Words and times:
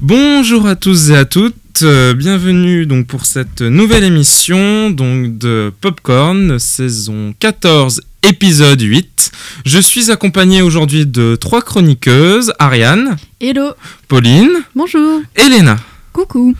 Bonjour 0.00 0.66
à 0.68 0.76
tous 0.76 1.10
et 1.10 1.16
à 1.16 1.24
toutes, 1.24 1.82
euh, 1.82 2.14
bienvenue 2.14 2.86
donc 2.86 3.08
pour 3.08 3.26
cette 3.26 3.62
nouvelle 3.62 4.04
émission 4.04 4.90
donc 4.90 5.38
de 5.38 5.72
Popcorn, 5.80 6.56
saison 6.60 7.34
14, 7.40 8.00
épisode 8.22 8.80
8. 8.80 9.32
Je 9.66 9.78
suis 9.80 10.12
accompagné 10.12 10.62
aujourd'hui 10.62 11.04
de 11.04 11.34
trois 11.34 11.62
chroniqueuses, 11.62 12.52
Ariane, 12.60 13.16
Hello. 13.40 13.72
Pauline, 14.06 14.62
Bonjour. 14.76 15.20
Elena. 15.34 15.76
Coucou. 16.12 16.54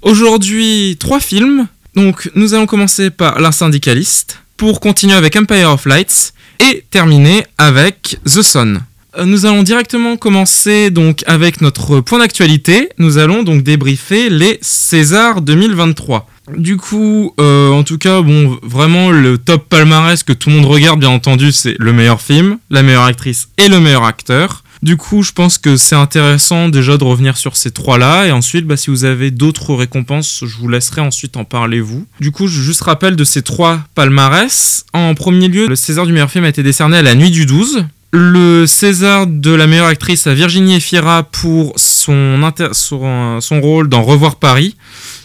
Aujourd'hui, 0.00 0.96
trois 0.98 1.20
films. 1.20 1.66
Donc, 1.94 2.30
nous 2.34 2.54
allons 2.54 2.66
commencer 2.66 3.10
par 3.10 3.38
L'un 3.38 3.52
syndicaliste, 3.52 4.38
pour 4.56 4.80
continuer 4.80 5.14
avec 5.14 5.36
Empire 5.36 5.72
of 5.72 5.84
Lights 5.84 6.32
et 6.58 6.84
terminer 6.90 7.44
avec 7.58 8.18
The 8.24 8.40
Sun. 8.42 8.80
Euh, 9.16 9.24
Nous 9.24 9.46
allons 9.46 9.62
directement 9.62 10.16
commencer 10.16 10.90
donc 10.90 11.24
avec 11.26 11.60
notre 11.60 12.00
point 12.00 12.18
d'actualité. 12.18 12.88
Nous 12.98 13.18
allons 13.18 13.42
donc 13.42 13.62
débriefer 13.62 14.28
les 14.28 14.58
Césars 14.60 15.40
2023. 15.40 16.28
Du 16.56 16.76
coup, 16.76 17.34
euh, 17.40 17.70
en 17.70 17.84
tout 17.84 17.98
cas, 17.98 18.22
bon, 18.22 18.58
vraiment 18.62 19.10
le 19.10 19.38
top 19.38 19.68
palmarès 19.68 20.22
que 20.22 20.32
tout 20.32 20.50
le 20.50 20.56
monde 20.56 20.66
regarde, 20.66 21.00
bien 21.00 21.10
entendu, 21.10 21.52
c'est 21.52 21.76
le 21.78 21.92
meilleur 21.92 22.22
film, 22.22 22.58
la 22.70 22.82
meilleure 22.82 23.04
actrice 23.04 23.48
et 23.58 23.68
le 23.68 23.80
meilleur 23.80 24.04
acteur. 24.04 24.64
Du 24.82 24.96
coup, 24.96 25.22
je 25.22 25.32
pense 25.32 25.58
que 25.58 25.76
c'est 25.76 25.96
intéressant 25.96 26.68
déjà 26.68 26.96
de 26.96 27.04
revenir 27.04 27.36
sur 27.36 27.56
ces 27.56 27.70
trois-là. 27.72 28.26
Et 28.26 28.30
ensuite, 28.32 28.66
bah, 28.66 28.76
si 28.76 28.90
vous 28.90 29.04
avez 29.04 29.30
d'autres 29.30 29.74
récompenses, 29.74 30.44
je 30.46 30.56
vous 30.56 30.68
laisserai 30.68 31.00
ensuite 31.00 31.36
en 31.36 31.44
parler 31.44 31.80
vous. 31.80 32.06
Du 32.20 32.30
coup, 32.30 32.46
je 32.46 32.62
juste 32.62 32.82
rappelle 32.82 33.16
de 33.16 33.24
ces 33.24 33.42
trois 33.42 33.80
palmarès. 33.94 34.84
En 34.92 35.14
premier 35.14 35.48
lieu, 35.48 35.66
le 35.66 35.76
César 35.76 36.06
du 36.06 36.12
meilleur 36.12 36.30
film 36.30 36.44
a 36.44 36.48
été 36.48 36.62
décerné 36.62 36.98
à 36.98 37.02
La 37.02 37.14
Nuit 37.14 37.30
du 37.30 37.44
12. 37.44 37.84
Le 38.10 38.64
César 38.66 39.26
de 39.26 39.50
la 39.50 39.66
meilleure 39.66 39.86
actrice 39.86 40.26
à 40.26 40.32
Virginie 40.34 40.76
Efira 40.76 41.24
pour 41.24 41.74
son, 41.76 42.42
inter- 42.42 42.70
son, 42.72 43.40
son 43.42 43.60
rôle 43.60 43.88
dans 43.88 44.02
Revoir 44.02 44.36
Paris. 44.36 44.76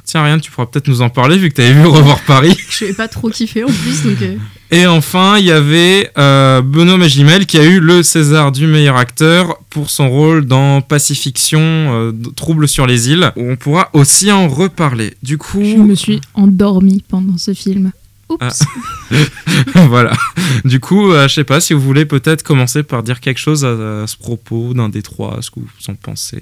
Tiens, 0.03 0.20
Ariane, 0.20 0.42
tu 0.42 0.52
pourras 0.52 0.67
peut-être 0.67 0.90
nous 0.90 1.02
en 1.02 1.09
parler 1.09 1.38
vu 1.38 1.50
que 1.50 1.56
tu 1.56 1.62
avais 1.62 1.73
vu 1.73 1.86
Revoir 1.88 2.20
Paris. 2.22 2.58
Je 2.70 2.86
vais 2.86 2.94
pas 2.94 3.08
trop 3.08 3.30
kiffer 3.30 3.64
en 3.64 3.67
plus, 3.67 4.03
donc. 4.03 4.22
euh, 4.22 4.36
Et 4.70 4.86
enfin, 4.86 5.38
il 5.38 5.45
y 5.45 5.52
avait 5.52 6.12
euh, 6.17 6.62
Benoît 6.62 6.98
Magimel 6.98 7.45
qui 7.45 7.58
a 7.58 7.64
eu 7.64 7.80
le 7.80 8.03
César 8.03 8.52
du 8.52 8.67
meilleur 8.67 8.97
acteur 8.97 9.58
pour 9.70 9.90
son 9.90 10.09
rôle 10.09 10.45
dans 10.45 10.81
Pacifiction, 10.81 11.62
euh, 11.62 12.12
Trouble 12.36 12.68
sur 12.68 12.86
les 12.86 13.09
îles, 13.09 13.31
où 13.38 13.50
on 13.50 13.56
pourra 13.56 13.90
aussi 13.94 14.30
en 14.30 14.50
reparler. 14.50 15.14
Du 15.23 15.38
coup, 15.38 15.64
Je 15.64 15.78
me 15.78 15.95
suis 15.95 16.20
endormie 16.34 17.02
pendant 17.08 17.38
ce 17.38 17.53
film. 17.53 17.94
Oups. 18.30 18.64
voilà. 19.88 20.14
Du 20.66 20.80
coup, 20.80 21.12
euh, 21.12 21.28
je 21.28 21.34
sais 21.34 21.44
pas 21.44 21.60
si 21.60 21.74
vous 21.74 21.82
voulez 21.82 22.06
peut-être 22.06 22.44
commencer 22.44 22.84
par 22.84 23.04
dire 23.04 23.20
quelque 23.20 23.40
chose 23.40 23.66
à, 23.66 24.04
à 24.04 24.08
ce 24.08 24.18
propos 24.18 24.74
d'un 24.74 24.90
des 24.90 25.02
trois, 25.02 25.42
ce 25.42 25.52
que 25.52 25.60
vous 25.60 25.68
en 25.88 25.96
pensez. 25.96 26.42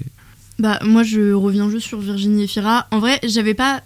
Bah, 0.58 0.78
moi, 0.84 1.02
je 1.02 1.32
reviens 1.32 1.68
juste 1.70 1.86
sur 1.86 2.00
Virginie 2.00 2.44
Efira. 2.44 2.86
En 2.90 2.98
vrai, 2.98 3.18
j'avais 3.24 3.54
pas 3.54 3.82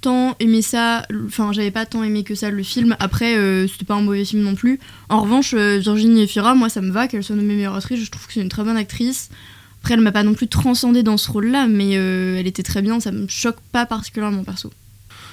tant 0.00 0.36
aimé 0.40 0.62
ça. 0.62 1.06
Enfin, 1.26 1.52
j'avais 1.52 1.70
pas 1.70 1.86
tant 1.86 2.02
aimé 2.02 2.22
que 2.22 2.34
ça 2.34 2.50
le 2.50 2.62
film. 2.62 2.96
Après, 2.98 3.36
euh, 3.36 3.66
c'était 3.66 3.84
pas 3.84 3.94
un 3.94 4.02
mauvais 4.02 4.24
film 4.24 4.42
non 4.42 4.54
plus. 4.54 4.80
En 5.08 5.22
revanche, 5.22 5.54
euh, 5.54 5.78
Virginie 5.78 6.22
Efira, 6.22 6.54
moi, 6.54 6.68
ça 6.68 6.80
me 6.80 6.90
va 6.90 7.08
qu'elle 7.08 7.22
soit 7.22 7.36
nommée 7.36 7.54
meilleure 7.54 7.74
actrice. 7.74 8.02
Je 8.02 8.10
trouve 8.10 8.26
que 8.26 8.32
c'est 8.32 8.40
une 8.40 8.48
très 8.48 8.64
bonne 8.64 8.76
actrice. 8.76 9.30
Après, 9.82 9.94
elle 9.94 10.00
m'a 10.00 10.12
pas 10.12 10.22
non 10.22 10.34
plus 10.34 10.48
transcendée 10.48 11.02
dans 11.02 11.16
ce 11.16 11.30
rôle-là, 11.30 11.66
mais 11.66 11.96
euh, 11.96 12.36
elle 12.38 12.46
était 12.46 12.62
très 12.62 12.82
bien. 12.82 13.00
Ça 13.00 13.12
me 13.12 13.26
choque 13.28 13.58
pas 13.72 13.86
particulièrement 13.86 14.44
perso. 14.44 14.70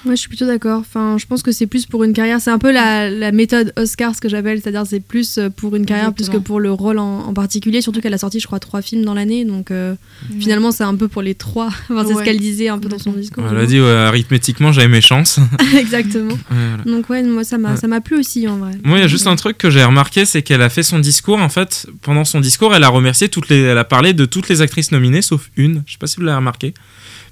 Ouais, 0.04 0.12
je 0.14 0.20
suis 0.20 0.28
plutôt 0.28 0.46
d'accord. 0.46 0.80
Enfin, 0.80 1.16
je 1.18 1.26
pense 1.26 1.42
que 1.42 1.50
c'est 1.52 1.66
plus 1.66 1.86
pour 1.86 2.04
une 2.04 2.12
carrière. 2.12 2.40
C'est 2.40 2.50
un 2.50 2.58
peu 2.58 2.70
la, 2.72 3.10
la 3.10 3.32
méthode 3.32 3.72
Oscar, 3.76 4.14
ce 4.14 4.20
que 4.20 4.28
j'appelle. 4.28 4.60
C'est-à-dire, 4.60 4.84
c'est 4.86 5.00
plus 5.00 5.38
euh, 5.38 5.50
pour 5.50 5.74
une 5.76 5.86
carrière 5.86 6.12
plus 6.12 6.24
que 6.26 6.30
Exactement. 6.36 6.42
pour 6.44 6.60
le 6.60 6.72
rôle 6.72 6.98
en, 6.98 7.20
en 7.26 7.34
particulier. 7.34 7.80
Surtout 7.80 8.00
qu'elle 8.00 8.14
a 8.14 8.18
sorti, 8.18 8.38
je 8.40 8.46
crois, 8.46 8.60
trois 8.60 8.80
films 8.82 9.04
dans 9.04 9.14
l'année. 9.14 9.44
Donc, 9.44 9.70
euh, 9.70 9.94
finalement, 10.38 10.70
c'est 10.70 10.84
un 10.84 10.94
peu 10.94 11.08
pour 11.08 11.22
les 11.22 11.34
trois. 11.34 11.68
Enfin, 11.90 12.04
c'est 12.06 12.14
ce 12.14 12.22
qu'elle 12.22 12.38
disait 12.38 12.68
un 12.68 12.78
peu 12.78 12.88
dans 12.88 12.98
son 12.98 13.12
discours. 13.12 13.44
Elle 13.50 13.56
a 13.58 13.66
dit 13.66 13.80
ouais, 13.80 13.90
arithmétiquement, 13.90 14.70
j'avais 14.72 14.88
mes 14.88 15.00
chances. 15.00 15.40
Exactement. 15.76 16.36
Voilà. 16.48 16.84
Donc, 16.84 17.10
ouais, 17.10 17.22
moi, 17.24 17.44
ça 17.44 17.58
m'a 17.58 17.70
Ouais. 17.72 17.76
ça 17.76 17.88
m'a 17.88 18.00
plu 18.00 18.18
aussi, 18.18 18.46
en 18.48 18.58
vrai. 18.58 18.72
Moi, 18.84 18.98
il 18.98 19.00
y 19.00 19.04
a 19.04 19.08
juste 19.08 19.26
un 19.26 19.36
truc 19.36 19.58
que 19.58 19.68
j'ai 19.68 19.82
remarqué, 19.84 20.24
c'est 20.24 20.42
qu'elle 20.42 20.62
a 20.62 20.68
fait 20.70 20.82
son 20.82 20.98
discours. 21.00 21.38
En 21.40 21.48
fait, 21.48 21.86
pendant 22.02 22.24
son 22.24 22.40
discours, 22.40 22.74
elle 22.74 22.84
a 22.84 22.88
remercié 22.88 23.28
toutes 23.28 23.48
les, 23.48 23.60
elle 23.60 23.78
a 23.78 23.84
parlé 23.84 24.12
de 24.12 24.24
toutes 24.24 24.48
les 24.48 24.60
actrices 24.62 24.92
nominées, 24.92 25.22
sauf 25.22 25.50
une. 25.56 25.82
Je 25.86 25.92
sais 25.92 25.98
pas 25.98 26.06
si 26.06 26.16
vous 26.16 26.22
l'avez 26.22 26.36
remarqué. 26.36 26.72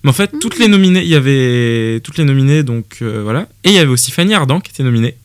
Mais 0.04 0.10
en 0.10 0.12
fait, 0.12 0.32
toutes 0.40 0.58
les 0.58 0.68
nominées, 0.68 1.02
il 1.02 1.08
y 1.08 1.14
avait 1.14 2.00
toutes 2.00 2.18
les 2.18 2.24
nominées, 2.24 2.62
donc 2.62 2.98
euh, 3.02 3.22
voilà. 3.22 3.48
Et 3.64 3.70
il 3.70 3.74
y 3.74 3.78
avait 3.78 3.90
aussi 3.90 4.10
Fanny 4.10 4.34
Ardant 4.34 4.60
qui 4.60 4.70
était 4.72 4.82
nominée. 4.82 5.16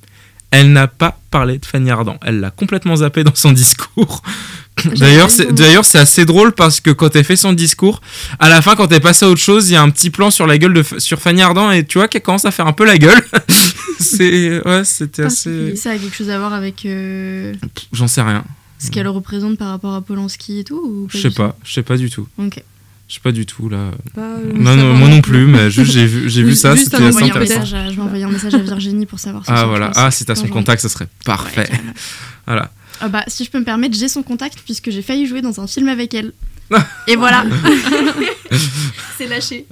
Elle 0.51 0.73
n'a 0.73 0.87
pas 0.87 1.17
parlé 1.31 1.57
de 1.59 1.65
Fanny 1.65 1.89
Ardant. 1.91 2.17
Elle 2.23 2.41
l'a 2.41 2.51
complètement 2.51 2.97
zappé 2.97 3.23
dans 3.23 3.35
son 3.35 3.51
discours. 3.53 4.21
D'ailleurs, 4.95 5.29
c'est 5.29 5.51
d'ailleurs 5.53 5.85
c'est 5.85 5.99
assez 5.99 6.25
drôle 6.25 6.53
parce 6.53 6.79
que 6.79 6.89
quand 6.89 7.15
elle 7.15 7.23
fait 7.23 7.35
son 7.35 7.53
discours, 7.53 8.01
à 8.39 8.49
la 8.49 8.61
fin, 8.61 8.75
quand 8.75 8.91
elle 8.91 9.01
passe 9.01 9.21
à 9.21 9.29
autre 9.29 9.39
chose, 9.41 9.69
il 9.69 9.73
y 9.73 9.75
a 9.75 9.81
un 9.81 9.89
petit 9.89 10.09
plan 10.09 10.31
sur 10.31 10.47
la 10.47 10.57
gueule 10.57 10.73
de 10.73 10.83
sur 10.97 11.19
Fanny 11.19 11.41
Ardant 11.41 11.71
et 11.71 11.85
tu 11.85 11.97
vois 11.99 12.07
qu'elle 12.07 12.21
commence 12.21 12.45
à 12.45 12.51
faire 12.51 12.67
un 12.67 12.73
peu 12.73 12.85
la 12.85 12.97
gueule. 12.97 13.21
c'est 13.99 14.65
ouais, 14.65 14.83
c'était 14.83 15.23
assez. 15.23 15.75
Ça 15.75 15.91
a 15.91 15.97
quelque 15.97 16.15
chose 16.15 16.29
à 16.29 16.39
voir 16.39 16.53
avec 16.53 16.85
euh, 16.85 17.53
J'en 17.93 18.07
sais 18.07 18.21
rien. 18.21 18.43
ce 18.79 18.89
qu'elle 18.91 19.07
représente 19.07 19.57
par 19.57 19.69
rapport 19.69 19.93
à 19.93 20.01
Polanski 20.01 20.59
et 20.59 20.63
tout 20.63 20.81
ou 20.83 21.07
Je 21.09 21.17
sais 21.17 21.31
pas, 21.31 21.55
je 21.63 21.73
sais 21.73 21.83
pas 21.83 21.97
du 21.97 22.09
tout. 22.09 22.27
Ok. 22.37 22.63
Je 23.11 23.15
sais 23.15 23.19
pas 23.21 23.33
du 23.33 23.45
tout 23.45 23.67
là. 23.67 23.91
Pas, 24.15 24.21
euh, 24.21 24.53
Non, 24.55 24.77
non, 24.77 24.93
moi 24.93 25.09
non 25.09 25.19
plus, 25.19 25.45
mais 25.45 25.69
juste 25.69 25.91
j'ai 25.91 26.05
vu, 26.05 26.29
j'ai 26.29 26.43
vu 26.43 26.51
Juste 26.51 26.61
ça, 26.61 26.71
un 26.71 26.75
c'était 26.77 26.95
Je 26.95 27.01
vais 27.01 27.07
assez 27.09 27.17
envoyer 27.17 27.31
un 27.33 27.35
intéressant. 27.35 27.59
message 27.59 27.73
à- 27.73 27.89
je 27.89 27.95
vais 27.97 28.01
envoyer 28.01 28.23
un 28.23 28.29
message 28.31 28.53
à 28.53 28.57
Virginie 28.59 29.05
pour 29.05 29.19
savoir 29.19 29.45
ce 29.45 29.51
Ah 29.51 29.65
voilà, 29.65 29.91
ah 29.95 30.09
si 30.11 30.23
t'as 30.23 30.33
son 30.35 30.47
contact, 30.47 30.81
ça 30.81 30.87
serait 30.87 31.09
parfait. 31.25 31.69
Ouais. 31.69 31.81
Voilà. 32.47 32.71
Ah 33.01 33.09
bah, 33.09 33.23
si 33.27 33.43
je 33.43 33.51
peux 33.51 33.59
me 33.59 33.65
permettre, 33.65 33.97
j'ai 33.97 34.07
son 34.07 34.23
contact 34.23 34.59
puisque 34.63 34.91
j'ai 34.91 35.01
failli 35.01 35.25
jouer 35.27 35.41
dans 35.41 35.59
un 35.59 35.67
film 35.67 35.89
avec 35.89 36.13
elle. 36.13 36.31
Et 37.07 37.17
voilà. 37.17 37.43
C'est 39.17 39.27
lâché. 39.27 39.65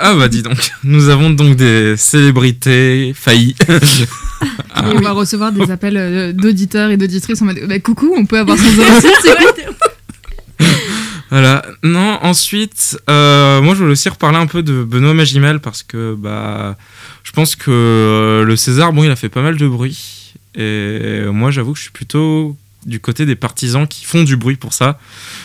ah 0.00 0.14
bah 0.14 0.28
dis 0.28 0.42
donc, 0.42 0.70
nous 0.82 1.10
avons 1.10 1.28
donc 1.30 1.54
des 1.56 1.96
célébrités 1.98 3.12
faillies. 3.14 3.54
Ah, 4.74 4.88
Et 4.90 4.96
on 4.96 5.00
va 5.00 5.12
recevoir 5.12 5.52
des 5.52 5.70
appels 5.70 5.96
euh, 5.98 6.32
d'auditeurs 6.32 6.90
et 6.90 6.96
d'auditrices 6.96 7.40
en 7.42 7.44
mode 7.46 7.60
bah, 7.68 7.78
coucou, 7.78 8.14
on 8.16 8.24
peut 8.26 8.38
avoir 8.38 8.56
son 8.58 8.64
06 8.64 8.72
Voilà. 11.36 11.66
Non, 11.82 12.18
ensuite, 12.22 12.98
euh, 13.10 13.60
moi 13.60 13.74
je 13.74 13.80
voulais 13.80 13.92
aussi 13.92 14.08
reparler 14.08 14.38
un 14.38 14.46
peu 14.46 14.62
de 14.62 14.82
Benoît 14.82 15.12
Magimel 15.12 15.60
parce 15.60 15.82
que 15.82 16.14
bah, 16.14 16.78
je 17.24 17.30
pense 17.32 17.56
que 17.56 17.70
euh, 17.70 18.42
le 18.42 18.56
César, 18.56 18.94
bon, 18.94 19.04
il 19.04 19.10
a 19.10 19.16
fait 19.16 19.28
pas 19.28 19.42
mal 19.42 19.58
de 19.58 19.68
bruit. 19.68 20.32
Et 20.54 21.24
moi 21.26 21.50
j'avoue 21.50 21.74
que 21.74 21.78
je 21.78 21.82
suis 21.82 21.92
plutôt 21.92 22.56
du 22.86 23.00
côté 23.00 23.26
des 23.26 23.36
partisans 23.36 23.86
qui 23.86 24.06
font 24.06 24.24
du 24.24 24.38
bruit 24.38 24.56
pour 24.56 24.72
ça. 24.72 24.98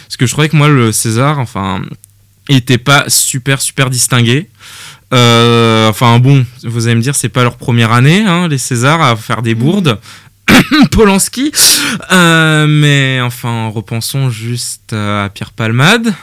Parce 0.05 0.15
que 0.15 0.25
je 0.25 0.31
trouvais 0.31 0.47
que 0.47 0.55
moi 0.55 0.69
le 0.69 0.93
César, 0.93 1.39
enfin, 1.39 1.81
il 2.47 2.55
était 2.55 2.77
pas 2.77 3.09
super 3.09 3.61
super 3.61 3.89
distingué. 3.89 4.47
Euh, 5.13 5.89
enfin 5.89 6.19
bon, 6.19 6.45
vous 6.63 6.87
allez 6.87 6.95
me 6.95 7.01
dire, 7.01 7.15
c'est 7.15 7.27
pas 7.27 7.43
leur 7.43 7.57
première 7.57 7.91
année, 7.91 8.21
hein, 8.21 8.47
les 8.47 8.57
Césars, 8.57 9.01
à 9.01 9.17
faire 9.17 9.41
des 9.41 9.55
bourdes. 9.55 9.99
Polanski. 10.91 11.51
Euh, 12.11 12.67
mais 12.67 13.19
enfin, 13.21 13.67
repensons 13.69 14.29
juste 14.29 14.93
à 14.93 15.29
Pierre 15.33 15.51
Palmade, 15.51 16.13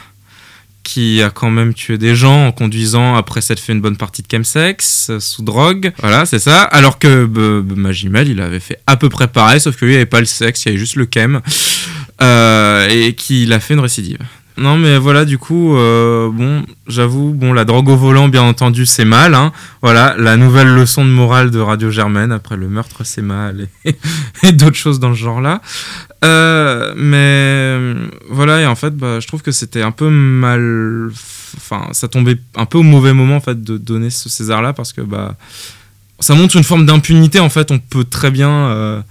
qui 0.83 1.21
a 1.21 1.29
quand 1.29 1.51
même 1.51 1.73
tué 1.73 1.97
des 1.97 2.15
gens 2.15 2.47
en 2.47 2.51
conduisant 2.51 3.15
après 3.15 3.41
s'être 3.41 3.59
fait 3.59 3.73
une 3.73 3.81
bonne 3.81 3.97
partie 3.97 4.21
de 4.21 4.27
chemsex, 4.31 5.07
euh, 5.09 5.19
sous 5.19 5.43
drogue. 5.43 5.91
Voilà, 5.99 6.25
c'est 6.25 6.39
ça. 6.39 6.63
Alors 6.63 6.97
que 6.99 7.25
B- 7.25 7.61
B- 7.61 7.75
Magimel, 7.75 8.27
il 8.29 8.41
avait 8.41 8.59
fait 8.59 8.79
à 8.87 8.97
peu 8.97 9.09
près 9.09 9.27
pareil, 9.27 9.59
sauf 9.61 9.75
que 9.75 9.85
lui, 9.85 9.93
il 9.93 9.95
avait 9.97 10.05
pas 10.05 10.19
le 10.19 10.25
sexe, 10.25 10.63
il 10.65 10.69
y 10.69 10.71
avait 10.71 10.79
juste 10.79 10.95
le 10.95 11.07
chem. 11.13 11.41
Euh, 12.21 12.87
et 12.89 13.13
qu'il 13.15 13.53
a 13.53 13.59
fait 13.61 13.75
une 13.75 13.79
récidive. 13.79 14.17
Non, 14.57 14.77
mais 14.77 14.97
voilà, 14.97 15.23
du 15.23 15.37
coup, 15.37 15.77
euh, 15.77 16.29
bon, 16.29 16.65
j'avoue, 16.87 17.31
bon, 17.33 17.53
la 17.53 17.63
drogue 17.63 17.87
au 17.89 17.95
volant, 17.95 18.27
bien 18.27 18.41
entendu, 18.41 18.85
c'est 18.85 19.05
mal. 19.05 19.33
Hein. 19.33 19.53
Voilà, 19.81 20.15
la 20.17 20.35
nouvelle 20.35 20.67
leçon 20.67 21.05
de 21.05 21.09
morale 21.09 21.49
de 21.49 21.59
Radio 21.59 21.89
Germaine 21.89 22.31
après 22.31 22.57
le 22.57 22.67
meurtre, 22.67 23.05
c'est 23.05 23.21
mal 23.21 23.67
et, 23.85 24.51
d'autres 24.51 24.75
choses 24.75 24.99
dans 24.99 25.13
ce 25.13 25.19
genre-là. 25.19 25.61
Euh, 26.25 26.93
mais 26.97 28.09
voilà, 28.29 28.61
et 28.61 28.65
en 28.65 28.75
fait, 28.75 28.95
bah, 28.95 29.19
je 29.21 29.27
trouve 29.27 29.41
que 29.41 29.51
c'était 29.51 29.81
un 29.81 29.91
peu 29.91 30.09
mal. 30.09 31.09
Enfin, 31.55 31.87
ça 31.93 32.07
tombait 32.07 32.37
un 32.55 32.65
peu 32.65 32.77
au 32.77 32.83
mauvais 32.83 33.13
moment 33.13 33.37
en 33.37 33.41
fait 33.41 33.63
de 33.63 33.77
donner 33.77 34.09
ce 34.09 34.29
César-là 34.29 34.73
parce 34.73 34.93
que 34.93 35.01
bah, 35.01 35.35
ça 36.19 36.35
montre 36.35 36.57
une 36.57 36.63
forme 36.63 36.85
d'impunité. 36.85 37.39
En 37.39 37.49
fait, 37.49 37.71
on 37.71 37.79
peut 37.79 38.03
très 38.03 38.29
bien 38.29 38.49
euh, 38.49 39.01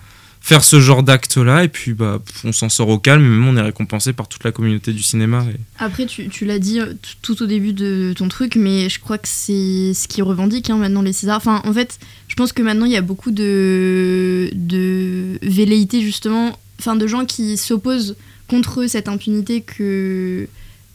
faire 0.48 0.64
ce 0.64 0.80
genre 0.80 1.02
d'acte-là 1.02 1.62
et 1.64 1.68
puis 1.68 1.92
bah, 1.92 2.22
on 2.42 2.52
s'en 2.52 2.70
sort 2.70 2.88
au 2.88 2.98
calme. 2.98 3.22
Et 3.22 3.28
même 3.28 3.46
on 3.46 3.56
est 3.58 3.60
récompensé 3.62 4.14
par 4.14 4.28
toute 4.28 4.44
la 4.44 4.50
communauté 4.50 4.94
du 4.94 5.02
cinéma. 5.02 5.44
Après, 5.78 6.06
tu, 6.06 6.28
tu 6.30 6.46
l'as 6.46 6.58
dit 6.58 6.80
euh, 6.80 6.94
tout 7.20 7.42
au 7.42 7.46
début 7.46 7.74
de 7.74 8.14
ton 8.16 8.28
truc, 8.30 8.56
mais 8.56 8.88
je 8.88 8.98
crois 8.98 9.18
que 9.18 9.28
c'est 9.28 9.92
ce 9.92 10.08
qui 10.08 10.22
revendique 10.22 10.70
hein, 10.70 10.78
maintenant 10.78 11.02
les 11.02 11.12
Césars. 11.12 11.36
Enfin, 11.36 11.60
en 11.66 11.72
fait, 11.74 11.98
je 12.28 12.34
pense 12.34 12.52
que 12.54 12.62
maintenant 12.62 12.86
il 12.86 12.92
y 12.92 12.96
a 12.96 13.02
beaucoup 13.02 13.30
de, 13.30 14.48
de 14.54 15.38
velléités 15.42 16.00
justement, 16.00 16.58
enfin 16.78 16.96
de 16.96 17.06
gens 17.06 17.26
qui 17.26 17.58
s'opposent 17.58 18.16
contre 18.48 18.86
cette 18.86 19.08
impunité 19.08 19.60
que 19.60 20.48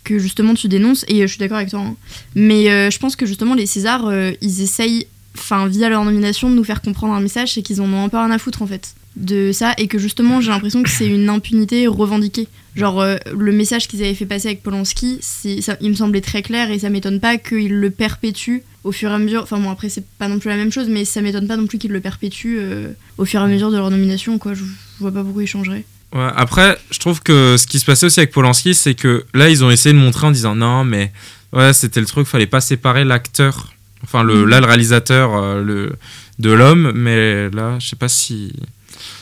que 0.04 0.18
justement 0.18 0.56
tu 0.56 0.68
dénonces 0.68 1.06
et 1.08 1.20
euh, 1.22 1.28
je 1.28 1.32
suis 1.34 1.40
d'accord 1.40 1.58
avec 1.58 1.70
toi. 1.70 1.80
hein. 1.82 1.96
Mais 2.34 2.72
euh, 2.72 2.90
je 2.90 2.98
pense 2.98 3.16
que 3.16 3.28
justement 3.28 3.54
les 3.54 3.68
Césars, 3.68 4.12
ils 4.42 4.62
essayent, 4.62 5.06
enfin 5.38 5.68
via 5.68 5.90
leur 5.90 6.04
nomination, 6.04 6.50
de 6.50 6.56
nous 6.56 6.64
faire 6.64 6.82
comprendre 6.82 7.14
un 7.14 7.22
message, 7.22 7.54
c'est 7.54 7.62
qu'ils 7.62 7.82
en 7.82 7.94
ont 7.94 8.04
un 8.04 8.10
peu 8.10 8.18
rien 8.18 8.32
à 8.32 8.40
foutre 8.40 8.64
en 8.64 8.68
fait. 8.68 8.96
De 9.16 9.52
ça 9.52 9.74
et 9.78 9.88
que 9.88 10.00
justement 10.00 10.42
j'ai 10.42 10.50
l'impression 10.50 10.82
que 10.84 10.90
c'est 10.90 11.08
une 11.08 11.30
impunité 11.30 11.88
revendiquée. 11.88 12.48
Genre 12.76 13.02
euh, 13.02 13.18
le 13.38 13.52
message 13.52 13.88
qu'ils 13.88 14.02
avaient 14.04 14.16
fait 14.16 14.26
passer 14.26 14.48
avec 14.48 14.64
Polanski, 14.64 15.20
ça, 15.22 15.78
il 15.82 15.90
me 15.92 15.96
semblait 15.96 16.22
très 16.22 16.42
clair 16.42 16.72
et 16.72 16.80
ça 16.80 16.90
m'étonne 16.90 17.20
pas 17.20 17.38
qu'ils 17.38 17.74
le 17.80 17.90
perpétuent 17.92 18.64
au 18.84 18.92
fur 18.92 19.12
et 19.12 19.14
à 19.14 19.20
mesure. 19.20 19.44
Enfin 19.44 19.60
bon 19.60 19.70
après 19.70 19.90
c'est 19.90 20.06
pas 20.18 20.28
non 20.28 20.40
plus 20.40 20.50
la 20.50 20.58
même 20.58 20.72
chose 20.72 20.88
mais 20.90 21.06
ça 21.06 21.22
m'étonne 21.22 21.48
pas 21.48 21.58
non 21.58 21.68
plus 21.68 21.78
qu'ils 21.78 21.92
le 21.92 22.02
perpétuent 22.02 22.58
euh, 22.60 22.88
au 23.20 23.26
fur 23.26 23.40
et 23.40 23.44
à 23.44 23.48
mesure 23.48 23.70
de 23.72 23.78
leur 23.78 23.92
nomination 23.92 24.40
quoi. 24.40 24.54
Je, 24.56 24.64
je 24.64 25.00
vois 25.00 25.12
pas 25.12 25.24
pourquoi 25.24 25.44
ils 25.44 25.48
changeraient. 25.48 25.86
Ouais, 26.14 26.30
après, 26.36 26.78
je 26.92 27.00
trouve 27.00 27.22
que 27.24 27.56
ce 27.58 27.66
qui 27.66 27.80
se 27.80 27.86
passait 27.86 28.06
aussi 28.06 28.20
avec 28.20 28.32
Polanski, 28.32 28.76
c'est 28.76 28.94
que 28.94 29.26
là, 29.34 29.50
ils 29.50 29.64
ont 29.64 29.72
essayé 29.72 29.94
de 29.94 30.00
montrer 30.00 30.28
en 30.28 30.32
disant 30.32 30.54
non, 30.56 30.84
mais 30.84 31.12
ouais, 31.54 31.74
c'était 31.74 32.00
le 32.00 32.06
truc, 32.06 32.28
fallait 32.28 32.46
pas 32.46 32.62
séparer 32.62 33.04
l'acteur, 33.04 33.74
enfin, 34.04 34.22
le, 34.22 34.44
Mhm. 34.44 34.50
là, 34.50 34.60
le 34.60 34.68
réalisateur 34.68 35.34
euh, 35.36 35.64
le, 35.64 35.94
de 36.38 36.52
l'homme, 36.52 36.92
mais 36.94 37.50
là, 37.50 37.78
je 37.80 37.88
sais 37.90 37.96
pas 37.96 38.10
si. 38.10 38.54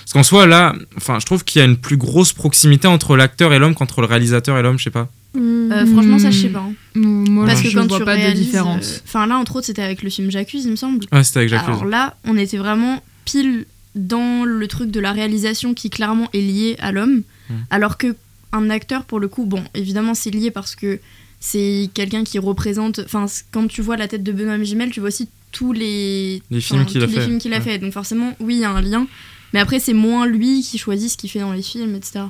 Parce 0.04 0.14
qu'en 0.14 0.24
soi, 0.24 0.46
là, 0.48 0.76
enfin, 0.98 1.20
je 1.20 1.26
trouve 1.26 1.44
qu'il 1.44 1.60
y 1.60 1.62
a 1.64 1.66
une 1.66 1.78
plus 1.78 1.98
grosse 1.98 2.34
proximité 2.34 2.88
entre 2.88 3.16
l'acteur 3.16 3.54
et 3.54 3.60
l'homme 3.60 3.76
qu'entre 3.76 4.02
le 4.02 4.08
réalisateur 4.08 4.58
et 4.58 4.62
l'homme, 4.62 4.78
je 4.80 4.86
sais 4.86 4.90
pas. 4.90 5.10
Euh, 5.38 5.86
franchement 5.86 6.20
ça 6.20 6.30
je 6.30 6.42
sais 6.42 6.50
pas. 6.50 6.60
hein. 6.60 6.74
Moi, 6.96 7.46
Parce 7.46 7.62
que 7.62 7.70
je 7.70 7.78
quand 7.80 7.88
vois 7.88 8.00
tu 8.00 8.04
pas 8.04 8.18
de 8.18 8.34
différence. 8.34 8.96
euh, 8.98 9.00
Enfin 9.06 9.26
là 9.28 9.38
entre 9.38 9.56
autres 9.56 9.68
c'était 9.68 9.82
avec 9.82 10.04
le 10.04 10.10
film 10.10 10.30
J'accuse 10.30 10.66
il 10.66 10.72
me 10.72 10.76
semble. 10.76 11.06
Ouais, 11.14 11.24
c'était 11.24 11.38
avec 11.40 11.50
Jacques 11.50 11.64
Alors 11.66 11.86
là, 11.86 12.18
on 12.26 12.36
était 12.36 12.58
vraiment 12.58 13.02
pile 13.24 13.66
dans 13.96 14.44
le 14.44 14.68
truc 14.68 14.92
de 14.92 15.00
la 15.00 15.14
réalisation 15.14 15.74
qui 15.74 15.90
clairement 15.90 16.28
est 16.34 16.42
lié 16.42 16.76
à 16.80 16.92
l'homme, 16.92 17.22
Mm. 17.50 17.54
alors 17.70 17.98
que 17.98 18.14
un 18.52 18.70
acteur 18.70 19.06
pour 19.06 19.22
le 19.22 19.30
coup, 19.30 19.46
bon, 19.46 19.64
évidemment 19.74 20.14
c'est 20.16 20.32
lié 20.32 20.52
parce 20.52 20.76
que 20.76 21.00
c'est 21.40 21.90
quelqu'un 21.94 22.26
qui 22.26 22.38
représente. 22.38 23.00
Enfin, 23.06 23.26
quand 23.52 23.68
tu 23.68 23.82
vois 23.82 23.96
la 23.96 24.10
tête 24.10 24.24
de 24.24 24.32
Benoît 24.34 24.58
Magimel, 24.58 24.92
tu 24.92 25.00
vois 25.00 25.08
aussi 25.10 25.30
tous 25.54 25.72
les, 25.72 26.42
Les 26.52 26.60
films 26.62 26.86
qu'il 26.86 27.02
a 27.04 27.08
fait. 27.08 27.22
films 27.22 27.40
qu'il 27.40 27.54
a 27.54 27.58
Ouais. 27.58 27.62
fait. 27.64 27.78
Donc 27.80 27.94
forcément, 27.94 28.36
oui, 28.42 28.56
il 28.56 28.60
y 28.60 28.66
a 28.66 28.70
un 28.72 28.82
lien. 28.82 29.08
Mais 29.54 29.60
après, 29.60 29.80
c'est 29.80 29.94
moins 29.94 30.26
lui 30.26 30.62
qui 30.62 30.78
choisit 30.78 31.10
ce 31.10 31.18
qu'il 31.18 31.30
fait 31.30 31.40
dans 31.40 31.54
les 31.54 31.62
films, 31.62 31.96
etc. 31.96 32.26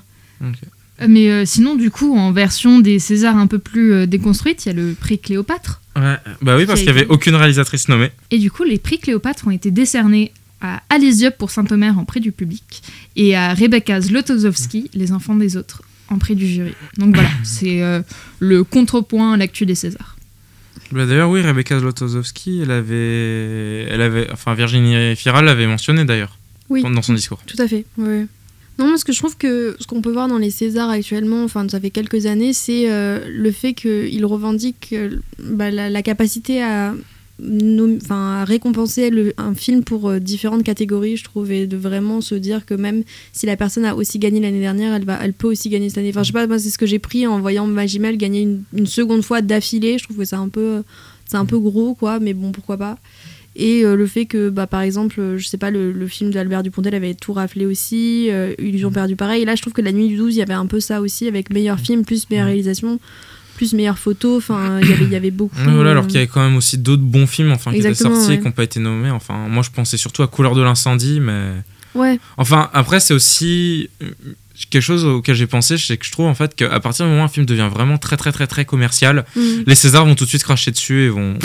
Mais 1.08 1.32
euh, 1.32 1.46
sinon, 1.46 1.76
du 1.76 1.90
coup, 1.90 2.16
en 2.16 2.32
version 2.32 2.80
des 2.80 3.00
Césars 3.00 3.38
un 3.38 3.48
peu 3.48 3.60
plus 3.60 3.94
euh, 3.94 4.06
déconstruite, 4.06 4.66
il 4.66 4.70
y 4.70 4.72
a 4.72 4.76
le 4.76 4.94
prix 4.94 5.20
Cléopâtre. 5.20 5.82
Ouais, 5.96 6.18
bah 6.42 6.56
oui, 6.58 6.66
parce 6.66 6.80
Qui 6.80 6.86
qu'il 6.86 6.96
a 6.96 6.98
y 6.98 7.02
avait 7.02 7.08
aucune 7.10 7.36
réalisatrice 7.36 7.90
nommée. 7.90 8.12
Et 8.30 8.38
du 8.38 8.52
coup, 8.52 8.64
les 8.64 8.78
prix 8.78 9.00
Cléopâtre 9.00 9.48
ont 9.48 9.52
été 9.52 9.72
décernés 9.72 10.32
à 10.62 10.82
Alice 10.90 11.18
Diop 11.18 11.38
pour 11.38 11.50
Saint-Omer 11.50 11.98
en 11.98 12.06
prix 12.06 12.20
du 12.20 12.32
public 12.32 12.84
et 13.16 13.36
à 13.36 13.54
Rebecca 13.54 14.00
Zlotowski, 14.00 14.92
Les 14.94 15.12
enfants 15.12 15.36
des 15.36 15.58
autres, 15.58 15.82
en 16.08 16.20
prix 16.20 16.36
du 16.36 16.48
jury. 16.48 16.74
Donc 16.98 17.16
voilà, 17.16 17.30
c'est 17.44 17.82
euh, 17.82 18.02
le 18.40 18.64
contrepoint 18.64 19.34
à 19.34 19.38
l'actu 19.38 19.66
des 19.66 19.76
Césars. 19.76 20.18
Bah, 20.92 21.06
D'ailleurs, 21.08 21.30
oui, 21.32 21.42
Rebecca 21.42 21.80
Zlotowski, 21.80 22.62
elle 22.62 22.72
avait, 22.72 23.88
elle 23.90 24.02
avait, 24.02 24.30
enfin 24.32 24.54
Virginie 24.54 25.16
Fira 25.16 25.42
l'avait 25.42 25.68
mentionné 25.68 26.06
d'ailleurs 26.06 26.38
Oui. 26.72 26.82
dans 26.84 27.02
son 27.02 27.14
discours. 27.14 27.40
Tout 27.46 27.62
à 27.62 27.68
fait, 27.68 27.86
ouais. 27.98 28.26
Non, 28.80 28.90
parce 28.90 29.04
que 29.04 29.12
je 29.14 29.20
trouve 29.20 29.38
que 29.38 29.76
ce 29.80 29.86
qu'on 29.86 30.02
peut 30.02 30.12
voir 30.12 30.28
dans 30.28 30.38
les 30.40 30.50
Césars 30.50 30.90
actuellement, 30.90 31.44
enfin 31.44 31.68
ça 31.70 31.80
fait 31.80 31.92
quelques 31.92 32.26
années, 32.26 32.54
c'est 32.54 32.90
euh, 32.90 33.20
le 33.30 33.52
fait 33.52 33.74
qu'ils 33.74 34.26
revendiquent 34.26 34.94
euh, 34.94 35.18
bah, 35.40 35.70
la, 35.70 35.90
la 35.90 36.02
capacité 36.02 36.64
à, 36.64 36.94
récompenser 38.46 39.10
le- 39.10 39.34
un 39.38 39.54
film 39.54 39.84
pour 39.84 40.10
euh, 40.10 40.20
différentes 40.20 40.64
catégories, 40.64 41.18
je 41.18 41.24
trouve, 41.24 41.52
et 41.52 41.68
de 41.68 41.78
vraiment 41.78 42.22
se 42.22 42.36
dire 42.36 42.66
que 42.66 42.74
même 42.74 43.04
si 43.34 43.46
la 43.46 43.58
personne 43.58 43.86
a 43.86 43.96
aussi 43.96 44.20
gagné 44.20 44.40
l'année 44.40 44.60
dernière, 44.60 44.94
elle, 44.94 45.06
va, 45.06 45.20
elle 45.22 45.34
peut 45.34 45.48
aussi 45.48 45.70
gagner 45.70 45.90
cette 45.90 45.98
année. 46.00 46.10
Enfin, 46.10 46.24
je 46.24 46.28
sais 46.28 46.34
pas, 46.34 46.48
moi 46.48 46.60
c'est 46.60 46.70
ce 46.70 46.78
que 46.78 46.86
j'ai 46.86 47.00
pris 47.00 47.28
en 47.28 47.40
voyant 47.40 47.68
Magimel 47.68 48.18
gagner 48.18 48.42
une, 48.42 48.64
une 48.74 48.88
seconde 48.88 49.22
fois 49.24 49.42
d'affilée, 49.42 49.98
je 49.98 50.04
trouve 50.06 50.18
que 50.18 50.26
c'est 50.26 50.36
un 50.36 50.50
peu, 50.50 50.84
c'est 51.28 51.38
un 51.38 51.46
peu 51.46 51.60
gros, 51.60 51.94
quoi, 51.94 52.20
mais 52.20 52.34
bon, 52.34 52.52
pourquoi 52.52 52.78
pas. 52.78 52.98
Et 53.56 53.84
euh, 53.84 53.96
le 53.96 54.08
fait 54.08 54.26
que, 54.26 54.50
bah, 54.50 54.66
par 54.66 54.82
exemple, 54.82 55.20
euh, 55.20 55.38
je 55.38 55.46
sais 55.48 55.58
pas, 55.58 55.72
le, 55.72 55.92
le 55.92 56.08
film 56.08 56.32
d'Albert 56.32 56.64
Dupontel 56.64 56.96
avait 56.96 57.14
tout 57.16 57.34
raflé 57.34 57.66
aussi, 57.66 58.28
euh, 58.30 58.54
Illusion 58.60 58.92
perdue 58.92 59.16
pareil. 59.18 59.42
Et 59.42 59.46
là, 59.46 59.56
je 59.56 59.62
trouve 59.62 59.74
que 59.74 59.82
La 59.82 59.92
Nuit 59.92 60.08
du 60.08 60.16
12, 60.18 60.36
il 60.36 60.40
y 60.40 60.42
avait 60.42 60.54
un 60.54 60.66
peu 60.68 60.80
ça 60.80 61.02
aussi, 61.02 61.28
avec 61.28 61.50
meilleur 61.50 61.80
film, 61.80 62.06
plus 62.06 62.30
meilleure 62.30 62.46
réalisation, 62.46 63.00
plus 63.58 63.74
meilleure 63.74 64.00
photo. 64.00 64.38
Enfin, 64.38 64.80
il 64.82 64.90
y 64.90 64.94
avait- 64.94 65.04
il 65.04 65.12
y 65.12 65.16
avait 65.18 65.32
beaucoup. 65.32 65.56
Voilà, 65.66 65.92
alors 65.92 66.06
qu'il 66.08 66.16
y 66.16 66.20
avait 66.20 66.28
quand 66.28 66.42
même 66.44 66.56
aussi 66.56 66.78
d'autres 66.78 67.04
bons 67.04 67.28
films 67.28 67.52
enfin, 67.52 67.72
qui 67.72 67.80
étaient 67.80 67.94
sortis 67.94 68.34
et 68.34 68.40
qui 68.40 68.46
n'ont 68.46 68.52
pas 68.54 68.64
été 68.64 68.80
nommés. 68.80 69.12
Enfin, 69.12 69.48
moi, 69.50 69.64
je 69.64 69.70
pensais 69.70 69.98
surtout 69.98 70.24
à 70.24 70.28
Couleur 70.28 70.56
de 70.56 70.62
l'incendie, 70.62 71.20
mais. 71.20 71.52
Ouais, 71.94 72.20
Enfin, 72.38 72.70
après, 72.72 73.02
c'est 73.02 73.14
aussi 73.14 73.90
euh, 74.02 74.06
quelque 74.70 74.82
chose 74.82 75.04
auquel 75.04 75.36
j'ai 75.36 75.46
pensé, 75.48 75.78
c'est 75.78 75.98
que 75.98 76.06
je 76.06 76.12
trouve 76.14 76.28
en 76.28 76.34
fait 76.36 76.56
qu'à 76.56 76.80
partir 76.80 77.06
du 77.06 77.10
moment 77.12 77.24
où 77.24 77.26
un 77.26 77.28
film 77.28 77.46
devient 77.46 77.68
vraiment 77.70 77.98
très 77.98 78.16
très 78.16 78.32
très 78.32 78.48
très 78.48 78.64
commercial, 78.64 79.26
mm. 79.36 79.42
les 79.68 79.76
Césars 79.76 80.06
vont 80.06 80.16
tout 80.16 80.24
de 80.24 80.30
suite 80.30 80.44
cracher 80.44 80.72
dessus 80.72 81.02
et 81.04 81.10
vont 81.10 81.38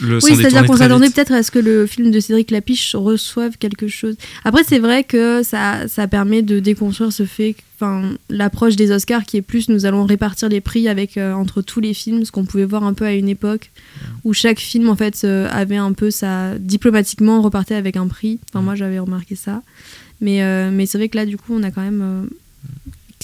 le 0.00 0.18
Oui, 0.24 0.36
c'est-à-dire 0.36 0.64
qu'on 0.64 0.76
s'attendait 0.76 1.10
peut-être 1.10 1.32
à 1.32 1.42
ce 1.42 1.50
que 1.50 1.58
le 1.58 1.86
film 1.86 2.10
de 2.10 2.20
Cédric 2.20 2.50
Lapiche 2.50 2.94
reçoive 2.94 3.56
quelque 3.58 3.88
chose. 3.88 4.16
Après, 4.44 4.62
c'est 4.64 4.78
vrai 4.78 5.04
que 5.04 5.42
ça, 5.42 5.88
ça 5.88 6.06
permet 6.06 6.42
de 6.42 6.58
déconstruire 6.58 7.12
ce 7.12 7.24
fait, 7.24 7.54
enfin, 7.76 8.12
l'approche 8.28 8.76
des 8.76 8.90
Oscars 8.90 9.24
qui 9.24 9.36
est 9.36 9.42
plus 9.42 9.68
nous 9.68 9.86
allons 9.86 10.04
répartir 10.04 10.48
les 10.48 10.60
prix 10.60 10.88
avec 10.88 11.16
euh, 11.16 11.32
entre 11.32 11.62
tous 11.62 11.80
les 11.80 11.94
films, 11.94 12.24
ce 12.24 12.32
qu'on 12.32 12.44
pouvait 12.44 12.64
voir 12.64 12.84
un 12.84 12.94
peu 12.94 13.04
à 13.04 13.12
une 13.12 13.28
époque 13.28 13.70
où 14.24 14.32
chaque 14.32 14.58
film 14.58 14.88
en 14.88 14.96
fait 14.96 15.22
euh, 15.24 15.48
avait 15.50 15.76
un 15.76 15.92
peu 15.92 16.10
ça 16.10 16.58
diplomatiquement 16.58 17.42
repartait 17.42 17.74
avec 17.74 17.96
un 17.96 18.06
prix. 18.06 18.38
Enfin, 18.50 18.62
moi 18.62 18.74
j'avais 18.74 18.98
remarqué 18.98 19.34
ça, 19.34 19.62
mais 20.20 20.42
euh, 20.42 20.70
mais 20.72 20.86
c'est 20.86 20.98
vrai 20.98 21.08
que 21.08 21.16
là 21.16 21.26
du 21.26 21.36
coup 21.36 21.54
on 21.54 21.62
a 21.62 21.70
quand 21.70 21.82
même 21.82 22.02
euh, 22.02 22.26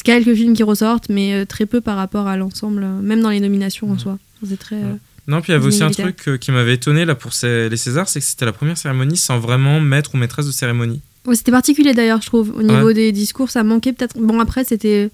quelques 0.05 0.35
films 0.35 0.55
qui 0.55 0.63
ressortent, 0.63 1.09
mais 1.09 1.47
très 1.47 1.67
peu 1.67 1.81
par 1.81 1.97
rapport 1.97 2.27
à 2.27 2.37
l'ensemble, 2.37 2.87
même 3.03 3.21
dans 3.21 3.31
les 3.31 3.41
nominations 3.41 3.91
en 3.91 3.99
soi. 3.99 4.19
C'est 4.47 4.59
très. 4.59 4.81
Non, 5.29 5.41
puis 5.41 5.53
il 5.53 5.55
y 5.55 5.57
avait 5.57 5.67
aussi 5.67 5.83
un 5.83 5.91
truc 6.05 6.29
euh, 6.29 6.37
qui 6.37 6.53
m'avait 6.53 6.75
étonné 6.75 7.05
là 7.05 7.15
pour 7.15 7.33
ces- 7.33 7.69
les 7.69 7.77
Césars, 7.77 8.09
c'est 8.09 8.21
que 8.21 8.27
c'était 8.27 8.45
la 8.45 8.53
première 8.53 8.79
cérémonie 8.79 9.17
sans 9.17 9.39
vraiment 9.39 9.81
maître 9.81 10.11
ou 10.15 10.17
maîtresse 10.19 10.47
de 10.47 10.53
cérémonie. 10.53 11.01
Ouais, 11.27 11.35
c'était 11.35 11.51
particulier 11.51 11.93
d'ailleurs, 11.95 12.23
je 12.23 12.27
trouve. 12.27 12.51
Au 12.57 12.63
niveau 12.63 12.93
des 12.93 13.11
discours, 13.11 13.51
ça 13.51 13.65
manquait 13.65 13.93
peut-être. 13.93 14.17
Bon, 14.19 14.39
après, 14.39 14.65
c'était. 14.65 15.11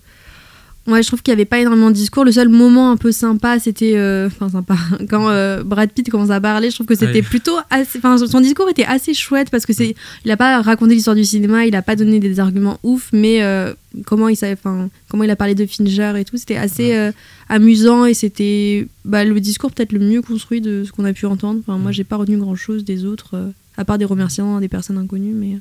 Ouais, 0.89 1.01
je 1.01 1.07
trouve 1.07 1.23
qu'il 1.23 1.31
n'y 1.33 1.37
avait 1.37 1.45
pas 1.45 1.61
énormément 1.61 1.91
de 1.91 1.95
discours. 1.95 2.25
Le 2.25 2.33
seul 2.33 2.49
moment 2.49 2.91
un 2.91 2.97
peu 2.97 3.13
sympa, 3.13 3.61
c'était. 3.61 3.93
euh, 3.97 4.27
Enfin, 4.27 4.49
sympa. 4.49 4.77
Quand 5.09 5.29
euh, 5.29 5.63
Brad 5.63 5.91
Pitt 5.93 6.11
commence 6.11 6.31
à 6.31 6.41
parler, 6.41 6.71
je 6.71 6.75
trouve 6.75 6.89
que 6.89 6.97
c'était 6.97 7.23
plutôt. 7.23 7.57
Assez... 7.71 7.99
Enfin, 7.99 8.19
son 8.19 8.41
discours 8.41 8.69
était 8.69 8.85
assez 8.85 9.15
chouette 9.15 9.49
parce 9.51 9.65
que 9.65 9.73
c'est. 9.73 9.95
Il 10.25 10.29
n'a 10.29 10.37
pas 10.37 10.61
raconté 10.61 10.95
l'histoire 10.95 11.15
du 11.15 11.25
cinéma, 11.25 11.67
il 11.67 11.73
n'a 11.73 11.83
pas 11.83 11.95
donné 11.95 12.19
des 12.19 12.41
arguments 12.41 12.81
ouf, 12.83 13.11
mais 13.13 13.45
euh, 13.45 13.73
comment, 14.07 14.29
il 14.29 14.35
savait... 14.35 14.55
enfin, 14.55 14.89
comment 15.09 15.23
il 15.23 15.31
a 15.31 15.37
parlé 15.37 15.55
de 15.55 15.65
Fincher 15.67 16.15
et 16.19 16.25
tout, 16.25 16.37
c'était 16.37 16.57
assez 16.57 17.13
amusant 17.49 18.05
et 18.05 18.15
c'était 18.15 18.89
bah, 19.05 19.25
le 19.25 19.39
discours 19.39 19.71
peut-être 19.71 19.93
le 19.93 20.01
mieux 20.01 20.21
construit 20.23 20.61
de 20.61 20.83
ce 20.85 20.91
qu'on 20.91 21.05
a 21.05 21.13
pu 21.13 21.27
entendre. 21.27 21.61
Enfin, 21.61 21.79
moi, 21.79 21.93
j'ai 21.93 22.05
pas 22.05 22.17
retenu 22.17 22.39
grand-chose 22.39 22.85
des 22.85 23.05
autres, 23.05 23.53
à 23.77 23.85
part 23.85 23.99
des 23.99 24.05
remerciements 24.05 24.57
à 24.57 24.61
des 24.61 24.69
personnes 24.69 24.99
inconnues, 24.99 25.35
mais. 25.35 25.59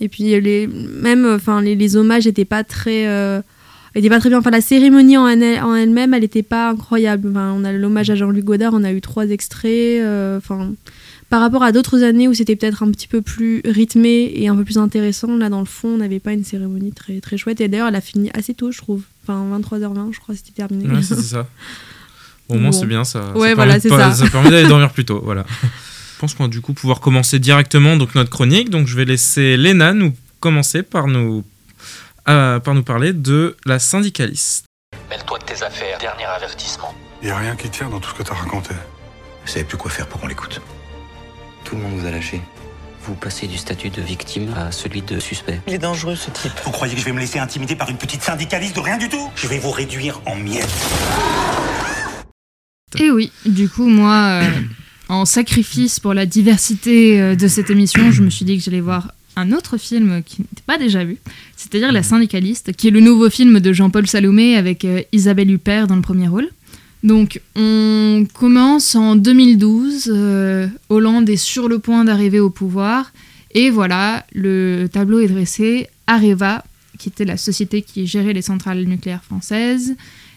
Et 0.00 0.08
puis 0.08 0.24
les, 0.40 0.66
même, 0.68 1.26
enfin 1.26 1.60
les, 1.60 1.74
les 1.76 1.96
hommages 1.96 2.26
n'étaient 2.26 2.44
pas 2.44 2.64
très, 2.64 3.06
euh, 3.96 3.98
étaient 3.98 4.08
pas 4.08 4.20
très 4.20 4.28
bien. 4.28 4.38
Enfin 4.38 4.50
la 4.50 4.60
cérémonie 4.60 5.16
en, 5.16 5.26
elle- 5.28 5.42
elle-même, 5.42 6.14
elle 6.14 6.20
n'était 6.22 6.42
pas 6.42 6.70
incroyable. 6.70 7.28
Enfin, 7.30 7.54
on 7.56 7.64
a 7.64 7.72
l'hommage 7.72 8.10
à 8.10 8.14
Jean-Luc 8.14 8.44
Godard, 8.44 8.72
on 8.74 8.84
a 8.84 8.92
eu 8.92 9.00
trois 9.00 9.26
extraits. 9.28 9.70
euh, 10.02 10.38
Enfin, 10.38 10.72
par 11.30 11.40
rapport 11.40 11.62
à 11.62 11.72
d'autres 11.72 12.02
années 12.02 12.28
où 12.28 12.34
c'était 12.34 12.56
peut-être 12.56 12.82
un 12.82 12.90
petit 12.90 13.08
peu 13.08 13.22
plus 13.22 13.62
rythmé 13.64 14.30
et 14.36 14.48
un 14.48 14.56
peu 14.56 14.64
plus 14.64 14.76
intéressant, 14.76 15.34
là 15.36 15.48
dans 15.48 15.60
le 15.60 15.64
fond, 15.66 15.88
on 15.88 15.96
n'avait 15.96 16.20
pas 16.20 16.32
une 16.34 16.44
cérémonie 16.44 16.92
très 16.92 17.20
très 17.20 17.38
chouette. 17.38 17.60
Et 17.62 17.68
d'ailleurs, 17.68 17.88
elle 17.88 17.94
a 17.96 18.02
fini 18.02 18.30
assez 18.34 18.52
tôt, 18.52 18.70
je 18.70 18.76
trouve. 18.78 19.02
Enfin 19.26 19.42
23h20, 19.58 20.12
je 20.12 20.20
crois, 20.20 20.34
c'était 20.34 20.52
terminé. 20.52 20.86
Ouais, 20.92 21.00
c'était 21.02 21.22
ça. 21.22 21.48
Au 22.48 22.54
moins, 22.54 22.70
Bon. 22.70 22.72
c'est 22.72 22.86
bien, 22.86 23.04
ça. 23.04 23.32
Ouais, 23.34 23.50
ça 23.50 23.54
voilà, 23.54 23.80
c'est 23.80 23.88
pas- 23.88 24.12
ça. 24.12 24.26
permet 24.28 24.50
d'aller 24.50 24.68
dormir 24.68 24.90
plus 24.92 25.06
tôt, 25.06 25.22
voilà. 25.24 25.46
Je 25.62 26.18
pense 26.18 26.34
qu'on 26.34 26.42
va 26.44 26.48
du 26.50 26.60
coup 26.60 26.74
pouvoir 26.74 27.00
commencer 27.00 27.38
directement 27.38 27.96
donc 27.96 28.14
notre 28.14 28.28
chronique. 28.30 28.68
Donc, 28.68 28.86
je 28.86 28.94
vais 28.96 29.04
laisser 29.06 29.56
Léna 29.56 29.94
nous 29.94 30.12
commencer 30.38 30.82
par 30.82 31.06
nous, 31.06 31.44
euh, 32.28 32.60
par 32.60 32.74
nous 32.74 32.82
parler 32.82 33.12
de 33.12 33.56
la 33.64 33.78
syndicaliste. 33.78 34.66
Mêle-toi 35.10 35.38
de 35.38 35.44
tes 35.44 35.62
affaires. 35.62 35.98
Dernier 35.98 36.24
avertissement. 36.24 36.94
Y 37.22 37.30
a 37.30 37.36
rien 37.36 37.56
qui 37.56 37.70
tient 37.70 37.88
dans 37.88 38.00
tout 38.00 38.10
ce 38.10 38.14
que 38.14 38.22
t'as 38.22 38.34
raconté. 38.34 38.74
Vous 39.44 39.50
savez 39.50 39.64
plus 39.64 39.76
quoi 39.76 39.90
faire 39.90 40.06
pour 40.06 40.20
qu'on 40.20 40.26
l'écoute. 40.26 40.60
Tout 41.64 41.76
le 41.76 41.82
monde 41.82 41.98
vous 41.98 42.06
a 42.06 42.10
lâché. 42.10 42.40
Vous 43.04 43.14
passez 43.14 43.48
du 43.48 43.58
statut 43.58 43.90
de 43.90 44.00
victime 44.00 44.54
à 44.56 44.70
celui 44.70 45.02
de 45.02 45.18
suspect. 45.18 45.60
Il 45.66 45.74
est 45.74 45.78
dangereux 45.78 46.14
ce 46.14 46.30
type. 46.30 46.52
Vous 46.64 46.70
croyez 46.70 46.94
que 46.94 47.00
je 47.00 47.04
vais 47.04 47.12
me 47.12 47.18
laisser 47.18 47.40
intimider 47.40 47.74
par 47.74 47.90
une 47.90 47.96
petite 47.96 48.22
syndicaliste 48.22 48.76
de 48.76 48.80
rien 48.80 48.96
du 48.96 49.08
tout? 49.08 49.30
Je 49.34 49.48
vais 49.48 49.58
vous 49.58 49.72
réduire 49.72 50.20
en 50.24 50.36
miettes. 50.36 50.68
Et 52.98 53.10
oui, 53.10 53.32
du 53.44 53.68
coup, 53.68 53.88
moi, 53.88 54.42
euh, 54.42 54.50
en 55.08 55.24
sacrifice 55.24 55.98
pour 55.98 56.14
la 56.14 56.26
diversité 56.26 57.20
euh, 57.20 57.34
de 57.34 57.48
cette 57.48 57.70
émission, 57.70 58.12
je 58.12 58.22
me 58.22 58.30
suis 58.30 58.44
dit 58.44 58.56
que 58.56 58.62
j'allais 58.62 58.80
voir 58.80 59.10
un 59.36 59.52
autre 59.52 59.76
film 59.78 60.22
qui 60.24 60.42
n'était 60.42 60.62
pas 60.66 60.78
déjà 60.78 61.04
vu, 61.04 61.16
c'est-à-dire 61.56 61.92
La 61.92 62.02
Syndicaliste, 62.02 62.72
qui 62.74 62.88
est 62.88 62.90
le 62.90 63.00
nouveau 63.00 63.30
film 63.30 63.60
de 63.60 63.72
Jean-Paul 63.72 64.06
Salomé 64.06 64.56
avec 64.56 64.84
euh, 64.84 65.00
Isabelle 65.12 65.50
Huppert 65.50 65.86
dans 65.86 65.96
le 65.96 66.02
premier 66.02 66.28
rôle. 66.28 66.48
Donc, 67.02 67.40
on 67.56 68.26
commence 68.34 68.94
en 68.94 69.16
2012, 69.16 70.08
euh, 70.14 70.68
Hollande 70.88 71.28
est 71.28 71.36
sur 71.36 71.68
le 71.68 71.78
point 71.80 72.04
d'arriver 72.04 72.38
au 72.40 72.50
pouvoir, 72.50 73.12
et 73.54 73.70
voilà, 73.70 74.24
le 74.32 74.86
tableau 74.92 75.18
est 75.20 75.28
dressé. 75.28 75.88
Areva, 76.06 76.64
qui 76.98 77.08
était 77.08 77.24
la 77.24 77.36
société 77.36 77.82
qui 77.82 78.06
gérait 78.06 78.32
les 78.32 78.42
centrales 78.42 78.84
nucléaires 78.84 79.24
françaises, 79.24 79.94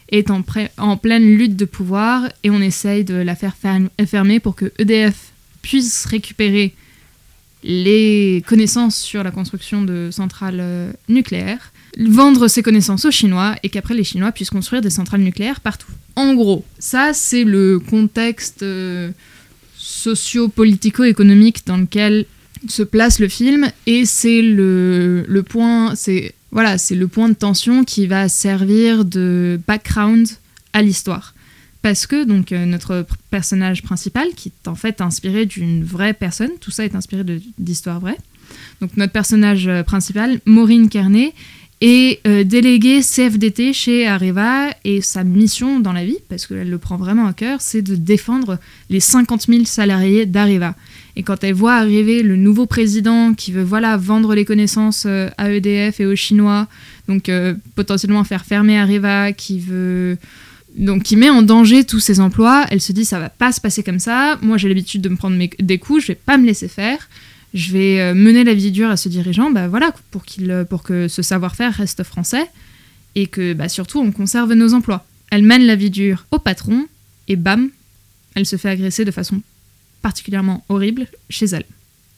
est 0.09 0.29
en, 0.31 0.43
en 0.77 0.97
pleine 0.97 1.23
lutte 1.35 1.55
de 1.55 1.65
pouvoir 1.65 2.29
et 2.43 2.49
on 2.51 2.61
essaye 2.61 3.03
de 3.03 3.15
la 3.15 3.35
faire 3.35 3.55
fer- 3.55 3.89
fermer 4.07 4.39
pour 4.39 4.55
que 4.55 4.71
EDF 4.79 5.15
puisse 5.63 6.05
récupérer 6.05 6.73
les 7.65 8.43
connaissances 8.45 8.95
sur 8.95 9.24
la 9.24 9.31
construction 9.31 9.81
de 9.81 10.10
centrales 10.12 10.60
euh, 10.60 10.93
nucléaires, 11.10 11.74
vendre 11.98 12.48
ces 12.48 12.62
connaissances 12.62 13.05
aux 13.05 13.12
Chinois 13.12 13.55
et 13.63 13.69
qu'après 13.69 13.95
les 13.95 14.03
Chinois 14.03 14.31
puissent 14.31 14.51
construire 14.51 14.84
des 14.84 14.91
centrales 14.91 15.22
nucléaires 15.22 15.60
partout. 15.60 15.91
En 16.15 16.36
gros, 16.36 16.63
ça 16.77 17.12
c'est 17.13 17.43
le 17.43 17.79
contexte 17.79 18.62
euh, 18.62 19.10
socio-politico-économique 19.77 21.65
dans 21.65 21.77
lequel 21.77 22.25
se 22.67 22.84
place 22.84 23.19
le 23.19 23.27
film 23.27 23.69
et 23.88 24.05
c'est 24.05 24.41
le, 24.41 25.25
le 25.27 25.43
point 25.43 25.93
c'est 25.95 26.34
voilà 26.51 26.77
c'est 26.77 26.95
le 26.95 27.07
point 27.07 27.29
de 27.29 27.36
tension 27.36 27.84
qui 27.84 28.07
va 28.07 28.29
servir 28.29 29.05
de 29.05 29.60
background 29.67 30.27
à 30.74 30.81
l'histoire 30.81 31.34
parce 31.85 32.07
que 32.07 32.23
donc 32.23 32.51
euh, 32.51 32.65
notre 32.65 33.05
personnage 33.29 33.83
principal 33.83 34.29
qui 34.35 34.49
est 34.49 34.67
en 34.67 34.73
fait 34.73 35.01
inspiré 35.01 35.45
d'une 35.45 35.83
vraie 35.83 36.15
personne 36.15 36.49
tout 36.59 36.71
ça 36.71 36.83
est 36.83 36.95
inspiré 36.95 37.23
d'histoires 37.59 37.99
vraies. 37.99 38.17
Donc 38.81 38.97
notre 38.97 39.13
personnage 39.13 39.67
euh, 39.67 39.83
principal 39.83 40.39
Maureen 40.47 40.89
Kearney 40.89 41.31
est 41.81 42.25
euh, 42.25 42.43
déléguée 42.43 43.01
CFDT 43.01 43.71
chez 43.73 44.07
Areva 44.07 44.71
et 44.83 45.01
sa 45.01 45.23
mission 45.23 45.79
dans 45.79 45.93
la 45.93 46.03
vie 46.03 46.17
parce 46.27 46.47
qu'elle 46.47 46.71
le 46.71 46.79
prend 46.79 46.97
vraiment 46.97 47.27
à 47.27 47.33
cœur 47.33 47.61
c'est 47.61 47.83
de 47.83 47.93
défendre 47.93 48.57
les 48.89 48.99
50 48.99 49.43
000 49.43 49.65
salariés 49.65 50.25
d'Areva. 50.25 50.73
Et 51.15 51.21
quand 51.21 51.43
elle 51.43 51.53
voit 51.53 51.75
arriver 51.75 52.23
le 52.23 52.35
nouveau 52.35 52.65
président 52.65 53.35
qui 53.35 53.51
veut 53.51 53.61
voilà 53.61 53.95
vendre 53.95 54.33
les 54.33 54.43
connaissances 54.43 55.05
à 55.05 55.51
EDF 55.51 55.99
et 55.99 56.07
aux 56.07 56.15
Chinois, 56.15 56.67
donc 57.07 57.29
potentiellement 57.75 58.23
faire 58.23 58.43
fermer 58.43 58.79
Areva, 58.79 59.31
qui 59.33 59.59
veut 59.59 60.17
donc 60.75 61.03
qui 61.03 61.15
met 61.15 61.29
en 61.29 61.41
danger 61.41 61.86
tous 61.86 62.00
ses 62.00 62.20
emplois, 62.20 62.65
elle 62.70 62.82
se 62.82 62.91
dit 62.91 63.05
ça 63.05 63.20
va 63.20 63.29
pas 63.29 63.51
se 63.51 63.62
passer 63.62 63.84
comme 63.84 64.00
ça. 64.00 64.38
Moi 64.41 64.58
j'ai 64.58 64.67
l'habitude 64.67 65.01
de 65.01 65.10
me 65.10 65.15
prendre 65.15 65.38
des 65.60 65.77
coups, 65.77 66.01
je 66.03 66.08
vais 66.08 66.15
pas 66.15 66.38
me 66.38 66.46
laisser 66.46 66.67
faire. 66.67 67.10
Je 67.53 67.72
vais 67.72 68.01
euh, 68.01 68.13
mener 68.13 68.44
la 68.44 68.53
vie 68.53 68.72
dure 68.72 68.89
à 68.89 68.98
ce 68.98 69.08
dirigeant, 69.08 69.50
bah 69.50 69.67
voilà 69.70 69.94
pour 70.12 70.25
qu'il 70.25 70.51
euh, 70.51 70.65
pour 70.65 70.84
que 70.84 71.08
ce 71.08 71.22
savoir-faire 71.22 71.74
reste 71.74 72.03
français 72.03 72.50
et 73.15 73.27
que 73.27 73.53
bah, 73.53 73.70
surtout 73.70 74.00
on 74.00 74.12
conserve 74.12 74.53
nos 74.53 74.74
emplois. 74.74 75.05
Elle 75.32 75.44
mène 75.44 75.65
la 75.65 75.75
vie 75.75 75.89
dure 75.89 76.25
au 76.32 76.39
patron 76.39 76.86
et 77.27 77.38
bam, 77.38 77.70
elle 78.36 78.46
se 78.46 78.58
fait 78.58 78.70
agresser 78.70 79.05
de 79.05 79.12
façon 79.12 79.41
particulièrement 80.01 80.65
horrible 80.70 81.08
chez 81.29 81.46
elle. 81.46 81.65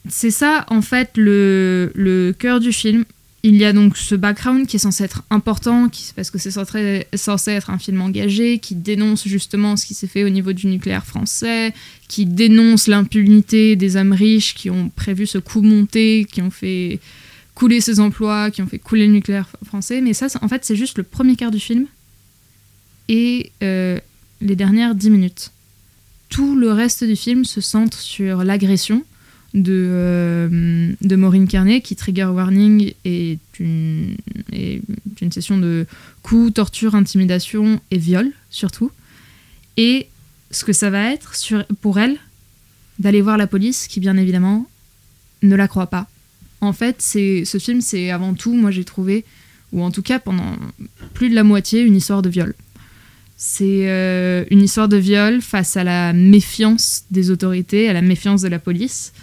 C'est 0.09 0.31
ça, 0.31 0.65
en 0.69 0.81
fait, 0.81 1.11
le 1.15 2.33
cœur 2.37 2.59
du 2.59 2.71
film. 2.71 3.05
Il 3.43 3.55
y 3.55 3.65
a 3.65 3.71
donc 3.71 3.97
ce 3.97 4.15
background 4.15 4.65
qui 4.67 4.77
est 4.77 4.79
censé 4.79 5.03
être 5.03 5.23
important, 5.29 5.89
qui, 5.89 6.11
parce 6.15 6.31
que 6.31 6.37
c'est 6.37 6.51
censé, 6.51 7.51
être 7.51 7.69
un 7.69 7.77
film 7.77 8.01
engagé, 8.01 8.59
qui 8.59 8.75
dénonce 8.75 9.27
justement 9.27 9.75
ce 9.75 9.85
qui 9.85 9.93
s'est 9.93 10.07
fait 10.07 10.23
au 10.23 10.29
niveau 10.29 10.53
du 10.53 10.67
nucléaire 10.67 11.05
français, 11.05 11.73
qui 12.07 12.25
dénonce 12.25 12.87
l'impunité 12.87 13.75
des 13.75 13.95
hommes 13.95 14.13
riches 14.13 14.55
qui 14.55 14.69
ont 14.69 14.89
prévu 14.89 15.27
ce 15.27 15.37
coup 15.37 15.61
monté, 15.61 16.25
qui 16.29 16.41
ont 16.41 16.49
fait 16.49 16.99
couler 17.53 17.79
ces 17.79 17.99
emplois, 17.99 18.51
qui 18.51 18.61
ont 18.61 18.67
fait 18.67 18.79
couler 18.79 19.07
le 19.07 19.13
nucléaire 19.13 19.47
français. 19.65 20.01
Mais 20.01 20.13
ça, 20.13 20.27
en 20.41 20.47
fait, 20.47 20.65
c'est 20.65 20.75
juste 20.75 20.97
le 20.97 21.03
premier 21.03 21.35
quart 21.35 21.51
du 21.51 21.59
film 21.59 21.85
et 23.07 23.51
euh, 23.63 23.99
les 24.41 24.55
dernières 24.55 24.95
dix 24.95 25.09
minutes 25.09 25.51
tout 26.29 26.55
le 26.55 26.71
reste 26.71 27.03
du 27.03 27.15
film 27.15 27.45
se 27.45 27.61
centre 27.61 27.99
sur 27.99 28.43
l'agression 28.43 29.03
de, 29.57 29.73
euh, 29.89 30.93
de 31.01 31.15
Maureen 31.15 31.47
Kearney, 31.47 31.81
qui 31.81 31.95
trigger 31.95 32.25
warning 32.25 32.93
est 33.05 33.39
une, 33.59 34.15
une 34.53 35.31
session 35.31 35.57
de 35.57 35.85
coups, 36.21 36.53
torture, 36.53 36.95
intimidation 36.95 37.81
et 37.91 37.97
viol, 37.97 38.31
surtout. 38.49 38.91
Et 39.77 40.07
ce 40.51 40.63
que 40.63 40.73
ça 40.73 40.89
va 40.89 41.11
être 41.11 41.33
pour 41.81 41.99
elle, 41.99 42.17
d'aller 42.99 43.21
voir 43.21 43.37
la 43.37 43.47
police, 43.47 43.87
qui 43.87 43.99
bien 43.99 44.17
évidemment 44.17 44.67
ne 45.43 45.55
la 45.55 45.67
croit 45.67 45.87
pas. 45.87 46.07
En 46.61 46.73
fait, 46.73 47.01
ce 47.01 47.57
film, 47.59 47.81
c'est 47.81 48.09
avant 48.09 48.33
tout, 48.33 48.53
moi 48.53 48.71
j'ai 48.71 48.83
trouvé, 48.83 49.25
ou 49.71 49.83
en 49.83 49.91
tout 49.91 50.01
cas 50.01 50.19
pendant 50.19 50.55
plus 51.13 51.29
de 51.29 51.35
la 51.35 51.43
moitié, 51.43 51.81
une 51.81 51.95
histoire 51.95 52.21
de 52.21 52.29
viol. 52.29 52.55
C'est 53.39 53.87
euh, 53.87 54.45
une 54.49 54.63
histoire 54.63 54.87
de 54.87 54.97
viol 54.97 55.41
face 55.41 55.77
à 55.77 55.83
la 55.83 56.11
méfiance 56.13 57.03
des 57.11 57.29
autorités, 57.29 57.87
à 57.87 57.93
la 57.93 58.01
méfiance 58.01 58.41
de 58.41 58.47
la 58.47 58.57
police. 58.57 59.13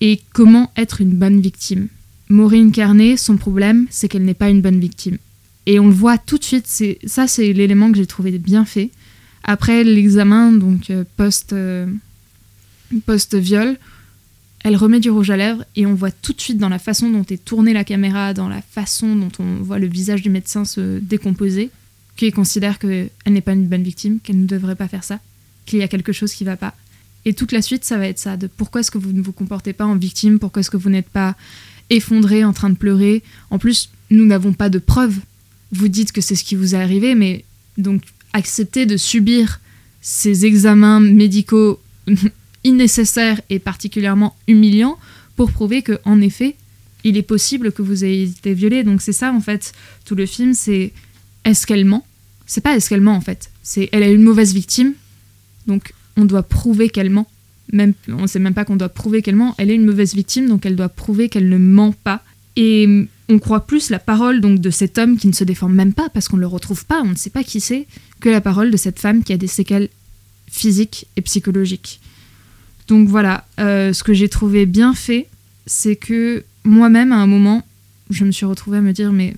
Et 0.00 0.20
comment 0.32 0.70
être 0.76 1.00
une 1.00 1.14
bonne 1.14 1.40
victime? 1.40 1.88
Maureen 2.28 2.72
Carnet, 2.72 3.16
son 3.16 3.36
problème, 3.36 3.86
c'est 3.90 4.08
qu'elle 4.08 4.24
n'est 4.24 4.34
pas 4.34 4.50
une 4.50 4.62
bonne 4.62 4.80
victime. 4.80 5.18
Et 5.66 5.78
on 5.78 5.86
le 5.86 5.94
voit 5.94 6.18
tout 6.18 6.38
de 6.38 6.44
suite, 6.44 6.66
c'est, 6.66 6.98
ça 7.06 7.26
c'est 7.26 7.52
l'élément 7.52 7.90
que 7.90 7.98
j'ai 7.98 8.06
trouvé 8.06 8.38
bien 8.38 8.64
fait. 8.64 8.90
Après 9.44 9.84
l'examen, 9.84 10.52
donc 10.52 10.90
euh, 10.90 11.04
post, 11.16 11.52
euh, 11.52 11.86
post-viol, 13.06 13.76
elle 14.64 14.76
remet 14.76 15.00
du 15.00 15.10
rouge 15.10 15.30
à 15.30 15.36
lèvres 15.36 15.64
et 15.76 15.84
on 15.84 15.94
voit 15.94 16.10
tout 16.10 16.32
de 16.32 16.40
suite 16.40 16.58
dans 16.58 16.70
la 16.70 16.78
façon 16.78 17.10
dont 17.10 17.24
est 17.28 17.44
tournée 17.44 17.74
la 17.74 17.84
caméra, 17.84 18.32
dans 18.32 18.48
la 18.48 18.62
façon 18.62 19.14
dont 19.14 19.32
on 19.38 19.62
voit 19.62 19.78
le 19.78 19.86
visage 19.86 20.22
du 20.22 20.30
médecin 20.30 20.64
se 20.64 20.98
décomposer, 20.98 21.70
qu'il 22.16 22.32
considère 22.32 22.78
qu'elle 22.78 23.10
n'est 23.26 23.42
pas 23.42 23.52
une 23.52 23.66
bonne 23.66 23.82
victime, 23.82 24.20
qu'elle 24.20 24.40
ne 24.40 24.46
devrait 24.46 24.76
pas 24.76 24.88
faire 24.88 25.04
ça, 25.04 25.20
qu'il 25.66 25.80
y 25.80 25.82
a 25.82 25.88
quelque 25.88 26.12
chose 26.12 26.32
qui 26.32 26.44
va 26.44 26.56
pas. 26.56 26.74
Et 27.24 27.34
toute 27.34 27.52
la 27.52 27.62
suite, 27.62 27.84
ça 27.84 27.96
va 27.96 28.06
être 28.06 28.18
ça, 28.18 28.36
de 28.36 28.46
pourquoi 28.46 28.80
est-ce 28.80 28.90
que 28.90 28.98
vous 28.98 29.12
ne 29.12 29.22
vous 29.22 29.32
comportez 29.32 29.72
pas 29.72 29.86
en 29.86 29.96
victime, 29.96 30.38
pourquoi 30.38 30.60
est-ce 30.60 30.70
que 30.70 30.76
vous 30.76 30.90
n'êtes 30.90 31.08
pas 31.08 31.36
effondré, 31.90 32.44
en 32.44 32.52
train 32.52 32.70
de 32.70 32.76
pleurer. 32.76 33.22
En 33.50 33.58
plus, 33.58 33.90
nous 34.10 34.24
n'avons 34.26 34.52
pas 34.52 34.68
de 34.68 34.78
preuves. 34.78 35.18
Vous 35.72 35.88
dites 35.88 36.12
que 36.12 36.20
c'est 36.20 36.34
ce 36.34 36.44
qui 36.44 36.54
vous 36.54 36.74
est 36.74 36.78
arrivé, 36.78 37.14
mais 37.14 37.44
donc 37.78 38.02
accepter 38.32 38.86
de 38.86 38.96
subir 38.96 39.60
ces 40.00 40.44
examens 40.44 41.00
médicaux 41.00 41.80
innécessaires 42.64 43.40
et 43.50 43.58
particulièrement 43.58 44.36
humiliants 44.46 44.98
pour 45.36 45.50
prouver 45.50 45.82
que, 45.82 45.98
en 46.04 46.20
effet, 46.20 46.56
il 47.04 47.16
est 47.16 47.22
possible 47.22 47.72
que 47.72 47.82
vous 47.82 48.04
ayez 48.04 48.24
été 48.24 48.54
violé. 48.54 48.82
Donc 48.84 49.02
c'est 49.02 49.12
ça, 49.12 49.32
en 49.32 49.40
fait, 49.40 49.72
tout 50.04 50.14
le 50.14 50.26
film, 50.26 50.54
c'est 50.54 50.92
est-ce 51.44 51.66
qu'elle 51.66 51.84
ment? 51.84 52.06
C'est 52.46 52.60
pas 52.60 52.76
est-ce 52.76 52.88
qu'elle 52.88 53.00
ment, 53.00 53.16
en 53.16 53.20
fait. 53.20 53.50
C'est 53.62 53.88
elle 53.92 54.02
est 54.02 54.12
une 54.12 54.22
mauvaise 54.22 54.52
victime, 54.52 54.94
donc 55.66 55.92
on 56.16 56.24
doit 56.24 56.42
prouver 56.42 56.88
qu'elle 56.88 57.10
ment. 57.10 57.26
Même, 57.72 57.94
on 58.08 58.26
sait 58.26 58.38
même 58.38 58.54
pas 58.54 58.64
qu'on 58.64 58.76
doit 58.76 58.88
prouver 58.88 59.22
qu'elle 59.22 59.36
ment. 59.36 59.54
Elle 59.58 59.70
est 59.70 59.74
une 59.74 59.86
mauvaise 59.86 60.14
victime, 60.14 60.48
donc 60.48 60.66
elle 60.66 60.76
doit 60.76 60.88
prouver 60.88 61.28
qu'elle 61.28 61.48
ne 61.48 61.58
ment 61.58 61.92
pas. 61.92 62.22
Et 62.56 63.08
on 63.28 63.38
croit 63.38 63.66
plus 63.66 63.90
la 63.90 63.98
parole 63.98 64.40
donc 64.40 64.60
de 64.60 64.70
cet 64.70 64.98
homme 64.98 65.16
qui 65.16 65.26
ne 65.26 65.32
se 65.32 65.44
défend 65.44 65.68
même 65.68 65.92
pas 65.92 66.08
parce 66.08 66.28
qu'on 66.28 66.36
ne 66.36 66.42
le 66.42 66.46
retrouve 66.46 66.84
pas, 66.84 67.00
on 67.02 67.10
ne 67.10 67.14
sait 67.14 67.30
pas 67.30 67.42
qui 67.42 67.60
c'est, 67.60 67.86
que 68.20 68.28
la 68.28 68.40
parole 68.40 68.70
de 68.70 68.76
cette 68.76 68.98
femme 68.98 69.24
qui 69.24 69.32
a 69.32 69.36
des 69.36 69.46
séquelles 69.46 69.88
physiques 70.46 71.06
et 71.16 71.22
psychologiques. 71.22 72.00
Donc 72.86 73.08
voilà, 73.08 73.46
euh, 73.60 73.92
ce 73.92 74.04
que 74.04 74.12
j'ai 74.12 74.28
trouvé 74.28 74.66
bien 74.66 74.94
fait, 74.94 75.28
c'est 75.66 75.96
que 75.96 76.44
moi-même 76.64 77.12
à 77.12 77.16
un 77.16 77.26
moment, 77.26 77.66
je 78.10 78.24
me 78.24 78.30
suis 78.30 78.46
retrouvée 78.46 78.78
à 78.78 78.82
me 78.82 78.92
dire 78.92 79.10
mais 79.10 79.34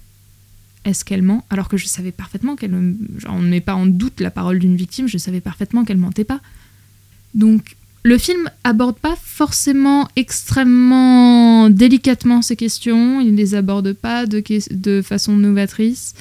est-ce 0.85 1.05
qu'elle 1.05 1.23
ment? 1.23 1.45
Alors 1.51 1.69
que 1.69 1.77
je 1.77 1.87
savais 1.87 2.13
parfaitement 2.13 2.57
qu'elle, 2.57 2.73
genre, 3.19 3.35
on 3.35 3.43
ne 3.43 3.49
met 3.49 3.61
pas 3.61 3.75
en 3.75 3.87
doute 3.87 4.21
la 4.21 4.31
parole 4.31 4.59
d'une 4.59 4.77
victime, 4.77 5.09
je 5.09 5.19
savais 5.19 5.41
parfaitement 5.41 5.85
qu'elle 5.85 5.97
mentait 5.97 6.25
pas. 6.25 6.41
Donc 7.37 7.77
le 8.03 8.19
film 8.19 8.51
aborde 8.65 8.97
pas 8.97 9.17
forcément 9.23 10.09
extrêmement 10.17 11.71
délicatement 11.71 12.43
ces 12.43 12.57
questions, 12.57 13.21
il 13.21 13.33
ne 13.33 13.37
les 13.37 13.55
aborde 13.55 13.93
pas 13.93 14.27
de, 14.27 14.43
de 14.71 15.03
façon 15.03 15.37
novatrice, 15.37 16.15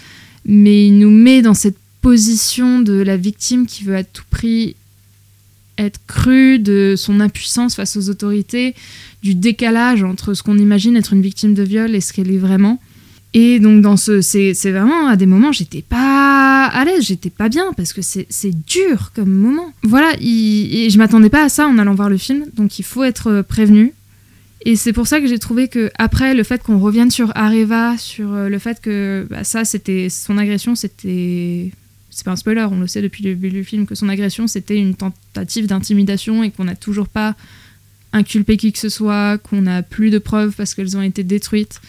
mais 0.46 0.88
il 0.88 1.00
nous 1.00 1.12
met 1.12 1.42
dans 1.42 1.54
cette 1.54 1.78
position 2.02 2.80
de 2.80 2.94
la 2.94 3.18
victime 3.18 3.66
qui 3.66 3.84
veut 3.84 3.96
à 3.96 4.04
tout 4.04 4.24
prix 4.30 4.76
être 5.78 6.00
crue, 6.08 6.60
de 6.60 6.96
son 6.98 7.20
impuissance 7.20 7.76
face 7.76 7.98
aux 7.98 8.10
autorités, 8.10 8.76
du 9.24 9.36
décalage 9.36 10.04
entre 10.04 10.34
ce 10.34 10.44
qu'on 10.44 10.58
imagine 10.58 10.96
être 10.98 11.14
une 11.14 11.22
victime 11.22 11.54
de 11.54 11.64
viol 11.64 11.96
et 11.96 12.02
ce 12.02 12.14
qu'elle 12.14 12.32
est 12.32 12.38
vraiment. 12.38 12.80
Et 13.38 13.60
donc 13.60 13.82
dans 13.82 13.98
ce, 13.98 14.22
c'est, 14.22 14.54
vraiment 14.72 15.08
à 15.08 15.18
des 15.18 15.26
moments 15.26 15.52
j'étais 15.52 15.82
pas 15.82 16.68
à 16.68 16.86
l'aise, 16.86 17.04
j'étais 17.04 17.30
pas 17.30 17.50
bien 17.50 17.74
parce 17.76 17.92
que 17.92 18.02
c'est, 18.02 18.66
dur 18.66 19.12
comme 19.14 19.30
moment. 19.30 19.74
Voilà, 19.84 20.14
il, 20.22 20.74
et 20.74 20.90
je 20.90 20.98
m'attendais 20.98 21.30
pas 21.30 21.44
à 21.44 21.50
ça 21.50 21.68
en 21.68 21.78
allant 21.78 21.94
voir 21.94 22.10
le 22.10 22.16
film, 22.16 22.46
donc 22.56 22.80
il 22.80 22.84
faut 22.84 23.04
être 23.04 23.42
prévenu. 23.42 23.92
Et 24.64 24.78
c'est 24.78 24.94
pour 24.94 25.06
ça 25.06 25.20
que 25.20 25.28
j'ai 25.28 25.38
trouvé 25.38 25.68
que 25.68 25.92
après 26.00 26.34
le 26.34 26.44
fait 26.44 26.64
qu'on 26.64 26.80
revienne 26.80 27.12
sur 27.12 27.34
Areva, 27.36 27.98
sur 27.98 28.32
le 28.34 28.58
fait 28.58 28.80
que 28.80 29.28
bah, 29.30 29.44
ça 29.44 29.66
c'était 29.66 30.08
son 30.10 30.38
agression, 30.38 30.74
c'était 30.76 31.72
c'est 32.12 32.24
pas 32.24 32.32
un 32.32 32.38
spoiler, 32.38 32.66
on 32.72 32.80
le 32.80 32.88
sait 32.88 33.02
depuis 33.02 33.22
le 33.22 33.32
début 33.32 33.50
du 33.50 33.66
film 33.66 33.86
que 33.86 33.96
son 33.96 34.08
agression 34.08 34.48
c'était 34.48 34.78
une 34.78 34.96
tentative 34.96 35.68
d'intimidation 35.68 36.42
et 36.42 36.52
qu'on 36.52 36.64
n'a 36.64 36.78
toujours 36.78 37.10
pas 37.10 37.36
inculpé 38.14 38.56
qui 38.56 38.72
que 38.72 38.80
ce 38.80 38.88
soit, 38.88 39.38
qu'on 39.40 39.64
n'a 39.64 39.84
plus 39.84 40.10
de 40.10 40.20
preuves 40.20 40.54
parce 40.56 40.74
qu'elles 40.74 40.96
ont 40.96 41.02
été 41.02 41.26
détruites. 41.26 41.82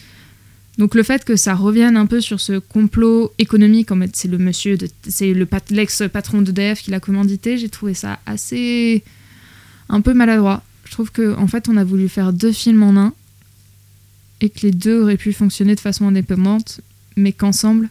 Donc 0.78 0.94
le 0.94 1.02
fait 1.02 1.24
que 1.24 1.36
ça 1.36 1.54
revienne 1.54 1.96
un 1.96 2.06
peu 2.06 2.20
sur 2.20 2.40
ce 2.40 2.58
complot 2.58 3.32
économique, 3.38 3.92
en 3.92 4.00
fait, 4.00 4.10
c'est 4.14 4.28
le 4.28 4.38
monsieur, 4.38 4.76
de, 4.76 4.88
c'est 5.08 5.32
le 5.32 5.46
pat, 5.46 5.68
l'ex-patron 5.70 6.42
d'EDF 6.42 6.82
qui 6.82 6.90
l'a 6.90 7.00
commandité, 7.00 7.56
j'ai 7.56 7.70
trouvé 7.70 7.94
ça 7.94 8.18
assez 8.26 9.02
un 9.88 10.00
peu 10.00 10.12
maladroit. 10.12 10.62
Je 10.84 10.92
trouve 10.92 11.10
que 11.10 11.34
en 11.36 11.46
fait 11.46 11.68
on 11.68 11.76
a 11.76 11.84
voulu 11.84 12.08
faire 12.08 12.32
deux 12.32 12.52
films 12.52 12.82
en 12.82 12.96
un 12.96 13.14
et 14.40 14.50
que 14.50 14.60
les 14.62 14.70
deux 14.70 15.02
auraient 15.02 15.16
pu 15.16 15.32
fonctionner 15.32 15.74
de 15.74 15.80
façon 15.80 16.06
indépendante, 16.06 16.80
mais 17.16 17.32
qu'ensemble 17.32 17.88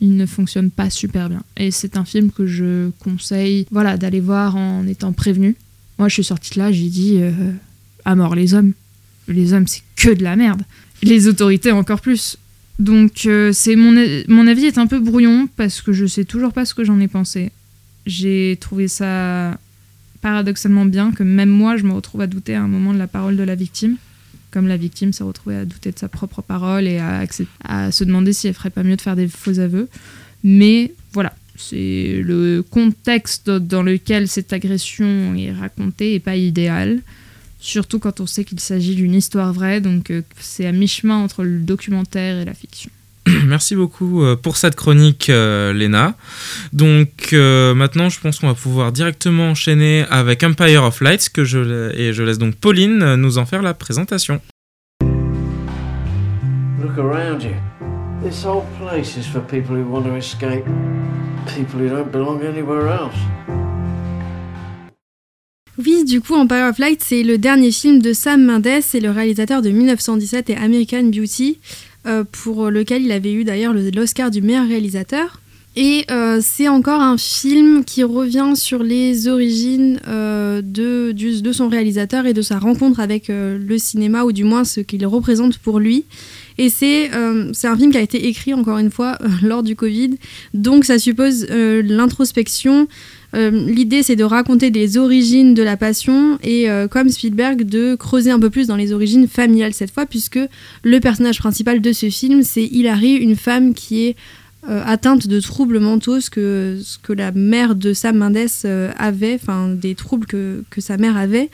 ils 0.00 0.16
ne 0.16 0.26
fonctionnent 0.26 0.70
pas 0.70 0.90
super 0.90 1.28
bien. 1.28 1.42
Et 1.56 1.70
c'est 1.70 1.96
un 1.96 2.04
film 2.04 2.30
que 2.30 2.46
je 2.46 2.90
conseille, 3.00 3.66
voilà, 3.70 3.96
d'aller 3.96 4.20
voir 4.20 4.54
en 4.54 4.86
étant 4.86 5.12
prévenu. 5.12 5.56
Moi 5.98 6.08
je 6.08 6.14
suis 6.14 6.24
sortie 6.24 6.54
de 6.54 6.58
là, 6.58 6.70
j'ai 6.70 6.88
dit 6.88 7.16
euh, 7.20 7.32
à 8.04 8.14
mort 8.14 8.34
les 8.34 8.54
hommes. 8.54 8.72
les 9.26 9.52
hommes, 9.52 9.66
c'est 9.66 9.82
que 9.96 10.10
de 10.10 10.22
la 10.22 10.36
merde. 10.36 10.62
Les 11.02 11.28
autorités 11.28 11.72
encore 11.72 12.00
plus. 12.00 12.38
Donc, 12.78 13.24
euh, 13.26 13.52
c'est 13.52 13.76
mon, 13.76 13.94
mon 14.28 14.46
avis 14.46 14.66
est 14.66 14.78
un 14.78 14.86
peu 14.86 14.98
brouillon 14.98 15.48
parce 15.56 15.80
que 15.80 15.92
je 15.92 16.06
sais 16.06 16.24
toujours 16.24 16.52
pas 16.52 16.64
ce 16.64 16.74
que 16.74 16.84
j'en 16.84 17.00
ai 17.00 17.08
pensé. 17.08 17.50
J'ai 18.06 18.56
trouvé 18.60 18.88
ça 18.88 19.58
paradoxalement 20.20 20.84
bien 20.84 21.12
que 21.12 21.22
même 21.22 21.48
moi, 21.48 21.76
je 21.76 21.84
me 21.84 21.92
retrouve 21.92 22.20
à 22.20 22.26
douter 22.26 22.54
à 22.54 22.62
un 22.62 22.68
moment 22.68 22.92
de 22.92 22.98
la 22.98 23.06
parole 23.06 23.36
de 23.36 23.42
la 23.42 23.54
victime. 23.54 23.96
Comme 24.50 24.68
la 24.68 24.76
victime 24.76 25.12
s'est 25.12 25.24
retrouvée 25.24 25.56
à 25.56 25.64
douter 25.64 25.90
de 25.92 25.98
sa 25.98 26.08
propre 26.08 26.42
parole 26.42 26.86
et 26.86 26.98
à, 26.98 27.24
à 27.64 27.90
se 27.90 28.04
demander 28.04 28.32
si 28.32 28.48
elle 28.48 28.54
ferait 28.54 28.70
pas 28.70 28.82
mieux 28.82 28.96
de 28.96 29.00
faire 29.00 29.16
des 29.16 29.28
faux 29.28 29.58
aveux. 29.58 29.88
Mais 30.44 30.92
voilà, 31.12 31.34
c'est 31.56 32.20
le 32.22 32.62
contexte 32.62 33.50
dans 33.50 33.82
lequel 33.82 34.28
cette 34.28 34.52
agression 34.52 35.34
est 35.34 35.52
racontée 35.52 36.14
et 36.14 36.20
pas 36.20 36.36
idéal. 36.36 37.00
Surtout 37.66 37.98
quand 37.98 38.20
on 38.20 38.26
sait 38.26 38.44
qu'il 38.44 38.60
s'agit 38.60 38.94
d'une 38.94 39.12
histoire 39.12 39.52
vraie, 39.52 39.80
donc 39.80 40.12
euh, 40.12 40.22
c'est 40.38 40.66
à 40.66 40.70
mi-chemin 40.70 41.16
entre 41.16 41.42
le 41.42 41.58
documentaire 41.58 42.36
et 42.36 42.44
la 42.44 42.54
fiction. 42.54 42.92
Merci 43.44 43.74
beaucoup 43.74 44.22
euh, 44.22 44.36
pour 44.36 44.56
cette 44.56 44.76
chronique, 44.76 45.30
euh, 45.30 45.72
Léna. 45.72 46.14
Donc 46.72 47.30
euh, 47.32 47.74
maintenant, 47.74 48.08
je 48.08 48.20
pense 48.20 48.38
qu'on 48.38 48.46
va 48.46 48.54
pouvoir 48.54 48.92
directement 48.92 49.50
enchaîner 49.50 50.04
avec 50.10 50.44
Empire 50.44 50.84
of 50.84 51.00
Lights, 51.00 51.28
que 51.28 51.42
je, 51.42 51.92
et 51.92 52.12
je 52.12 52.22
laisse 52.22 52.38
donc 52.38 52.54
Pauline 52.54 53.16
nous 53.16 53.38
en 53.38 53.46
faire 53.46 53.62
la 53.62 53.74
présentation. 53.74 54.40
Look 56.80 56.98
around 56.98 57.42
you. 57.42 57.50
This 58.22 58.44
whole 58.44 58.62
place 58.78 59.16
is 59.16 59.24
for 59.26 59.40
people 59.40 59.74
who 59.74 59.90
want 59.90 60.04
to 60.04 60.14
escape. 60.14 60.64
People 61.46 61.80
who 61.80 61.88
don't 61.88 62.12
belong 62.12 62.44
anywhere 62.44 62.86
else. 62.86 63.65
Oui, 65.78 66.04
du 66.04 66.20
coup, 66.22 66.34
Empire 66.34 66.68
of 66.70 66.78
Light, 66.78 67.02
c'est 67.04 67.22
le 67.22 67.36
dernier 67.36 67.70
film 67.70 68.00
de 68.00 68.12
Sam 68.14 68.42
Mendes, 68.44 68.80
c'est 68.80 69.00
le 69.00 69.10
réalisateur 69.10 69.60
de 69.60 69.68
1917 69.70 70.50
et 70.50 70.56
American 70.56 71.04
Beauty, 71.04 71.58
euh, 72.06 72.24
pour 72.24 72.70
lequel 72.70 73.02
il 73.02 73.12
avait 73.12 73.32
eu 73.32 73.44
d'ailleurs 73.44 73.74
le- 73.74 73.90
l'Oscar 73.90 74.30
du 74.30 74.40
meilleur 74.40 74.66
réalisateur. 74.66 75.40
Et 75.78 76.06
euh, 76.10 76.40
c'est 76.42 76.68
encore 76.68 77.02
un 77.02 77.18
film 77.18 77.84
qui 77.84 78.02
revient 78.02 78.52
sur 78.54 78.82
les 78.82 79.28
origines 79.28 80.00
euh, 80.08 80.62
de, 80.64 81.12
son 81.52 81.68
réalisateur 81.68 82.24
et 82.24 82.32
de 82.32 82.40
sa 82.40 82.58
rencontre 82.58 82.98
avec 82.98 83.28
le 83.28 83.76
cinéma, 83.76 84.24
ou 84.24 84.32
du 84.32 84.44
moins 84.44 84.64
ce 84.64 84.80
qu'il 84.80 85.04
représente 85.06 85.58
pour 85.58 85.78
lui. 85.78 86.06
Et 86.58 86.68
c'est 86.68 87.12
euh, 87.14 87.50
c'est 87.52 87.68
un 87.68 87.76
film 87.76 87.92
qui 87.92 87.98
a 87.98 88.02
été 88.02 88.26
écrit, 88.26 88.54
encore 88.54 88.78
une 88.78 88.90
fois, 88.90 89.18
euh, 89.20 89.28
lors 89.42 89.62
du 89.62 89.76
Covid. 89.76 90.16
Donc 90.54 90.84
ça 90.84 90.98
suppose 90.98 91.46
euh, 91.50 91.82
l'introspection, 91.84 92.88
L'idée, 93.34 94.02
c'est 94.02 94.16
de 94.16 94.24
raconter 94.24 94.70
les 94.70 94.96
origines 94.96 95.52
de 95.52 95.62
la 95.62 95.76
passion 95.76 96.38
et, 96.42 96.68
comme 96.90 97.10
Spielberg, 97.10 97.64
de 97.64 97.94
creuser 97.94 98.30
un 98.30 98.40
peu 98.40 98.48
plus 98.48 98.66
dans 98.66 98.76
les 98.76 98.94
origines 98.94 99.28
familiales 99.28 99.74
cette 99.74 99.90
fois, 99.90 100.06
puisque 100.06 100.38
le 100.82 101.00
personnage 101.00 101.38
principal 101.38 101.82
de 101.82 101.92
ce 101.92 102.08
film, 102.08 102.42
c'est 102.42 102.64
Hilary, 102.64 103.12
une 103.12 103.36
femme 103.36 103.74
qui 103.74 104.06
est 104.06 104.16
euh, 104.68 104.82
atteinte 104.84 105.28
de 105.28 105.38
troubles 105.38 105.78
mentaux, 105.78 106.20
ce 106.20 106.28
que, 106.28 106.80
ce 106.82 106.98
que 106.98 107.12
la 107.12 107.30
mère 107.30 107.76
de 107.76 107.92
Sam 107.92 108.16
Mendes 108.16 108.48
euh, 108.64 108.90
avait, 108.98 109.38
enfin 109.40 109.68
des 109.68 109.94
troubles 109.94 110.26
que, 110.26 110.64
que 110.70 110.80
sa 110.80 110.96
mère 110.96 111.16
avait. 111.16 111.50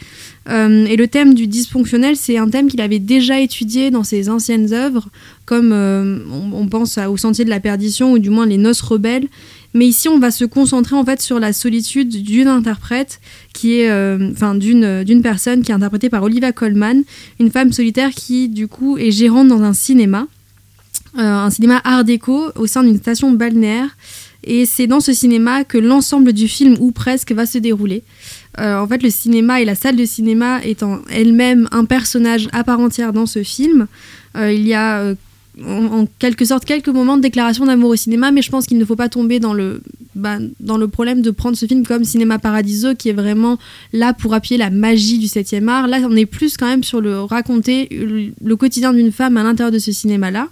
Euh, 0.48 0.86
et 0.86 0.96
le 0.96 1.06
thème 1.08 1.34
du 1.34 1.46
dysfonctionnel, 1.46 2.16
c'est 2.16 2.38
un 2.38 2.48
thème 2.48 2.68
qu'il 2.68 2.80
avait 2.80 3.00
déjà 3.00 3.38
étudié 3.38 3.90
dans 3.90 4.02
ses 4.02 4.30
anciennes 4.30 4.72
œuvres, 4.72 5.10
comme 5.44 5.72
on, 5.72 6.66
pense 6.68 6.96
au 6.96 7.18
Sentier 7.18 7.44
de 7.44 7.50
la 7.50 7.60
Perdition 7.60 8.12
ou 8.12 8.18
du 8.18 8.30
moins 8.30 8.46
Les 8.46 8.56
Noces 8.56 8.80
rebelles. 8.80 9.28
Mais 9.74 9.86
ici, 9.86 10.08
on 10.08 10.18
va 10.18 10.30
se 10.30 10.46
concentrer 10.46 10.96
en 10.96 11.04
fait 11.04 11.20
sur 11.20 11.38
la 11.38 11.52
solitude 11.52 12.08
d'une 12.08 12.48
interprète 12.48 13.20
qui 13.52 13.80
est, 13.80 13.92
enfin, 14.32 14.54
d'une 14.54 15.04
d'une 15.04 15.20
personne 15.20 15.62
qui 15.62 15.70
est 15.70 15.74
interprétée 15.74 16.08
par 16.08 16.22
Olivia 16.22 16.52
Colman, 16.52 17.02
une 17.40 17.50
femme 17.50 17.72
solitaire 17.72 18.10
qui 18.10 18.48
du 18.48 18.68
coup 18.68 18.96
est 18.96 19.10
gérante 19.10 19.48
dans 19.48 19.62
un 19.62 19.74
cinéma, 19.74 20.26
un 21.14 21.50
cinéma 21.50 21.80
art 21.84 22.04
déco 22.04 22.50
au 22.56 22.66
sein 22.66 22.82
d'une 22.82 22.98
station 22.98 23.32
balnéaire. 23.32 23.96
Et 24.44 24.66
c'est 24.66 24.86
dans 24.86 25.00
ce 25.00 25.12
cinéma 25.12 25.64
que 25.64 25.78
l'ensemble 25.78 26.32
du 26.32 26.48
film, 26.48 26.76
ou 26.80 26.90
presque, 26.90 27.32
va 27.32 27.46
se 27.46 27.58
dérouler. 27.58 28.02
Euh, 28.58 28.78
en 28.78 28.86
fait, 28.86 29.02
le 29.02 29.10
cinéma 29.10 29.60
et 29.60 29.64
la 29.64 29.74
salle 29.74 29.96
de 29.96 30.04
cinéma 30.04 30.60
étant 30.64 31.00
elle-même 31.10 31.68
un 31.70 31.84
personnage 31.84 32.48
à 32.52 32.64
part 32.64 32.80
entière 32.80 33.12
dans 33.12 33.26
ce 33.26 33.42
film, 33.42 33.86
euh, 34.36 34.52
il 34.52 34.66
y 34.66 34.74
a 34.74 34.98
euh, 34.98 35.14
en, 35.64 36.06
quelque 36.18 36.44
sorte 36.44 36.64
quelques 36.64 36.88
moments 36.88 37.16
de 37.16 37.22
déclaration 37.22 37.66
d'amour 37.66 37.90
au 37.90 37.96
cinéma, 37.96 38.32
mais 38.32 38.42
je 38.42 38.50
pense 38.50 38.66
qu'il 38.66 38.78
ne 38.78 38.84
faut 38.84 38.96
pas 38.96 39.08
tomber 39.08 39.38
dans 39.38 39.54
le, 39.54 39.80
bah, 40.16 40.38
dans 40.58 40.76
le 40.76 40.88
problème 40.88 41.22
de 41.22 41.30
prendre 41.30 41.56
ce 41.56 41.66
film 41.66 41.86
comme 41.86 42.04
Cinéma 42.04 42.40
Paradiso, 42.40 42.94
qui 42.96 43.10
est 43.10 43.14
vraiment 43.14 43.58
là 43.92 44.12
pour 44.12 44.34
appuyer 44.34 44.58
la 44.58 44.70
magie 44.70 45.18
du 45.18 45.26
7e 45.26 45.68
art. 45.68 45.86
Là, 45.86 46.00
on 46.02 46.16
est 46.16 46.26
plus 46.26 46.56
quand 46.56 46.66
même 46.66 46.82
sur 46.82 47.00
le 47.00 47.20
raconter 47.20 47.88
le 47.90 48.56
quotidien 48.56 48.92
d'une 48.92 49.12
femme 49.12 49.36
à 49.36 49.44
l'intérieur 49.44 49.72
de 49.72 49.78
ce 49.78 49.92
cinéma-là. 49.92 50.48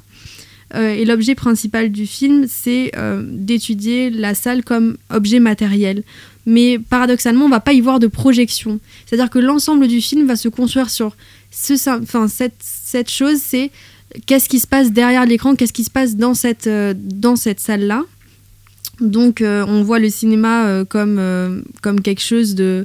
Euh, 0.74 0.94
et 0.94 1.04
l'objet 1.04 1.35
principal 1.35 1.90
du 1.90 2.06
film, 2.06 2.46
c'est 2.48 2.92
euh, 2.96 3.22
d'étudier 3.26 4.11
la 4.11 4.35
salle 4.35 4.62
comme 4.62 4.96
objet 5.11 5.40
matériel. 5.40 6.02
Mais 6.46 6.78
paradoxalement, 6.78 7.46
on 7.46 7.48
va 7.48 7.61
pas 7.61 7.72
y 7.72 7.80
voir 7.80 7.98
de 7.98 8.06
projection. 8.06 8.80
C'est-à-dire 9.06 9.30
que 9.30 9.38
l'ensemble 9.38 9.88
du 9.88 10.00
film 10.00 10.26
va 10.26 10.37
se 10.37 10.48
construire 10.48 10.90
sur 10.90 11.16
cette, 11.50 13.11
chose, 13.11 13.38
c'est 13.44 13.70
qu'est-ce 14.26 14.48
qui 14.48 14.61
se 14.61 14.66
passe 14.66 14.92
derrière 14.92 15.26
l'écran, 15.26 15.54
qu'est-ce 15.54 15.72
qui 15.72 15.85
se 15.85 15.90
passe 15.90 16.16
dans 16.16 16.35
cette, 16.35 16.66
euh, 16.66 16.94
salle-là. 17.56 18.02
Donc 19.00 19.42
on 19.42 19.83
voit 19.83 19.98
le 19.98 20.11
cinéma 20.11 20.85
comme 20.90 21.62
quelque 22.02 22.20
chose 22.20 22.54
de, 22.54 22.85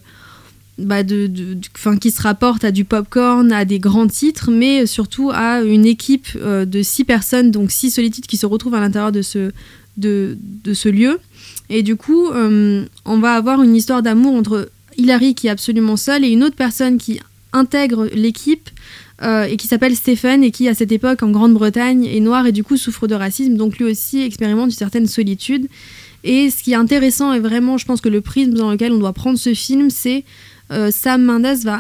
bah 0.78 1.04
de, 1.04 1.30
qui 2.02 2.12
se 2.12 2.22
rapporte 2.22 2.64
à 2.64 2.72
du 2.72 2.84
popcorn, 2.84 3.52
à 3.52 3.64
des 3.64 3.80
grands 3.80 4.08
titres, 4.08 4.52
mais 4.52 4.86
surtout 4.86 5.32
à 5.34 5.62
une 5.62 5.86
équipe 5.86 6.28
euh, 6.36 6.66
de 6.66 6.82
six 6.82 7.06
personnes, 7.06 7.52
donc 7.52 7.72
six 7.72 7.92
solitudes 7.92 8.26
qui 8.26 8.38
se 8.38 8.46
retrouvent 8.46 8.76
à 8.76 8.82
l'intérieur 8.82 9.12
de 9.12 9.22
ce, 9.22 9.52
de, 9.98 10.38
de 10.64 10.74
ce 10.74 10.90
lieu. 10.90 11.20
Et 11.70 11.82
du 11.82 11.96
coup, 11.96 12.28
euh, 12.28 12.86
on 13.06 13.18
va 13.20 13.36
avoir 13.36 13.62
une 13.64 13.76
histoire 13.76 14.04
d'amour 14.04 14.36
entre 14.36 14.70
Hilary 14.98 15.34
qui 15.34 15.48
est 15.48 15.52
absolument 15.52 15.98
seule 15.98 16.26
et 16.26 16.30
une 16.30 16.44
autre 16.44 16.56
personne 16.56 16.98
qui 16.98 17.20
intègre 17.54 18.08
l'équipe 18.14 18.70
euh, 19.22 19.46
et 19.46 19.56
qui 19.56 19.68
s'appelle 19.68 19.96
Stephen 19.96 20.44
et 20.44 20.52
qui 20.52 20.68
à 20.68 20.76
cette 20.76 20.92
époque 20.92 21.24
en 21.24 21.30
Grande-Bretagne 21.32 22.06
est 22.06 22.20
noir 22.20 22.46
et 22.48 22.52
du 22.52 22.66
coup 22.66 22.76
souffre 22.76 23.08
de 23.08 23.16
racisme, 23.16 23.56
donc 23.56 23.78
lui 23.78 23.86
aussi 23.86 24.22
expérimente 24.22 24.66
une 24.66 24.72
certaine 24.72 25.08
solitude. 25.08 25.68
Et 26.26 26.50
ce 26.50 26.64
qui 26.64 26.74
est 26.74 26.76
intéressant 26.76 27.34
et 27.34 27.40
vraiment, 27.40 27.78
je 27.78 27.86
pense 27.86 28.02
que 28.02 28.10
le 28.10 28.20
prisme 28.20 28.54
dans 28.54 28.72
lequel 28.72 28.92
on 28.92 28.98
doit 28.98 29.14
prendre 29.14 29.38
ce 29.38 29.54
film, 29.54 29.90
c'est 29.90 30.26
euh, 30.72 30.90
Sam 30.92 31.24
Mendes 31.24 31.58
va 31.64 31.80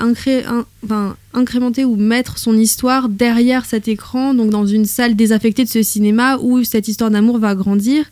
incrémenter 1.34 1.86
ou 1.86 1.96
mettre 1.96 2.38
son 2.38 2.56
histoire 2.56 3.10
derrière 3.10 3.66
cet 3.66 3.88
écran, 3.88 4.36
donc 4.36 4.52
dans 4.52 4.68
une 4.68 4.86
salle 4.86 5.16
désaffectée 5.16 5.64
de 5.64 5.70
ce 5.70 5.82
cinéma 5.82 6.38
où 6.38 6.64
cette 6.64 6.88
histoire 6.88 7.10
d'amour 7.10 7.40
va 7.40 7.56
grandir 7.56 8.06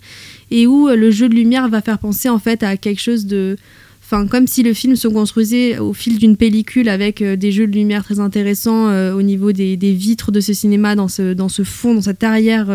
et 0.49 0.65
où 0.65 0.89
euh, 0.89 0.95
le 0.95 1.12
jeu 1.12 1.29
de 1.29 1.36
lumière 1.36 1.69
va 1.69 1.81
faire 1.81 1.99
penser 1.99 2.27
en 2.27 2.39
fait 2.39 2.63
à 2.63 2.77
quelque 2.77 3.01
chose 3.01 3.25
de 3.25 3.57
Enfin, 4.05 4.27
comme 4.27 4.47
si 4.47 4.63
le 4.63 4.73
film 4.73 4.97
se 4.97 5.07
construisait 5.07 5.79
au 5.79 5.93
fil 5.93 6.19
d'une 6.19 6.36
pellicule 6.36 6.89
avec 6.89 7.21
euh, 7.21 7.38
des 7.38 7.51
jeux 7.53 7.65
de 7.65 7.71
lumière 7.71 8.03
très 8.03 8.19
intéressants 8.19 8.91
au 9.13 9.21
niveau 9.21 9.53
des, 9.53 9.75
vitres 9.75 10.31
de 10.31 10.41
ce 10.41 10.53
cinéma, 10.53 10.95
dans 10.95 11.07
ce, 11.07 11.33
dans 11.33 11.49
ce 11.49 11.63
fond, 11.63 11.95
dans 11.95 12.01
cette 12.01 12.23
arrière, 12.23 12.67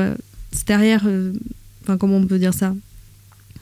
cette 0.51 0.71
arrière, 0.71 1.07
enfin 1.83 1.97
comment 1.99 2.17
on 2.17 2.27
peut 2.27 2.39
dire 2.39 2.55
ça? 2.55 2.75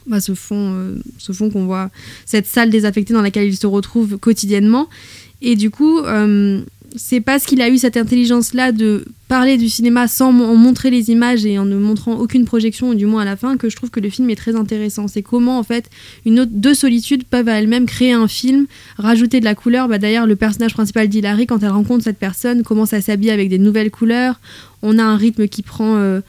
Bah, 0.06 0.20
ce 0.20 0.34
fond, 0.34 0.72
euh, 0.74 0.94
ce 1.18 1.32
fond 1.32 1.50
qu'on 1.50 1.66
voit, 1.66 1.90
cette 2.24 2.46
salle 2.46 2.70
désaffectée 2.70 3.14
dans 3.14 3.22
laquelle 3.22 3.48
il 3.48 3.56
se 3.56 3.66
retrouve 3.66 4.18
quotidiennement. 4.18 4.88
Et 5.42 5.56
du 5.56 5.70
coup, 5.70 5.98
euh, 5.98 6.62
c'est 6.96 7.20
parce 7.20 7.44
qu'il 7.44 7.60
a 7.60 7.68
eu 7.68 7.78
cette 7.78 7.96
intelligence-là 7.96 8.72
de 8.72 9.04
parler 9.28 9.56
du 9.56 9.68
cinéma 9.68 10.08
sans 10.08 10.28
en 10.28 10.54
montrer 10.54 10.90
les 10.90 11.10
images 11.10 11.44
et 11.44 11.58
en 11.58 11.64
ne 11.64 11.76
montrant 11.76 12.14
aucune 12.14 12.44
projection, 12.44 12.90
ou 12.90 12.94
du 12.94 13.06
moins 13.06 13.22
à 13.22 13.24
la 13.24 13.36
fin, 13.36 13.56
que 13.56 13.68
je 13.68 13.76
trouve 13.76 13.90
que 13.90 14.00
le 14.00 14.08
film 14.08 14.30
est 14.30 14.36
très 14.36 14.54
intéressant. 14.56 15.08
C'est 15.08 15.22
comment, 15.22 15.58
en 15.58 15.62
fait, 15.62 15.90
une 16.24 16.40
autre, 16.40 16.52
deux 16.54 16.74
solitudes 16.74 17.24
peuvent 17.24 17.48
à 17.48 17.58
elles-mêmes 17.60 17.86
créer 17.86 18.12
un 18.12 18.28
film, 18.28 18.66
rajouter 18.98 19.40
de 19.40 19.44
la 19.44 19.54
couleur. 19.54 19.88
Bah, 19.88 19.98
D'ailleurs, 19.98 20.26
le 20.26 20.36
personnage 20.36 20.74
principal 20.74 21.08
d'Hilary, 21.08 21.46
quand 21.46 21.62
elle 21.62 21.70
rencontre 21.70 22.04
cette 22.04 22.18
personne, 22.18 22.62
commence 22.62 22.92
à 22.92 23.00
s'habiller 23.00 23.32
avec 23.32 23.48
des 23.48 23.58
nouvelles 23.58 23.90
couleurs. 23.90 24.40
On 24.82 24.98
a 24.98 25.02
un 25.02 25.16
rythme 25.16 25.48
qui 25.48 25.62
prend. 25.62 25.96
euh, 25.96 26.20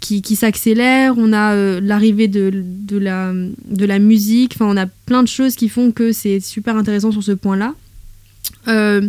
qui, 0.00 0.22
qui 0.22 0.36
s'accélère, 0.36 1.14
on 1.16 1.32
a 1.32 1.54
euh, 1.54 1.80
l'arrivée 1.82 2.28
de, 2.28 2.50
de, 2.52 2.98
la, 2.98 3.32
de 3.32 3.84
la 3.86 3.98
musique, 3.98 4.52
enfin 4.54 4.66
on 4.66 4.76
a 4.76 4.86
plein 4.86 5.22
de 5.22 5.28
choses 5.28 5.56
qui 5.56 5.68
font 5.68 5.90
que 5.92 6.12
c'est 6.12 6.40
super 6.40 6.76
intéressant 6.76 7.12
sur 7.12 7.22
ce 7.22 7.32
point-là. 7.32 7.74
Euh, 8.68 9.08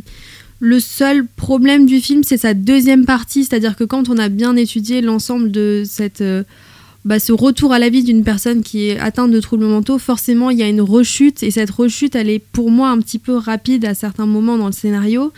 le 0.60 0.80
seul 0.80 1.26
problème 1.26 1.86
du 1.86 2.00
film, 2.00 2.24
c'est 2.24 2.38
sa 2.38 2.54
deuxième 2.54 3.06
partie, 3.06 3.44
c'est-à-dire 3.46 3.76
que 3.76 3.84
quand 3.84 4.10
on 4.10 4.18
a 4.18 4.30
bien 4.30 4.56
étudié 4.56 5.02
l'ensemble 5.02 5.52
de 5.52 5.84
cette, 5.86 6.22
euh, 6.22 6.44
bah, 7.04 7.20
ce 7.20 7.34
retour 7.34 7.74
à 7.74 7.80
la 7.80 7.90
vie 7.90 8.04
d'une 8.04 8.24
personne 8.24 8.62
qui 8.62 8.90
est 8.90 9.00
atteinte 9.00 9.32
de 9.32 9.40
troubles 9.40 9.66
mentaux, 9.66 9.98
forcément 9.98 10.52
il 10.52 10.60
y 10.60 10.64
a 10.64 10.70
une 10.70 10.82
rechute, 10.82 11.42
et 11.44 11.52
cette 11.52 11.72
rechute, 11.72 12.16
elle 12.16 12.30
est 12.30 12.44
pour 12.52 12.70
moi 12.70 12.90
un 12.90 13.00
petit 13.00 13.20
peu 13.20 13.36
rapide 13.36 13.86
à 13.86 13.96
certains 13.96 14.28
moments 14.28 14.58
dans 14.58 14.68
le 14.68 14.72
scénario. 14.72 15.34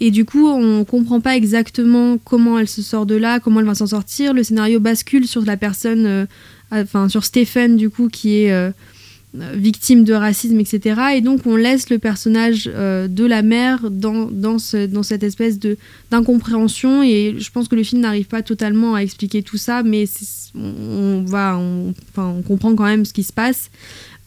Et 0.00 0.10
du 0.10 0.24
coup, 0.24 0.46
on 0.48 0.84
comprend 0.84 1.20
pas 1.20 1.36
exactement 1.36 2.18
comment 2.18 2.58
elle 2.58 2.68
se 2.68 2.82
sort 2.82 3.06
de 3.06 3.14
là, 3.14 3.40
comment 3.40 3.60
elle 3.60 3.66
va 3.66 3.74
s'en 3.74 3.86
sortir. 3.86 4.34
Le 4.34 4.42
scénario 4.42 4.80
bascule 4.80 5.26
sur 5.26 5.44
la 5.44 5.56
personne, 5.56 6.04
euh, 6.06 6.26
enfin 6.72 7.08
sur 7.08 7.24
Stephen 7.24 7.76
du 7.76 7.90
coup, 7.90 8.08
qui 8.08 8.36
est 8.42 8.52
euh, 8.52 8.70
euh, 9.40 9.52
victime 9.54 10.02
de 10.04 10.12
racisme, 10.12 10.58
etc. 10.60 11.00
Et 11.16 11.20
donc 11.20 11.46
on 11.46 11.54
laisse 11.56 11.90
le 11.90 11.98
personnage 11.98 12.64
de 12.66 13.24
la 13.24 13.42
mère 13.42 13.88
dans, 13.90 14.26
dans, 14.30 14.58
ce- 14.58 14.86
dans 14.86 15.02
cette 15.04 15.22
espèce 15.22 15.58
de 15.60 15.76
d'incompréhension. 16.10 17.02
Et 17.04 17.36
je 17.38 17.50
pense 17.50 17.68
que 17.68 17.76
le 17.76 17.84
film 17.84 18.00
n'arrive 18.02 18.26
pas 18.26 18.42
totalement 18.42 18.94
à 18.96 19.00
expliquer 19.02 19.42
tout 19.42 19.56
ça, 19.58 19.82
mais 19.84 20.04
on, 20.56 21.24
va, 21.26 21.56
on 21.58 22.42
comprend 22.42 22.74
quand 22.74 22.84
même 22.84 23.04
ce 23.04 23.12
qui 23.12 23.22
se 23.22 23.32
passe. 23.32 23.70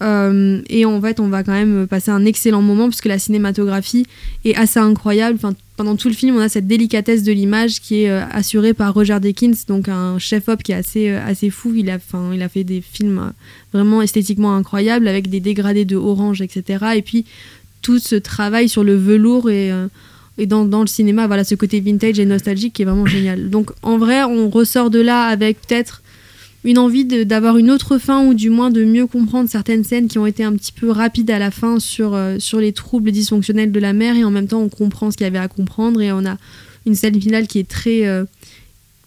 Euh, 0.01 0.61
et 0.69 0.85
en 0.85 1.01
fait, 1.01 1.19
on 1.19 1.27
va 1.27 1.43
quand 1.43 1.53
même 1.53 1.87
passer 1.87 2.11
un 2.11 2.25
excellent 2.25 2.61
moment 2.61 2.87
puisque 2.87 3.05
la 3.05 3.19
cinématographie 3.19 4.05
est 4.45 4.55
assez 4.55 4.79
incroyable. 4.79 5.39
Pendant 5.75 5.95
tout 5.95 6.07
le 6.07 6.13
film, 6.13 6.35
on 6.35 6.39
a 6.39 6.49
cette 6.49 6.67
délicatesse 6.67 7.23
de 7.23 7.31
l'image 7.31 7.81
qui 7.81 8.03
est 8.03 8.09
euh, 8.09 8.23
assurée 8.31 8.73
par 8.73 8.93
Roger 8.93 9.19
Deakins, 9.19 9.53
donc 9.67 9.89
un 9.89 10.17
chef-op 10.19 10.61
qui 10.63 10.71
est 10.71 10.75
assez, 10.75 11.09
euh, 11.09 11.25
assez 11.25 11.49
fou. 11.49 11.73
Il 11.75 11.89
a, 11.89 11.95
enfin, 11.95 12.31
il 12.33 12.41
a 12.41 12.49
fait 12.49 12.63
des 12.63 12.81
films 12.81 13.33
vraiment 13.73 14.01
esthétiquement 14.01 14.55
incroyables 14.55 15.07
avec 15.07 15.29
des 15.29 15.39
dégradés 15.39 15.85
de 15.85 15.95
orange, 15.95 16.41
etc. 16.41 16.85
Et 16.95 17.01
puis 17.01 17.25
tout 17.81 17.99
ce 17.99 18.15
travail 18.15 18.69
sur 18.69 18.83
le 18.83 18.95
velours 18.95 19.49
et, 19.49 19.71
et 20.37 20.45
dans, 20.45 20.65
dans 20.65 20.81
le 20.81 20.87
cinéma, 20.87 21.27
voilà 21.27 21.43
ce 21.43 21.55
côté 21.55 21.79
vintage 21.79 22.19
et 22.19 22.25
nostalgique 22.25 22.73
qui 22.73 22.81
est 22.81 22.85
vraiment 22.85 23.05
génial. 23.05 23.49
Donc 23.49 23.71
en 23.81 23.97
vrai, 23.97 24.23
on 24.23 24.49
ressort 24.49 24.89
de 24.89 24.99
là 24.99 25.25
avec 25.25 25.61
peut-être 25.61 26.01
une 26.67 26.79
envie 26.79 27.05
d'avoir 27.05 27.57
une 27.57 27.71
autre 27.71 27.97
fin 27.97 28.25
ou 28.25 28.33
du 28.33 28.49
moins 28.49 28.69
de 28.69 28.83
mieux 28.83 29.07
comprendre 29.07 29.49
certaines 29.49 29.85
scènes 29.85 30.09
qui 30.09 30.19
ont 30.19 30.25
été 30.25 30.43
un 30.43 30.51
petit 30.51 30.73
peu 30.73 30.91
rapides 30.91 31.31
à 31.31 31.39
la 31.39 31.49
fin 31.49 31.79
sur, 31.79 32.13
euh, 32.13 32.39
sur 32.39 32.59
les 32.59 32.73
troubles 32.73 33.13
dysfonctionnels 33.13 33.71
de 33.71 33.79
la 33.79 33.93
mère 33.93 34.17
et 34.17 34.25
en 34.25 34.31
même 34.31 34.47
temps 34.47 34.59
on 34.59 34.67
comprend 34.67 35.09
ce 35.09 35.15
qu'il 35.15 35.23
y 35.23 35.27
avait 35.27 35.37
à 35.37 35.47
comprendre 35.47 36.01
et 36.01 36.11
on 36.11 36.25
a 36.25 36.37
une 36.85 36.93
scène 36.93 37.21
finale 37.21 37.47
qui 37.47 37.59
est 37.59 37.69
très, 37.69 38.05
euh, 38.05 38.25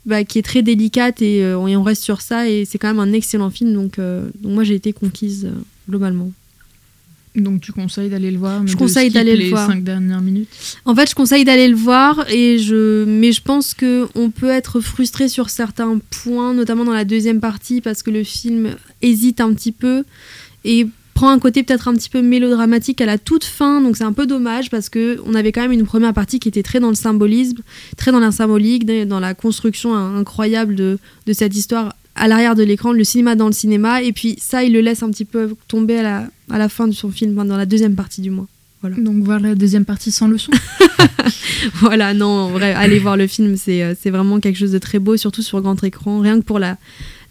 bah, 0.07 0.25
qui 0.25 0.39
est 0.39 0.43
très 0.43 0.63
délicate 0.63 1.21
et, 1.21 1.45
euh, 1.45 1.67
et 1.67 1.77
on 1.77 1.83
reste 1.83 2.03
sur 2.03 2.23
ça 2.23 2.49
et 2.49 2.65
c'est 2.65 2.79
quand 2.79 2.89
même 2.89 2.99
un 2.99 3.13
excellent 3.13 3.51
film 3.51 3.75
donc, 3.75 4.01
moi 4.43 4.65
j'ai 4.65 4.75
été 4.75 4.95
conquise 4.95 5.47
globalement. 5.87 6.33
Donc 7.37 7.61
tu 7.61 7.73
conseilles 7.73 8.09
d'aller 8.09 8.31
le 8.33 8.39
voir, 8.39 8.61
mais 8.63 8.69
Je 8.69 8.77
conseille 8.77 9.11
d'aller 9.11 9.37
le 9.37 9.43
les 9.45 9.51
voir. 9.51 9.69
cinq 9.69 9.85
dernières 9.85 10.21
minutes. 10.21 10.49
En 10.85 10.95
fait, 10.97 11.09
je 11.09 11.15
conseille 11.15 11.45
d'aller 11.45 11.69
le 11.69 11.77
voir, 11.77 12.29
et 12.29 12.59
je... 12.59 13.05
mais 13.05 13.31
je 13.31 13.41
pense 13.41 13.73
que 13.73 14.09
on 14.17 14.31
peut 14.31 14.51
être 14.51 14.81
frustré 14.81 15.29
sur 15.29 15.49
certains 15.49 16.01
points, 16.11 16.55
notamment 16.55 16.85
dans 16.85 16.93
la 16.93 17.05
deuxième 17.05 17.41
partie, 17.41 17.81
parce 17.81 18.03
que 18.03 18.11
le 18.11 18.25
film 18.25 18.75
hésite 19.01 19.41
un 19.41 19.55
petit 19.55 19.71
peu 19.73 20.03
et 20.65 20.89
prend 21.15 21.31
un 21.31 21.39
côté 21.39 21.63
peut-être 21.63 21.87
un 21.87 21.95
petit 21.95 22.09
peu 22.09 22.23
mélodramatique 22.23 23.01
à 23.01 23.07
la 23.07 23.19
toute 23.19 23.45
fin, 23.45 23.81
donc 23.83 23.97
c'est 23.97 24.05
un 24.05 24.13
peu 24.13 24.27
dommage 24.27 24.71
parce 24.71 24.89
que 24.89 25.21
on 25.27 25.35
avait 25.35 25.53
quand 25.53 25.61
même 25.61 25.73
une 25.73 25.85
première 25.85 26.15
partie 26.15 26.41
qui 26.41 26.49
était 26.49 26.63
très 26.63 26.81
dans 26.81 26.89
le 26.89 26.95
symbolisme, 26.95 27.59
très 27.97 28.11
dans 28.11 28.21
la 28.21 28.33
symbolique, 28.33 28.87
dans 29.07 29.21
la 29.21 29.35
construction 29.35 29.95
incroyable 29.95 30.75
de, 30.75 30.99
de 31.27 31.33
cette 31.33 31.55
histoire 31.55 31.95
à 32.15 32.29
l'arrière 32.29 32.55
de 32.55 32.63
l'écran, 32.63 32.93
le 32.93 33.05
cinéma 33.05 33.35
dans 33.35 33.47
le 33.47 33.53
cinéma, 33.53 34.03
et 34.03 34.13
puis 34.13 34.37
ça, 34.41 34.63
il 34.63 34.73
le 34.73 34.81
laisse 34.81 35.03
un 35.03 35.11
petit 35.11 35.25
peu 35.25 35.55
tomber 35.69 35.99
à 35.99 36.03
la, 36.03 36.25
à 36.51 36.59
la 36.59 36.69
fin 36.69 36.87
de 36.87 36.93
son 36.93 37.11
film, 37.11 37.33
enfin, 37.39 37.45
dans 37.47 37.57
la 37.57 37.67
deuxième 37.67 37.95
partie 37.95 38.21
du 38.21 38.31
moins. 38.31 38.47
Voilà. 38.81 38.97
Donc 38.97 39.23
voir 39.23 39.41
la 39.41 39.55
deuxième 39.55 39.85
partie 39.85 40.11
sans 40.11 40.29
le 40.29 40.39
son. 40.39 40.53
Voilà, 41.75 42.15
non, 42.15 42.27
en 42.27 42.49
vrai, 42.49 42.73
allez 42.73 42.99
voir 42.99 43.17
le 43.17 43.27
film, 43.27 43.57
c'est 43.57 43.83
euh, 43.83 43.95
c'est 44.01 44.11
vraiment 44.11 44.41
quelque 44.41 44.57
chose 44.57 44.73
de 44.73 44.79
très 44.79 44.99
beau, 44.99 45.17
surtout 45.17 45.43
sur 45.43 45.61
grand 45.61 45.83
écran, 45.85 46.21
rien 46.21 46.41
que 46.41 46.45
pour 46.45 46.59
la, 46.59 46.79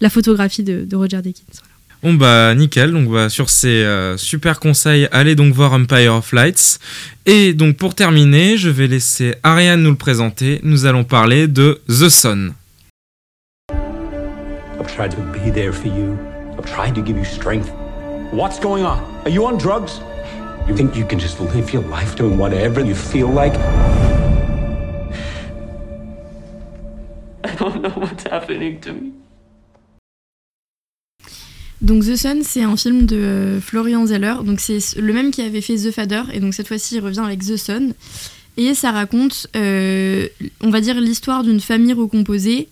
la 0.01 0.09
photographie 0.09 0.63
de, 0.63 0.85
de 0.85 0.95
Roger 0.95 1.21
Deakins. 1.21 1.43
voilà. 1.51 1.69
Bon 2.01 2.13
bah 2.13 2.55
nickel, 2.55 2.91
donc 2.91 3.11
bah, 3.11 3.29
sur 3.29 3.49
ces 3.49 3.67
euh, 3.67 4.15
super 4.15 4.59
conseils, 4.59 5.07
allez 5.11 5.35
donc 5.35 5.53
voir 5.53 5.73
Empire 5.73 6.13
of 6.13 6.31
Lights. 6.31 6.79
Et 7.25 7.53
donc 7.53 7.77
pour 7.77 7.95
terminer, 7.95 8.57
je 8.57 8.69
vais 8.69 8.87
laisser 8.87 9.35
Ariane 9.43 9.81
nous 9.81 9.89
le 9.91 9.97
présenter. 9.97 10.59
Nous 10.63 10.85
allons 10.85 11.03
parler 11.03 11.47
de 11.47 11.81
The 11.87 12.09
Sun. 12.09 12.53
I've 14.89 14.95
tried 14.95 15.11
to 15.11 15.21
be 15.31 15.51
there 15.51 15.71
for 15.71 15.87
you. 15.87 16.17
I've 16.57 16.65
tried 16.65 16.95
to 16.95 17.01
give 17.03 17.15
you 17.15 17.23
strength. 17.23 17.69
What's 18.31 18.59
going 18.59 18.83
on? 18.83 18.99
Are 19.23 19.29
you 19.29 19.45
on 19.45 19.59
drugs? 19.59 20.01
You 20.67 20.75
think 20.75 20.95
you 20.95 21.05
can 21.05 21.19
just 21.19 21.39
live 21.39 21.71
your 21.71 21.83
life 21.83 22.15
doing 22.15 22.39
whatever 22.39 22.83
you 22.83 22.95
feel 22.95 23.27
like? 23.27 23.53
I 27.43 27.55
don't 27.55 27.83
know 27.83 27.91
what's 27.91 28.23
happening 28.23 28.81
to 28.81 28.93
me. 28.93 29.13
Donc 31.81 32.03
The 32.03 32.15
Sun, 32.15 32.41
c'est 32.43 32.63
un 32.63 32.75
film 32.75 33.05
de 33.05 33.15
euh, 33.15 33.61
Florian 33.61 34.07
Zeller. 34.07 34.43
Donc 34.43 34.59
c'est 34.59 34.79
le 34.97 35.13
même 35.13 35.29
qui 35.29 35.43
avait 35.43 35.61
fait 35.61 35.75
The 35.75 35.91
Father, 35.91 36.23
et 36.33 36.39
donc 36.39 36.55
cette 36.55 36.67
fois-ci 36.67 36.95
il 36.95 37.01
revient 37.01 37.21
avec 37.23 37.45
The 37.45 37.57
Sun. 37.57 37.93
Et 38.57 38.73
ça 38.73 38.91
raconte, 38.91 39.47
euh, 39.55 40.27
on 40.61 40.71
va 40.71 40.81
dire, 40.81 40.99
l'histoire 40.99 41.43
d'une 41.43 41.61
famille 41.61 41.93
recomposée 41.93 42.69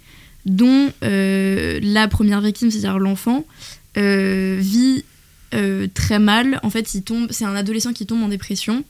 dont 0.47 0.91
euh, 1.03 1.79
la 1.83 2.07
première 2.07 2.41
victime, 2.41 2.71
c'est-à-dire 2.71 2.97
l'enfant, 2.97 3.45
euh, 3.97 4.57
vit 4.59 5.03
euh, 5.53 5.87
très 5.93 6.19
mal. 6.19 6.59
En 6.63 6.69
fait, 6.69 6.95
il 6.95 7.03
tombe, 7.03 7.27
c'est 7.31 7.45
un 7.45 7.55
adolescent 7.55 7.93
qui 7.93 8.05
tombe 8.05 8.23
en 8.23 8.29
dépression. 8.29 8.83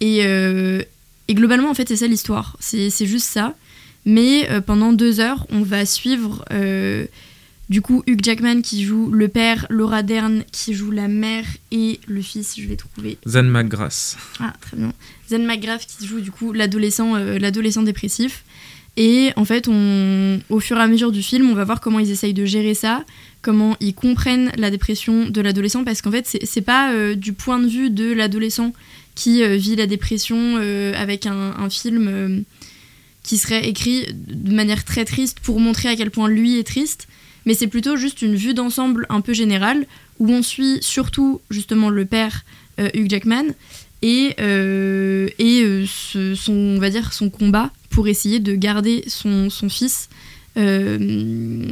Et, 0.00 0.18
et 0.20 1.34
globalement, 1.34 1.70
en 1.70 1.74
fait, 1.74 1.88
c'est 1.88 1.96
ça 1.96 2.06
l'histoire. 2.06 2.56
C'est 2.60 2.88
c'est 2.88 3.06
juste 3.06 3.26
ça. 3.26 3.56
Mais 4.04 4.48
pendant 4.64 4.92
deux 4.92 5.18
heures, 5.18 5.44
on 5.50 5.62
va 5.62 5.84
suivre 5.84 6.44
du 7.68 7.82
coup 7.82 8.02
Hugh 8.06 8.20
Jackman 8.22 8.62
qui 8.62 8.84
joue 8.84 9.10
le 9.10 9.28
père, 9.28 9.66
Laura 9.70 10.02
Dern 10.02 10.44
qui 10.52 10.74
joue 10.74 10.90
la 10.90 11.08
mère 11.08 11.44
et 11.70 12.00
le 12.06 12.22
fils, 12.22 12.54
je 12.58 12.66
vais 12.66 12.76
trouver. 12.76 13.18
Zan 13.26 13.44
McGrath. 13.44 14.16
Ah, 14.40 14.54
très 14.60 14.76
bien. 14.76 14.92
Zen 15.28 15.46
McGrath 15.46 15.86
qui 15.86 16.06
joue 16.06 16.20
du 16.20 16.30
coup 16.30 16.52
l'adolescent 16.52 17.16
euh, 17.16 17.38
l'adolescent 17.38 17.82
dépressif. 17.82 18.44
Et 19.00 19.30
en 19.36 19.44
fait, 19.44 19.68
au 19.68 20.60
fur 20.60 20.76
et 20.76 20.80
à 20.80 20.88
mesure 20.88 21.12
du 21.12 21.22
film, 21.22 21.48
on 21.48 21.54
va 21.54 21.62
voir 21.62 21.80
comment 21.80 22.00
ils 22.00 22.10
essayent 22.10 22.34
de 22.34 22.44
gérer 22.44 22.74
ça, 22.74 23.04
comment 23.42 23.76
ils 23.78 23.94
comprennent 23.94 24.50
la 24.58 24.72
dépression 24.72 25.30
de 25.30 25.40
l'adolescent, 25.40 25.84
parce 25.84 26.02
qu'en 26.02 26.10
fait, 26.10 26.36
c'est 26.42 26.62
pas 26.62 26.90
euh, 26.92 27.14
du 27.14 27.32
point 27.32 27.60
de 27.60 27.68
vue 27.68 27.90
de 27.90 28.12
l'adolescent 28.12 28.72
qui 29.14 29.44
euh, 29.44 29.54
vit 29.54 29.76
la 29.76 29.86
dépression 29.86 30.56
euh, 30.58 30.94
avec 30.96 31.26
un, 31.26 31.70
film 31.70 32.44
qui 33.22 33.38
serait 33.38 33.68
écrit 33.68 34.06
de 34.12 34.52
manière 34.52 34.84
très 34.84 35.04
triste 35.04 35.38
pour 35.44 35.60
montrer 35.60 35.90
à 35.90 35.94
quel 35.94 36.10
point 36.10 36.26
lui 36.28 36.58
est 36.58 36.66
triste, 36.66 37.06
mais 37.46 37.54
c'est 37.54 37.68
plutôt 37.68 37.96
juste 37.96 38.20
une 38.20 38.34
vue 38.34 38.52
d'ensemble 38.52 39.06
un 39.10 39.20
peu 39.20 39.32
générale, 39.32 39.86
où 40.18 40.28
on 40.28 40.42
suit 40.42 40.78
surtout 40.80 41.40
justement 41.50 41.88
le 41.88 42.04
père 42.04 42.44
Hugh 42.94 43.08
Jackman 43.08 43.44
et, 44.02 44.34
et 45.38 45.84
son, 45.86 46.52
on 46.52 46.78
va 46.80 46.90
dire, 46.90 47.12
son 47.12 47.30
combat 47.30 47.70
pour 47.98 48.06
essayer 48.06 48.38
de 48.38 48.54
garder 48.54 49.02
son, 49.08 49.50
son 49.50 49.68
fils 49.68 50.08
euh, 50.56 51.66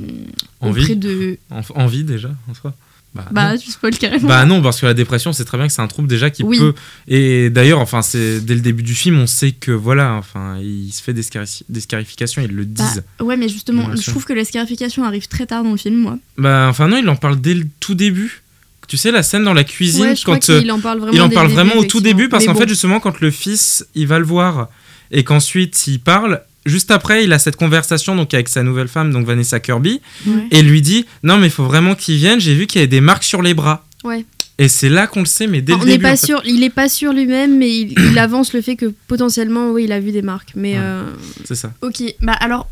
En 0.60 0.70
auprès 0.70 0.80
vie 0.82 0.96
de... 0.96 1.38
En, 1.50 1.60
en 1.76 1.86
vie 1.86 2.02
déjà, 2.02 2.30
en 2.50 2.54
soi 2.54 2.74
bah, 3.14 3.26
Bah, 3.30 3.56
tu 3.56 3.70
spoil 3.70 3.96
carrément. 3.96 4.26
Bah 4.26 4.44
non, 4.44 4.60
parce 4.60 4.80
que 4.80 4.86
la 4.86 4.94
dépression, 4.94 5.32
c'est 5.32 5.44
très 5.44 5.56
bien 5.56 5.68
que 5.68 5.72
c'est 5.72 5.82
un 5.82 5.86
trouble 5.86 6.08
déjà 6.08 6.30
qui 6.30 6.42
Oui. 6.42 6.58
peut. 6.58 6.74
Et 7.06 7.48
d'ailleurs, 7.50 7.78
enfin, 7.78 8.02
c'est 8.02 8.40
dès 8.40 8.54
le 8.56 8.60
début 8.60 8.82
du 8.82 8.96
film, 8.96 9.20
on 9.20 9.28
sait 9.28 9.52
que 9.52 9.70
voilà, 9.70 10.14
enfin, 10.14 10.58
il 10.60 10.90
se 10.90 11.00
fait 11.00 11.12
des, 11.12 11.22
scarifi- 11.22 11.62
des 11.68 11.80
scarifications, 11.80 12.42
ils 12.42 12.50
le 12.50 12.64
Bah, 12.64 12.82
disent. 12.84 13.04
ouais, 13.20 13.36
mais 13.36 13.48
justement, 13.48 13.94
je 13.94 14.10
trouve 14.10 14.24
que 14.24 14.32
la 14.32 14.44
scarification 14.44 15.04
arrive 15.04 15.28
très 15.28 15.46
tard 15.46 15.62
dans 15.62 15.70
le 15.70 15.76
film, 15.76 15.94
moi. 15.96 16.18
Bah, 16.38 16.66
enfin 16.68 16.88
non, 16.88 16.96
il 16.96 17.08
en 17.08 17.14
parle 17.14 17.40
dès 17.40 17.54
le 17.54 17.66
tout 17.78 17.94
début. 17.94 18.42
Tu 18.88 18.96
sais 18.96 19.12
la 19.12 19.22
scène 19.22 19.44
dans 19.44 19.54
la 19.54 19.64
cuisine 19.64 20.02
Ouais, 20.02 20.16
je 20.16 20.22
crois 20.22 20.34
quand 20.38 20.50
euh, 20.50 20.60
qu'il 20.60 20.70
en 20.72 20.80
parle 20.80 20.98
vraiment 20.98 21.14
il 21.14 21.20
en 21.20 21.28
parle 21.28 21.48
le 21.48 21.54
vraiment 21.54 21.74
au 21.76 21.84
tout 21.84 22.00
début 22.00 22.28
parce 22.28 22.46
qu'en 22.46 22.52
bon. 22.52 22.60
fait 22.60 22.68
justement 22.68 23.00
quand 23.00 23.20
le 23.20 23.32
fils 23.32 23.84
il 23.96 24.06
va 24.06 24.18
le 24.20 24.24
voir 24.24 24.68
et 25.10 25.24
qu'ensuite 25.24 25.86
il 25.86 26.00
parle 26.00 26.42
juste 26.64 26.90
après 26.90 27.24
il 27.24 27.32
a 27.32 27.38
cette 27.38 27.56
conversation 27.56 28.16
donc 28.16 28.34
avec 28.34 28.48
sa 28.48 28.62
nouvelle 28.62 28.88
femme 28.88 29.12
donc 29.12 29.26
Vanessa 29.26 29.60
Kirby 29.60 30.00
Ouais. 30.26 30.46
et 30.50 30.62
lui 30.62 30.82
dit 30.82 31.06
non 31.22 31.36
mais 31.38 31.46
il 31.46 31.52
faut 31.52 31.64
vraiment 31.64 31.94
qu'il 31.94 32.16
vienne 32.16 32.40
j'ai 32.40 32.54
vu 32.54 32.66
qu'il 32.66 32.80
y 32.80 32.82
avait 32.82 32.88
des 32.88 33.00
marques 33.00 33.24
sur 33.24 33.42
les 33.42 33.54
bras 33.54 33.84
Ouais. 34.04 34.24
et 34.58 34.68
c'est 34.68 34.88
là 34.88 35.06
qu'on 35.06 35.20
le 35.20 35.26
sait 35.26 35.46
mais 35.46 35.62
dès 35.62 35.72
le 35.74 35.78
on 35.80 35.84
n'est 35.84 35.92
début 35.92 36.02
pas 36.02 36.12
en 36.12 36.16
fait. 36.16 36.26
sûr, 36.26 36.42
il 36.44 36.62
est 36.64 36.70
pas 36.70 36.88
sûr 36.88 37.12
lui-même, 37.12 37.56
mais 37.58 37.70
il, 37.70 37.92
il 38.10 38.18
avance 38.18 38.52
le 38.52 38.62
fait 38.62 38.76
que 38.76 38.86
potentiellement, 39.08 39.70
oui, 39.70 39.84
il 39.84 39.92
a 39.92 39.98
vu 40.00 40.12
des 40.12 40.22
marques. 40.22 40.52
Mais 40.54 40.72
Ouais. 40.74 40.78
euh, 40.80 41.10
c'est 41.44 41.54
ça 41.56 41.72
Ok, 41.82 42.02
bah 42.20 42.34
alors, 42.34 42.68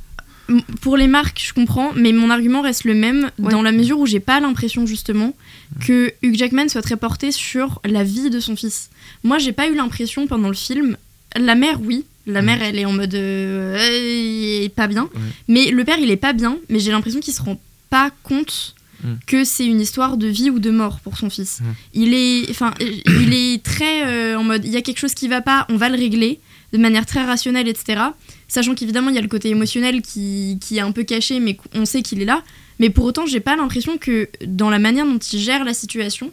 pour 0.83 0.97
les 0.97 1.09
marques, 1.09 1.43
je 1.45 1.53
comprends, 1.53 1.91
mais 1.97 2.13
mon 2.13 2.31
argument 2.31 2.61
reste 2.63 2.85
le 2.85 2.95
même 2.95 3.31
Ouais. 3.39 3.51
dans 3.51 3.63
la 3.63 3.73
mesure 3.73 3.99
où 3.99 4.07
j'ai 4.07 4.21
pas 4.21 4.39
l'impression 4.41 4.87
justement 4.87 5.35
que 5.87 6.13
Hugh 6.23 6.37
Jackman 6.37 6.69
soit 6.69 6.83
très 6.83 6.97
porté 6.97 7.33
sur 7.33 7.81
la 7.85 8.05
vie 8.05 8.29
de 8.31 8.39
son 8.41 8.55
fils. 8.55 8.91
Moi, 9.25 9.39
j'ai 9.39 9.53
pas 9.53 9.67
eu 9.69 9.75
l'impression 9.75 10.27
pendant 10.27 10.49
le 10.49 10.55
film. 10.55 10.97
La 11.37 11.55
mère, 11.55 11.81
oui. 11.83 12.05
La 12.27 12.41
Mm. 12.43 12.45
mère, 12.47 12.63
elle 12.63 12.79
est 12.79 12.85
en 12.85 12.93
mode. 12.93 13.15
euh, 13.15 13.77
euh, 13.79 14.59
il 14.61 14.65
est 14.65 14.69
pas 14.75 14.87
bien. 14.87 15.05
Ouais. 15.05 15.21
Mais 15.49 15.71
le 15.71 15.85
père, 15.85 15.99
il 15.99 16.11
est 16.11 16.17
pas 16.17 16.33
bien, 16.33 16.59
mais 16.69 16.79
j'ai 16.81 16.91
l'impression 16.91 17.21
qu'il 17.21 17.35
se 17.35 17.43
rend 17.43 17.61
pas 17.91 18.11
compte 18.23 18.75
Mm. 19.03 19.15
que 19.27 19.45
c'est 19.45 19.67
une 19.67 19.81
histoire 19.83 20.17
de 20.17 20.27
vie 20.29 20.49
ou 20.51 20.59
de 20.59 20.71
mort 20.71 21.01
pour 21.01 21.19
son 21.19 21.29
fils. 21.29 21.61
Mm. 21.61 21.65
Il 21.95 22.15
est, 22.15 22.51
enfin, 22.51 22.73
il 22.81 23.35
est 23.35 23.63
très 23.63 24.07
euh, 24.07 24.39
en 24.39 24.45
mode, 24.45 24.65
il 24.65 24.71
y 24.71 24.77
a 24.77 24.83
quelque 24.83 24.99
chose 24.99 25.13
qui 25.15 25.29
va 25.29 25.43
pas, 25.43 25.67
on 25.69 25.77
va 25.77 25.89
le 25.91 25.97
régler 25.97 26.41
de 26.73 26.79
manière 26.79 27.05
très 27.07 27.23
rationnelle, 27.25 27.69
etc. 27.69 28.01
Sachant 28.49 28.75
qu'évidemment, 28.75 29.11
il 29.11 29.15
y 29.17 29.19
a 29.19 29.23
le 29.23 29.29
côté 29.29 29.49
émotionnel 29.51 30.01
qui, 30.03 30.59
qui 30.61 30.79
est 30.79 30.81
un 30.81 30.91
peu 30.93 31.05
caché, 31.05 31.39
mais 31.41 31.57
on 31.75 31.85
sait 31.85 32.03
qu'il 32.03 32.23
est 32.23 32.25
là. 32.25 32.43
Mais 32.81 32.89
pour 32.91 33.05
autant, 33.05 33.27
j'ai 33.27 33.41
pas 33.41 33.55
l'impression 33.57 33.99
que 33.99 34.29
dans 34.47 34.71
la 34.71 34.79
manière 34.81 35.05
dont 35.07 35.19
il 35.19 35.39
gère 35.39 35.65
la 35.65 35.75
situation, 35.75 36.33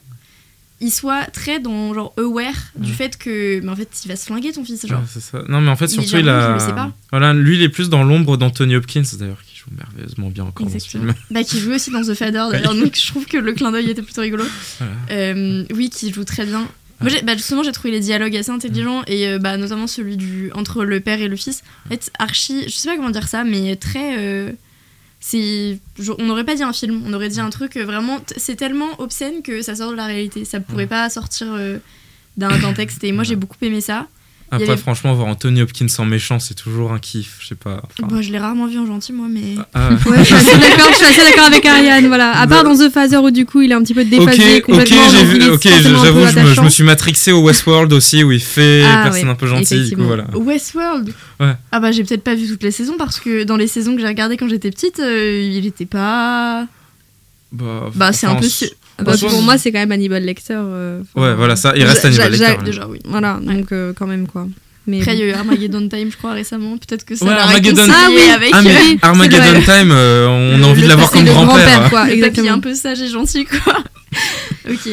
il 0.82 0.92
soit 0.92 1.26
très 1.26 1.60
dans 1.60 1.94
genre 1.94 2.14
aware 2.18 2.54
du 2.76 2.92
fait 2.92 3.18
que, 3.18 3.60
mais 3.62 3.70
en 3.70 3.76
fait, 3.76 3.90
il 4.04 4.08
va 4.10 4.16
se 4.16 4.26
flinguer 4.26 4.52
ton 4.52 4.66
fils, 4.66 4.86
genre. 4.88 5.00
Ouais, 5.00 5.22
ça. 5.22 5.44
non 5.48 5.62
mais 5.62 5.70
en 5.70 5.76
fait 5.76 5.86
Il 5.86 5.92
surtout 6.02 6.18
il 6.18 6.28
a 6.30 6.58
il 6.60 6.92
voilà 7.12 7.34
lui 7.34 7.56
il 7.58 7.62
est 7.64 7.70
plus 7.70 7.90
dans 7.90 8.04
l'ombre 8.04 8.36
d'Anthony 8.38 8.76
Hopkins 8.76 9.04
d'ailleurs 9.20 9.42
qui 9.46 9.56
joue 9.58 9.70
merveilleusement 9.78 10.30
bien 10.30 10.44
encore 10.46 10.66
dans 10.68 10.80
ce 10.80 10.88
film. 10.88 11.14
Bah, 11.30 11.44
qui 11.44 11.60
joue 11.60 11.72
aussi 11.74 11.92
dans 11.92 12.02
The 12.02 12.14
Fader 12.16 12.48
d'ailleurs, 12.52 12.74
donc 12.76 12.96
je 13.00 13.08
trouve 13.08 13.26
que 13.26 13.38
le 13.38 13.54
clin 13.54 13.72
d'œil 13.72 13.90
était 13.90 14.02
plutôt 14.02 14.22
rigolo. 14.22 14.44
Voilà. 14.80 14.94
Euh, 15.12 15.66
oui, 15.74 15.90
qui 15.90 16.12
joue 16.12 16.24
très 16.24 16.46
bien. 16.46 16.68
Moi, 17.00 17.10
j'ai- 17.10 17.22
bah, 17.24 17.34
justement, 17.36 17.64
j'ai 17.64 17.72
trouvé 17.72 17.92
les 17.92 18.00
dialogues 18.00 18.36
assez 18.38 18.52
intelligents 18.52 19.02
et 19.08 19.28
euh, 19.28 19.40
bah, 19.40 19.58
notamment 19.58 19.88
celui 19.88 20.18
du, 20.18 20.52
entre 20.54 20.84
le 20.84 21.00
père 21.00 21.20
et 21.20 21.28
le 21.28 21.36
fils. 21.36 21.64
En 21.88 21.90
fait, 21.90 22.12
Archie, 22.20 22.64
je 22.68 22.70
sais 22.76 22.88
pas 22.90 22.96
comment 22.96 23.10
dire 23.10 23.28
ça, 23.28 23.44
mais 23.44 23.76
très. 23.76 24.18
euh, 24.20 24.52
c'est, 25.24 25.80
on 26.18 26.26
n'aurait 26.26 26.44
pas 26.44 26.56
dit 26.56 26.64
un 26.64 26.74
film, 26.74 27.04
on 27.06 27.14
aurait 27.14 27.30
dit 27.30 27.40
un 27.40 27.52
truc 27.52 27.78
euh, 27.78 27.86
vraiment. 27.86 28.20
C'est 28.36 28.56
tellement 28.56 29.00
obscène 29.00 29.44
que 29.44 29.62
ça 29.62 29.76
sort 29.76 29.92
de 29.92 29.96
la 29.96 30.08
réalité. 30.08 30.44
Ça 30.46 30.60
pourrait 30.60 30.88
pas 30.88 31.10
sortir 31.12 31.48
euh, 31.52 31.78
d'un 32.38 32.58
d'un 32.58 32.74
texte 32.74 33.04
et 33.04 33.12
moi 33.12 33.24
j'ai 33.24 33.36
beaucoup 33.36 33.58
aimé 33.62 33.82
ça. 33.82 34.08
Après, 34.54 34.68
avait- 34.68 34.78
franchement, 34.78 35.14
voir 35.14 35.28
Anthony 35.30 35.62
Hopkins 35.62 35.88
en 35.98 36.04
méchant, 36.06 36.38
c'est 36.40 36.54
toujours 36.56 36.92
un 36.92 37.00
kiff. 37.00 37.38
Je 37.40 37.48
sais 37.48 37.56
pas. 37.56 37.82
enfin, 37.86 38.08
Bon, 38.14 38.22
je 38.22 38.32
l'ai 38.32 38.38
rarement 38.38 38.68
vu 38.68 38.78
en 38.80 38.86
gentil, 38.86 39.14
moi, 39.14 39.28
mais. 39.30 39.56
ah, 39.74 39.92
Ouais, 40.06 40.18
je 40.20 40.24
suis 40.26 40.34
assez 40.36 40.58
d'accord, 40.60 40.88
je 40.92 40.96
suis 40.98 41.06
assez 41.06 41.24
d'accord 41.32 41.46
avec 41.48 41.66
Ariane, 41.66 42.08
voilà. 42.08 42.38
À 42.38 42.48
part 42.48 42.64
dans 42.66 42.76
The 42.76 42.90
Phaser 42.90 43.18
où 43.18 43.32
du 43.32 43.46
coup 43.46 43.62
il 43.62 43.72
est 43.72 43.76
un 43.76 43.82
petit 43.82 43.94
peu 43.94 44.04
déphasé 44.04 44.58
Ok, 44.58 44.58
ok, 44.58 44.62
complètement. 44.64 45.08
vu, 45.24 45.50
ok, 45.52 45.62
j'avoue, 45.64 46.20
je 46.20 46.22
me, 46.22 46.28
je 46.28 46.40
attachant. 46.40 46.64
me 46.66 46.70
suis 46.70 46.84
matrixé 46.84 47.32
au 47.32 47.42
Westworld 47.44 47.94
aussi, 47.94 48.24
où 48.26 48.32
il 48.34 48.42
fait 48.42 48.84
Ah, 48.86 49.04
personne 49.04 49.24
ouais, 49.26 49.30
un 49.32 49.36
peu 49.36 49.48
gentille, 49.48 49.90
du 49.90 49.96
coup, 49.96 50.04
voilà. 50.04 50.26
Westworld 50.36 51.14
Ouais. 51.40 51.54
Ah 51.72 51.80
bah 51.80 51.92
j'ai 51.92 52.04
peut-être 52.04 52.24
pas 52.24 52.36
vu 52.36 52.46
toutes 52.48 52.62
les 52.64 52.72
saisons 52.72 52.96
parce 53.00 53.20
que 53.20 53.44
dans 53.46 53.56
les 53.58 53.68
saisons 53.68 53.96
que 53.96 54.02
j'ai 54.02 54.08
regardées 54.08 54.36
quand 54.38 54.48
j'étais 54.50 54.70
petite, 54.70 55.00
euh, 55.00 55.42
il 55.42 55.66
était 55.66 55.86
pas... 55.88 56.68
Bah, 57.52 57.90
Bah 57.96 58.14
c'est 58.14 58.28
un 58.28 58.36
peu... 58.36 58.48
su- 58.48 58.70
Bah, 59.04 59.14
pour 59.20 59.42
moi 59.42 59.58
c'est 59.58 59.72
quand 59.72 59.80
même 59.80 59.92
Hannibal 59.92 60.24
Lecter. 60.24 60.56
euh, 60.58 61.02
Ouais, 61.16 61.34
voilà, 61.36 61.56
ça, 61.56 61.74
il 61.76 61.84
reste 61.84 62.06
Hannibal 62.06 62.32
Lecter. 62.32 62.46
hein. 62.46 62.64
Déjà 62.64 62.88
oui. 62.88 63.00
Voilà, 63.06 63.40
donc 63.42 63.72
euh, 63.72 63.94
quand 63.94 64.08
même 64.08 64.28
quoi. 64.28 64.48
Mais 64.88 65.00
Après 65.02 65.14
il 65.16 65.20
y 65.20 65.24
a 65.24 65.26
eu 65.28 65.32
Armageddon 65.34 65.88
Time 65.90 66.10
je 66.12 66.18
crois 66.18 66.32
récemment, 66.34 66.76
peut-être 66.78 67.06
que 67.06 67.16
ça 67.16 67.24
Ouais, 67.26 67.32
Armageddon- 67.34 67.88
Ah 67.88 68.08
oui, 68.10 68.30
avec... 68.34 68.50
Ah, 68.54 68.62
mais 68.64 68.74
c'est 68.74 69.06
Armageddon. 69.06 69.62
Time, 69.62 69.92
euh, 69.92 70.28
on 70.28 70.64
a 70.64 70.68
envie 70.68 70.82
le 70.82 70.88
de 70.88 70.90
l'avoir 70.90 71.12
comme 71.12 71.24
grand-père. 71.26 71.46
grand-père, 71.68 71.90
quoi, 71.92 72.00
le 72.06 72.10
papy 72.10 72.14
exactement. 72.18 72.52
un 72.54 72.60
peu 72.60 72.74
sage 72.74 73.00
et 73.02 73.08
gentil 73.08 73.46
quoi. 73.46 73.76
ok. 74.72 74.90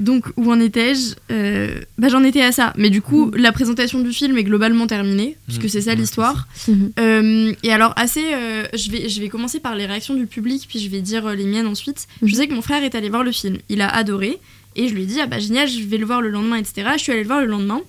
Donc 0.00 0.24
où 0.36 0.50
en 0.50 0.58
étais-je 0.58 1.14
Euh, 1.30 1.78
Bah 1.98 2.08
j'en 2.08 2.24
étais 2.24 2.42
à 2.42 2.50
ça. 2.52 2.72
Mais 2.76 2.90
du 2.90 3.02
coup 3.02 3.30
la 3.36 3.52
présentation 3.52 4.00
du 4.00 4.12
film 4.12 4.36
est 4.38 4.44
globalement 4.44 4.86
terminée, 4.86 5.36
puisque 5.46 5.64
Mm, 5.64 5.68
c'est 5.68 5.80
ça 5.82 5.94
l'histoire. 5.94 6.48
Mhm. 6.66 6.92
Euh, 6.98 7.52
et 7.62 7.72
alors 7.72 7.92
assez, 7.96 8.24
euh, 8.32 8.64
je, 8.74 8.90
vais, 8.90 9.08
je 9.08 9.20
vais 9.20 9.28
commencer 9.28 9.60
par 9.60 9.74
les 9.76 9.86
réactions 9.86 10.14
du 10.14 10.26
public, 10.26 10.64
puis 10.68 10.78
je 10.80 10.88
vais 10.90 11.00
dire 11.02 11.26
euh, 11.26 11.34
les 11.34 11.44
miennes 11.44 11.66
ensuite. 11.66 12.06
Mhm. 12.22 12.28
Je 12.28 12.34
sais 12.34 12.48
que 12.48 12.54
mon 12.54 12.62
frère 12.62 12.82
est 12.82 12.94
allé 12.94 13.08
voir 13.10 13.22
le 13.22 13.30
film, 13.32 13.58
il 13.68 13.80
a 13.82 13.88
adoré, 13.88 14.38
et 14.74 14.88
je 14.88 14.94
lui 14.94 15.02
ai 15.02 15.06
dit, 15.06 15.20
ah 15.20 15.26
bah 15.26 15.38
génial, 15.38 15.68
je 15.68 15.82
vais 15.82 15.98
le 15.98 16.06
voir 16.06 16.22
le 16.22 16.30
lendemain, 16.30 16.56
etc. 16.56 16.88
Je 16.96 17.02
suis 17.02 17.12
allée 17.12 17.22
le 17.22 17.26
voir 17.28 17.40
le 17.40 17.46
lendemain, 17.46 17.80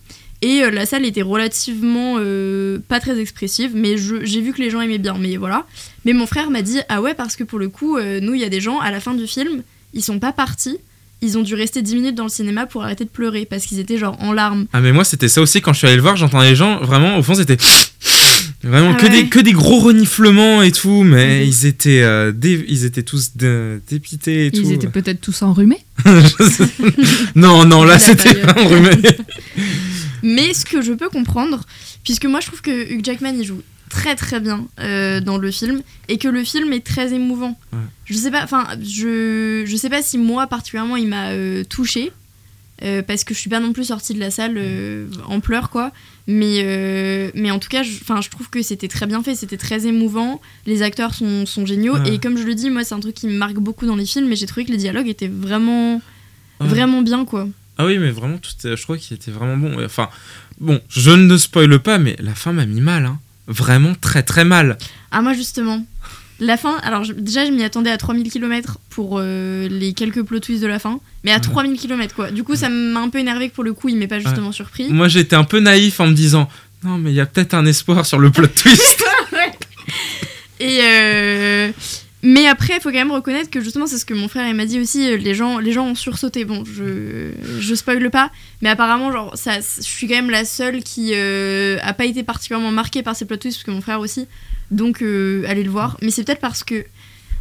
et 0.41 0.63
euh, 0.63 0.71
la 0.71 0.86
salle 0.86 1.06
était 1.06 1.21
relativement 1.21 2.15
euh, 2.19 2.80
pas 2.88 3.00
très 3.00 3.19
expressive, 3.19 3.71
mais 3.76 3.97
je- 3.97 4.26
j'ai 4.26 4.41
vu 4.41 4.52
que 4.54 4.62
les 4.62 4.69
gens 4.69 4.82
aimaient 4.82 4.97
bien, 4.97 5.15
mais 5.17 5.38
voilà. 5.38 5.65
Mais 6.04 6.13
mon 6.13 6.26
frère 6.26 6.50
m'a 6.50 6.62
dit, 6.63 6.80
ah 6.89 7.02
ouais, 7.02 7.13
parce 7.13 7.36
que 7.36 7.43
pour 7.43 7.60
le 7.60 7.69
coup, 7.69 7.95
euh, 7.97 8.19
nous, 8.19 8.34
il 8.34 8.41
y 8.41 8.43
a 8.43 8.50
des 8.50 8.60
gens, 8.62 8.80
à 8.80 8.89
la 8.91 9.00
fin 9.00 9.13
du 9.13 9.28
film, 9.28 9.62
ils 9.93 10.02
sont 10.04 10.19
pas 10.19 10.32
partis, 10.34 10.78
ils 11.22 11.38
ont 11.38 11.42
dû 11.44 11.56
rester 11.56 11.82
10 11.82 11.96
minutes 11.96 12.16
dans 12.16 12.24
le 12.24 12.30
cinéma 12.30 12.66
pour 12.66 12.84
arrêter 12.84 13.04
de 13.06 13.10
pleurer, 13.10 13.46
parce 13.46 13.66
qu'ils 13.66 13.80
étaient 13.80 13.98
genre 13.98 14.18
en 14.22 14.34
larmes. 14.34 14.66
Ah, 14.74 14.82
mais 14.82 14.92
moi, 14.92 15.04
c'était 15.04 15.28
ça 15.30 15.42
aussi 15.42 15.62
quand 15.62 15.74
je 15.74 15.80
suis 15.80 15.88
allé 15.88 15.96
le 15.98 16.02
voir. 16.02 16.16
J'entendais 16.18 16.50
les 16.50 16.56
gens, 16.56 16.80
vraiment, 16.82 17.18
au 17.18 17.24
fond, 17.24 17.36
c'était. 17.36 17.58
Vraiment 18.64 18.92
Ah 18.94 19.00
que, 19.00 19.06
ouais. 19.08 19.24
des, 19.24 19.28
que 19.30 19.40
des 19.40 19.54
gros 19.54 19.80
reniflements 19.80 20.62
et 20.62 20.72
tout, 20.72 21.02
mais 21.04 21.40
Mhm. 21.42 21.48
ils, 21.48 21.66
étaient, 21.66 22.02
euh, 22.04 22.32
dé- 22.32 22.64
ils 22.68 22.86
étaient 22.86 23.02
tous 23.02 23.32
dé- 23.36 23.78
dépités 23.90 24.48
et 24.48 24.52
tout. 24.52 24.62
Ils 24.62 24.74
étaient 24.74 24.88
peut-être 25.02 25.20
tous 25.20 25.42
enrhumés. 25.42 25.84
Non, 27.36 27.66
non, 27.66 27.84
là, 27.84 27.94
La 27.94 28.00
c'était 28.00 28.42
enrhumé. 28.60 28.92
Mais 30.24 30.54
ce 30.54 30.66
que 30.66 30.82
je 30.82 30.94
peux 30.94 31.10
comprendre, 31.10 31.62
puisque 32.04 32.26
moi 32.26 32.40
je 32.40 32.48
trouve 32.48 32.62
que 32.62 32.92
Hugh 32.94 33.04
Jackman 33.04 33.34
il 33.40 33.46
joue 33.46 33.62
très 33.91 34.15
très 34.15 34.39
bien 34.39 34.65
euh, 34.80 35.19
dans 35.19 35.38
le 35.38 35.51
film 35.51 35.82
et 36.08 36.17
que 36.17 36.27
le 36.27 36.43
film 36.43 36.73
est 36.73 36.86
très 36.86 37.13
émouvant. 37.13 37.60
Ouais. 37.73 37.80
Je 38.06 38.13
sais 38.15 38.32
pas, 38.32 38.43
enfin 38.43 38.65
je 38.82 39.63
je 39.65 39.75
sais 39.75 39.89
pas 39.89 40.01
si 40.01 40.17
moi 40.17 40.47
particulièrement 40.47 40.95
il 40.95 41.08
m'a 41.08 41.30
euh, 41.32 41.63
touché 41.63 42.12
parce 43.08 43.23
que 43.23 43.36
je 43.36 43.39
suis 43.39 43.49
pas 43.49 43.60
non 43.60 43.73
plus 43.73 43.84
sortie 43.86 44.15
de 44.15 44.19
la 44.19 44.32
salle 44.32 44.56
euh, 44.58 45.06
en 45.27 45.39
pleurs 45.39 45.69
quoi. 45.69 45.91
Mais 46.25 46.62
euh, 46.63 47.30
mais 47.36 47.51
en 47.51 47.60
tout 47.60 47.69
cas, 47.69 47.84
je- 47.84 47.99
enfin 48.01 48.21
je 48.21 48.30
trouve 48.32 48.49
que 48.49 48.63
c'était 48.63 48.88
très 48.88 49.06
bien 49.06 49.21
fait, 49.21 49.36
c'était 49.36 49.58
très 49.58 49.86
émouvant. 49.86 50.41
Les 50.65 50.82
acteurs 50.82 51.13
sont, 51.13 51.45
sont 51.45 51.65
géniaux 51.67 51.97
Ouais. 51.99 52.15
et 52.15 52.17
comme 52.19 52.38
je 52.39 52.43
le 52.43 52.56
dis, 52.56 52.71
moi 52.71 52.84
c'est 52.84 52.95
un 52.95 52.99
truc 52.99 53.13
qui 53.13 53.27
me 53.27 53.34
marque 53.38 53.60
beaucoup 53.60 53.86
dans 53.86 53.95
les 53.95 54.06
films. 54.08 54.27
Mais 54.27 54.36
j'ai 54.36 54.47
trouvé 54.47 54.65
que 54.65 54.71
les 54.71 54.77
dialogues 54.77 55.08
étaient 55.08 55.27
vraiment 55.27 56.01
Ouais. 56.60 56.67
vraiment 56.67 57.01
bien 57.04 57.23
quoi. 57.25 57.47
Ah 57.77 57.86
oui, 57.86 57.97
mais 57.99 58.12
vraiment, 58.12 58.38
tout, 58.38 58.51
je 58.63 58.84
crois 58.84 58.97
qu'il 58.97 59.15
était 59.15 59.32
vraiment 59.32 59.58
bon. 59.58 59.84
Enfin, 59.86 60.10
bon, 60.60 60.80
je 60.89 61.10
ne 61.12 61.38
spoile 61.38 61.80
pas, 61.80 61.97
mais 61.99 62.15
la 62.19 62.34
fin 62.36 62.51
m'a 62.51 62.65
mis 62.67 62.82
mal. 62.82 63.06
Hein. 63.06 63.19
Vraiment 63.47 63.93
très 63.99 64.23
très 64.23 64.45
mal. 64.45 64.77
Ah 65.12 65.21
moi 65.21 65.34
justement, 65.34 65.86
la 66.39 66.58
fin, 66.58 66.77
alors 66.84 67.04
je- 67.04 67.13
déjà 67.13 67.45
je 67.45 67.51
m'y 67.51 67.63
attendais 67.63 67.89
à 67.91 67.97
3000 67.97 68.32
km 68.32 68.77
pour 68.89 69.17
euh, 69.19 69.67
les 69.69 69.93
quelques 69.93 70.23
plot 70.23 70.39
twists 70.39 70.62
de 70.62 70.67
la 70.67 70.80
fin, 70.80 70.99
mais 71.23 71.32
à 71.32 71.36
Ouais. 71.36 71.41
3000 71.41 71.80
km 71.80 72.15
quoi. 72.15 72.32
Du 72.32 72.43
coup 72.43 72.56
ça 72.56 72.69
m'a 72.69 72.99
un 73.01 73.10
peu 73.10 73.19
énervé 73.19 73.49
que 73.49 73.56
pour 73.56 73.63
le 73.63 73.73
coup 73.73 73.89
il 73.89 73.97
m'ait 73.97 74.08
pas 74.08 74.19
justement 74.19 74.51
surpris. 74.51 74.88
Moi, 74.89 75.08
j'étais 75.08 75.36
un 75.36 75.43
peu 75.43 75.60
naïf 75.60 75.99
en 75.99 76.08
me 76.08 76.13
disant 76.13 76.47
non, 76.84 76.97
mais 76.97 77.12
il 77.12 77.15
y 77.15 77.19
a 77.19 77.25
peut-être 77.27 77.54
un 77.54 77.65
espoir 77.65 78.06
sur 78.06 78.17
le 78.19 78.32
plot 78.32 78.47
twist. 78.56 79.04
Et 80.60 80.80
euh, 80.84 81.71
mais 82.24 82.48
après 82.48 82.76
il 82.76 82.82
faut 82.82 82.90
quand 82.90 82.96
même 82.96 83.12
reconnaître 83.12 83.50
que 83.50 83.62
justement 83.62 83.88
c'est 83.88 83.98
ce 83.98 84.06
que 84.06 84.14
mon 84.14 84.28
frère 84.28 84.54
m'a 84.54 84.66
dit 84.66 84.80
aussi, 84.80 85.10
euh, 85.10 85.18
les 85.18 85.34
gens, 85.34 85.60
les 85.60 85.72
gens 85.72 85.88
ont 85.88 85.96
sursauté. 85.96 86.46
Bon 86.46 86.64
je, 86.66 87.32
je 87.60 87.76
spoil 87.76 88.10
pas, 88.10 88.32
mais 88.62 88.70
apparemment 88.70 89.12
genre 89.12 89.38
ça, 89.38 89.60
je 89.60 89.82
suis 89.82 90.08
quand 90.08 90.16
même 90.16 90.30
la 90.30 90.46
seule 90.46 90.84
qui 90.84 91.12
euh, 91.14 91.78
a 91.82 91.94
pas 91.94 92.06
été 92.06 92.24
particulièrement 92.24 92.72
marquée 92.72 93.04
par 93.04 93.16
ces 93.16 93.26
plot 93.26 93.38
twists 93.38 93.58
parce 93.58 93.66
que 93.66 93.72
mon 93.72 93.82
frère 93.82 94.00
aussi. 94.00 94.28
Donc 94.72 95.02
euh, 95.02 95.44
allez 95.48 95.64
le 95.64 95.70
voir. 95.70 95.98
Mais 96.02 96.12
c'est 96.12 96.24
peut-être 96.24 96.42
parce 96.42 96.64
que 96.64 96.86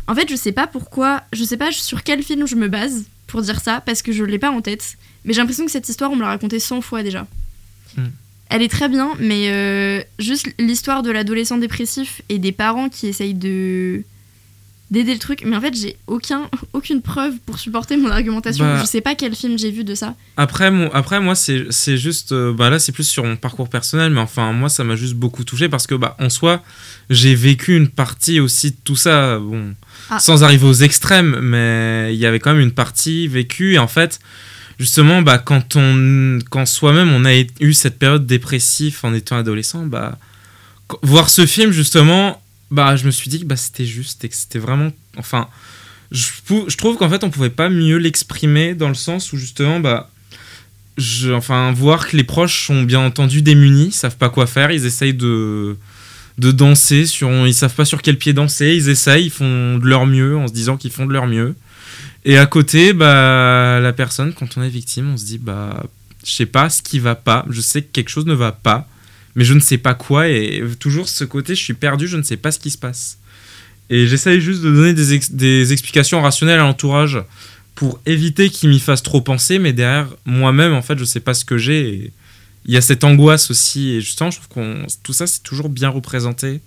En 0.08 0.14
fait, 0.14 0.28
je 0.28 0.34
sais 0.34 0.52
pas 0.52 0.66
pourquoi, 0.66 1.22
je 1.32 1.44
sais 1.44 1.56
pas 1.56 1.70
sur 1.70 2.02
quel 2.02 2.22
film 2.22 2.46
je 2.46 2.56
me 2.56 2.68
base 2.68 3.04
pour 3.26 3.42
dire 3.42 3.60
ça, 3.60 3.80
parce 3.80 4.02
que 4.02 4.12
je 4.12 4.24
l'ai 4.24 4.38
pas 4.38 4.50
en 4.50 4.60
tête. 4.60 4.96
Mais 5.24 5.32
j'ai 5.32 5.40
l'impression 5.40 5.64
que 5.64 5.70
cette 5.70 5.88
histoire, 5.88 6.10
on 6.10 6.16
me 6.16 6.22
l'a 6.22 6.28
racontée 6.28 6.58
100 6.58 6.80
fois 6.80 7.02
déjà. 7.02 7.26
Hmm. 7.96 8.08
Elle 8.48 8.62
est 8.62 8.68
très 8.68 8.88
bien, 8.88 9.12
mais 9.20 9.50
euh, 9.50 10.02
juste 10.18 10.48
l'histoire 10.58 11.02
de 11.02 11.10
l'adolescent 11.12 11.58
dépressif 11.58 12.22
et 12.28 12.38
des 12.38 12.50
parents 12.50 12.88
qui 12.88 13.06
essayent 13.06 13.34
de 13.34 14.02
d'aider 14.90 15.12
le 15.12 15.18
truc. 15.20 15.42
Mais 15.46 15.56
en 15.56 15.60
fait, 15.60 15.74
j'ai 15.74 15.96
aucun, 16.06 16.48
aucune 16.72 17.00
preuve 17.02 17.34
pour 17.46 17.58
supporter 17.58 17.96
mon 17.96 18.10
argumentation. 18.10 18.64
Bah. 18.64 18.80
Je 18.80 18.86
sais 18.86 19.00
pas 19.00 19.14
quel 19.14 19.34
film 19.34 19.58
j'ai 19.58 19.70
vu 19.70 19.84
de 19.84 19.94
ça. 19.94 20.14
Après, 20.36 20.70
mon, 20.70 20.90
après 20.92 21.20
moi, 21.20 21.34
c'est 21.34 21.96
juste. 21.96 22.32
euh, 22.32 22.52
bah 22.52 22.70
là, 22.70 22.78
c'est 22.78 22.92
plus 22.92 23.04
sur 23.08 23.24
mon 23.24 23.36
parcours 23.36 23.68
personnel, 23.68 24.12
mais 24.12 24.20
enfin, 24.20 24.52
moi, 24.52 24.68
ça 24.68 24.82
m'a 24.84 24.96
juste 24.96 25.14
beaucoup 25.14 25.44
touché 25.44 25.68
parce 25.68 25.86
que, 25.86 25.94
bah, 25.94 26.16
en 26.18 26.28
soi, 26.30 26.62
j'ai 27.08 27.34
vécu 27.34 27.76
une 27.76 27.88
partie 27.88 28.40
aussi 28.40 28.72
de 28.72 28.76
tout 28.82 28.96
ça. 28.96 29.38
Bon, 29.38 29.74
Ah. 30.10 30.18
sans 30.18 30.42
arriver 30.42 30.66
aux 30.66 30.72
extrêmes, 30.72 31.38
mais 31.40 32.10
il 32.12 32.18
y 32.18 32.26
avait 32.26 32.40
quand 32.40 32.52
même 32.52 32.62
une 32.62 32.72
partie 32.72 33.28
vécue. 33.28 33.74
Et 33.74 33.78
en 33.78 33.86
fait, 33.86 34.18
justement, 34.78 35.22
bah, 35.22 35.38
quand, 35.38 35.76
on, 35.76 36.38
quand 36.50 36.66
soi-même, 36.66 37.12
on 37.12 37.24
a 37.24 37.32
eu 37.60 37.72
cette 37.74 37.98
période 37.98 38.26
dépressive 38.26 38.98
en 39.04 39.14
étant 39.14 39.36
adolescent, 39.36 39.86
bah, 39.86 40.18
voir 41.02 41.30
ce 41.30 41.46
film, 41.46 41.70
justement, 41.70 42.42
bah, 42.70 42.96
je 42.96 43.06
me 43.06 43.10
suis 43.10 43.30
dit 43.30 43.40
que 43.40 43.46
bah, 43.46 43.56
c'était 43.56 43.84
juste 43.84 44.24
et 44.24 44.28
que 44.28 44.36
c'était 44.36 44.58
vraiment. 44.58 44.90
Enfin, 45.16 45.48
je, 46.10 46.76
trouve 46.76 46.96
qu'en 46.96 47.08
fait, 47.08 47.24
on 47.24 47.30
pouvait 47.30 47.50
pas 47.50 47.68
mieux 47.68 47.96
l'exprimer 47.96 48.74
dans 48.74 48.88
le 48.88 48.94
sens 48.94 49.32
où, 49.32 49.36
justement, 49.36 49.80
bah 49.80 50.10
enfin, 51.32 51.72
voir 51.72 52.08
que 52.08 52.16
les 52.16 52.24
proches 52.24 52.66
sont 52.66 52.82
bien 52.82 53.00
entendu 53.00 53.42
démunis, 53.42 53.92
savent 53.92 54.16
pas 54.16 54.28
quoi 54.28 54.46
faire, 54.46 54.70
ils 54.70 54.86
essayent 54.86 55.14
de, 55.14 55.76
de 56.38 56.50
danser, 56.50 57.06
sur, 57.06 57.30
ils 57.46 57.54
savent 57.54 57.74
pas 57.74 57.84
sur 57.84 58.02
quel 58.02 58.18
pied 58.18 58.32
danser, 58.32 58.74
ils 58.74 58.88
essayent, 58.88 59.26
ils 59.26 59.30
font 59.30 59.78
de 59.78 59.86
leur 59.86 60.06
mieux 60.06 60.36
en 60.36 60.46
se 60.46 60.52
disant 60.52 60.76
qu'ils 60.76 60.90
font 60.90 61.06
de 61.06 61.12
leur 61.12 61.26
mieux. 61.26 61.54
Et 62.24 62.36
à 62.36 62.46
côté, 62.46 62.92
bah, 62.92 63.80
la 63.80 63.92
personne, 63.92 64.34
quand 64.34 64.58
on 64.58 64.62
est 64.62 64.68
victime, 64.68 65.10
on 65.10 65.16
se 65.16 65.24
dit, 65.24 65.38
bah, 65.38 65.84
je 66.24 66.32
sais 66.32 66.46
pas 66.46 66.68
ce 66.68 66.82
qui 66.82 66.98
va 66.98 67.14
pas, 67.14 67.46
je 67.48 67.60
sais 67.60 67.82
que 67.82 67.90
quelque 67.92 68.10
chose 68.10 68.26
ne 68.26 68.34
va 68.34 68.52
pas, 68.52 68.86
mais 69.34 69.44
je 69.44 69.54
ne 69.54 69.60
sais 69.60 69.78
pas 69.78 69.94
quoi, 69.94 70.28
et 70.28 70.62
toujours 70.78 71.08
ce 71.08 71.24
côté, 71.24 71.54
je 71.54 71.62
suis 71.62 71.74
perdu, 71.74 72.08
je 72.08 72.16
ne 72.16 72.22
sais 72.22 72.36
pas 72.36 72.50
ce 72.52 72.58
qui 72.58 72.70
se 72.70 72.78
passe. 72.78 73.18
Et 73.88 74.06
j'essaye 74.06 74.40
juste 74.40 74.62
de 74.62 74.70
donner 74.72 74.94
des, 74.94 75.14
ex- 75.14 75.32
des 75.32 75.72
explications 75.72 76.20
rationnelles 76.22 76.60
à 76.60 76.62
l'entourage 76.62 77.18
pour 77.74 78.00
éviter 78.06 78.50
qu'il 78.50 78.68
m'y 78.70 78.78
fasse 78.80 79.02
trop 79.02 79.20
penser, 79.20 79.58
mais 79.58 79.72
derrière 79.72 80.08
moi-même, 80.26 80.72
en 80.74 80.82
fait, 80.82 80.98
je 80.98 81.04
sais 81.04 81.20
pas 81.20 81.34
ce 81.34 81.44
que 81.44 81.56
j'ai. 81.58 81.88
et 81.94 82.12
Il 82.66 82.74
y 82.74 82.76
a 82.76 82.80
cette 82.82 83.04
angoisse 83.04 83.50
aussi, 83.50 83.90
et 83.90 84.00
justement, 84.00 84.30
je 84.30 84.36
trouve 84.36 84.48
qu'on 84.48 84.86
tout 85.02 85.12
ça, 85.12 85.26
c'est 85.26 85.42
toujours 85.42 85.68
bien 85.70 85.88
représenté. 85.88 86.60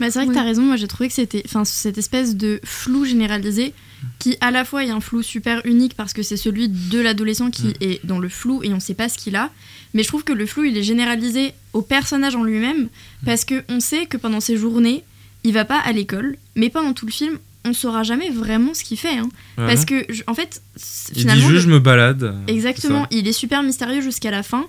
Bah, 0.00 0.06
c'est 0.10 0.14
vrai 0.18 0.24
que 0.24 0.30
Ouais. 0.30 0.34
t'as 0.34 0.42
raison, 0.44 0.62
moi 0.62 0.76
j'ai 0.76 0.88
trouvé 0.88 1.08
que 1.08 1.14
c'était 1.14 1.42
enfin, 1.46 1.64
cette 1.64 1.96
espèce 1.98 2.34
de 2.36 2.60
flou 2.64 3.04
généralisé 3.04 3.72
qui 4.18 4.36
à 4.40 4.50
la 4.50 4.64
fois 4.64 4.84
est 4.84 4.90
un 4.90 5.00
flou 5.00 5.22
super 5.22 5.60
unique 5.64 5.94
parce 5.94 6.12
que 6.12 6.22
c'est 6.22 6.36
celui 6.36 6.68
de 6.68 7.00
l'adolescent 7.00 7.50
qui 7.50 7.68
Mm. 7.68 7.72
est 7.80 8.06
dans 8.06 8.18
le 8.18 8.28
flou 8.28 8.62
et 8.62 8.72
on 8.72 8.80
sait 8.80 8.94
pas 8.94 9.08
ce 9.08 9.16
qu'il 9.18 9.36
a, 9.36 9.50
mais 9.94 10.02
je 10.02 10.08
trouve 10.08 10.24
que 10.24 10.32
le 10.32 10.46
flou 10.46 10.64
il 10.64 10.76
est 10.76 10.82
généralisé 10.82 11.52
au 11.72 11.82
personnage 11.82 12.34
en 12.36 12.44
lui-même 12.44 12.88
parce 13.24 13.44
que 13.44 13.62
on 13.68 13.80
sait 13.80 14.06
que 14.06 14.16
pendant 14.16 14.40
ces 14.40 14.56
journées 14.56 15.04
il 15.44 15.52
va 15.52 15.64
pas 15.64 15.78
à 15.78 15.92
l'école, 15.92 16.36
mais 16.56 16.70
pendant 16.70 16.92
tout 16.92 17.06
le 17.06 17.12
film 17.12 17.38
on 17.66 17.72
saura 17.72 18.02
jamais 18.02 18.28
vraiment 18.30 18.74
ce 18.74 18.84
qu'il 18.84 18.98
fait 18.98 19.16
hein. 19.16 19.28
Parce 19.56 19.84
que 19.84 20.04
en 20.26 20.34
fait 20.34 20.60
c- 20.76 21.08
il 21.10 21.14
dit 21.14 21.20
finalement 21.20 21.48
juste, 21.48 21.62
je 21.64 21.68
me 21.70 21.78
balade. 21.80 22.34
Exactement, 22.46 23.06
c'est 23.10 23.18
il 23.18 23.26
est 23.28 23.32
super 23.32 23.62
mystérieux 23.62 24.00
jusqu'à 24.02 24.30
la 24.30 24.42
fin. 24.42 24.66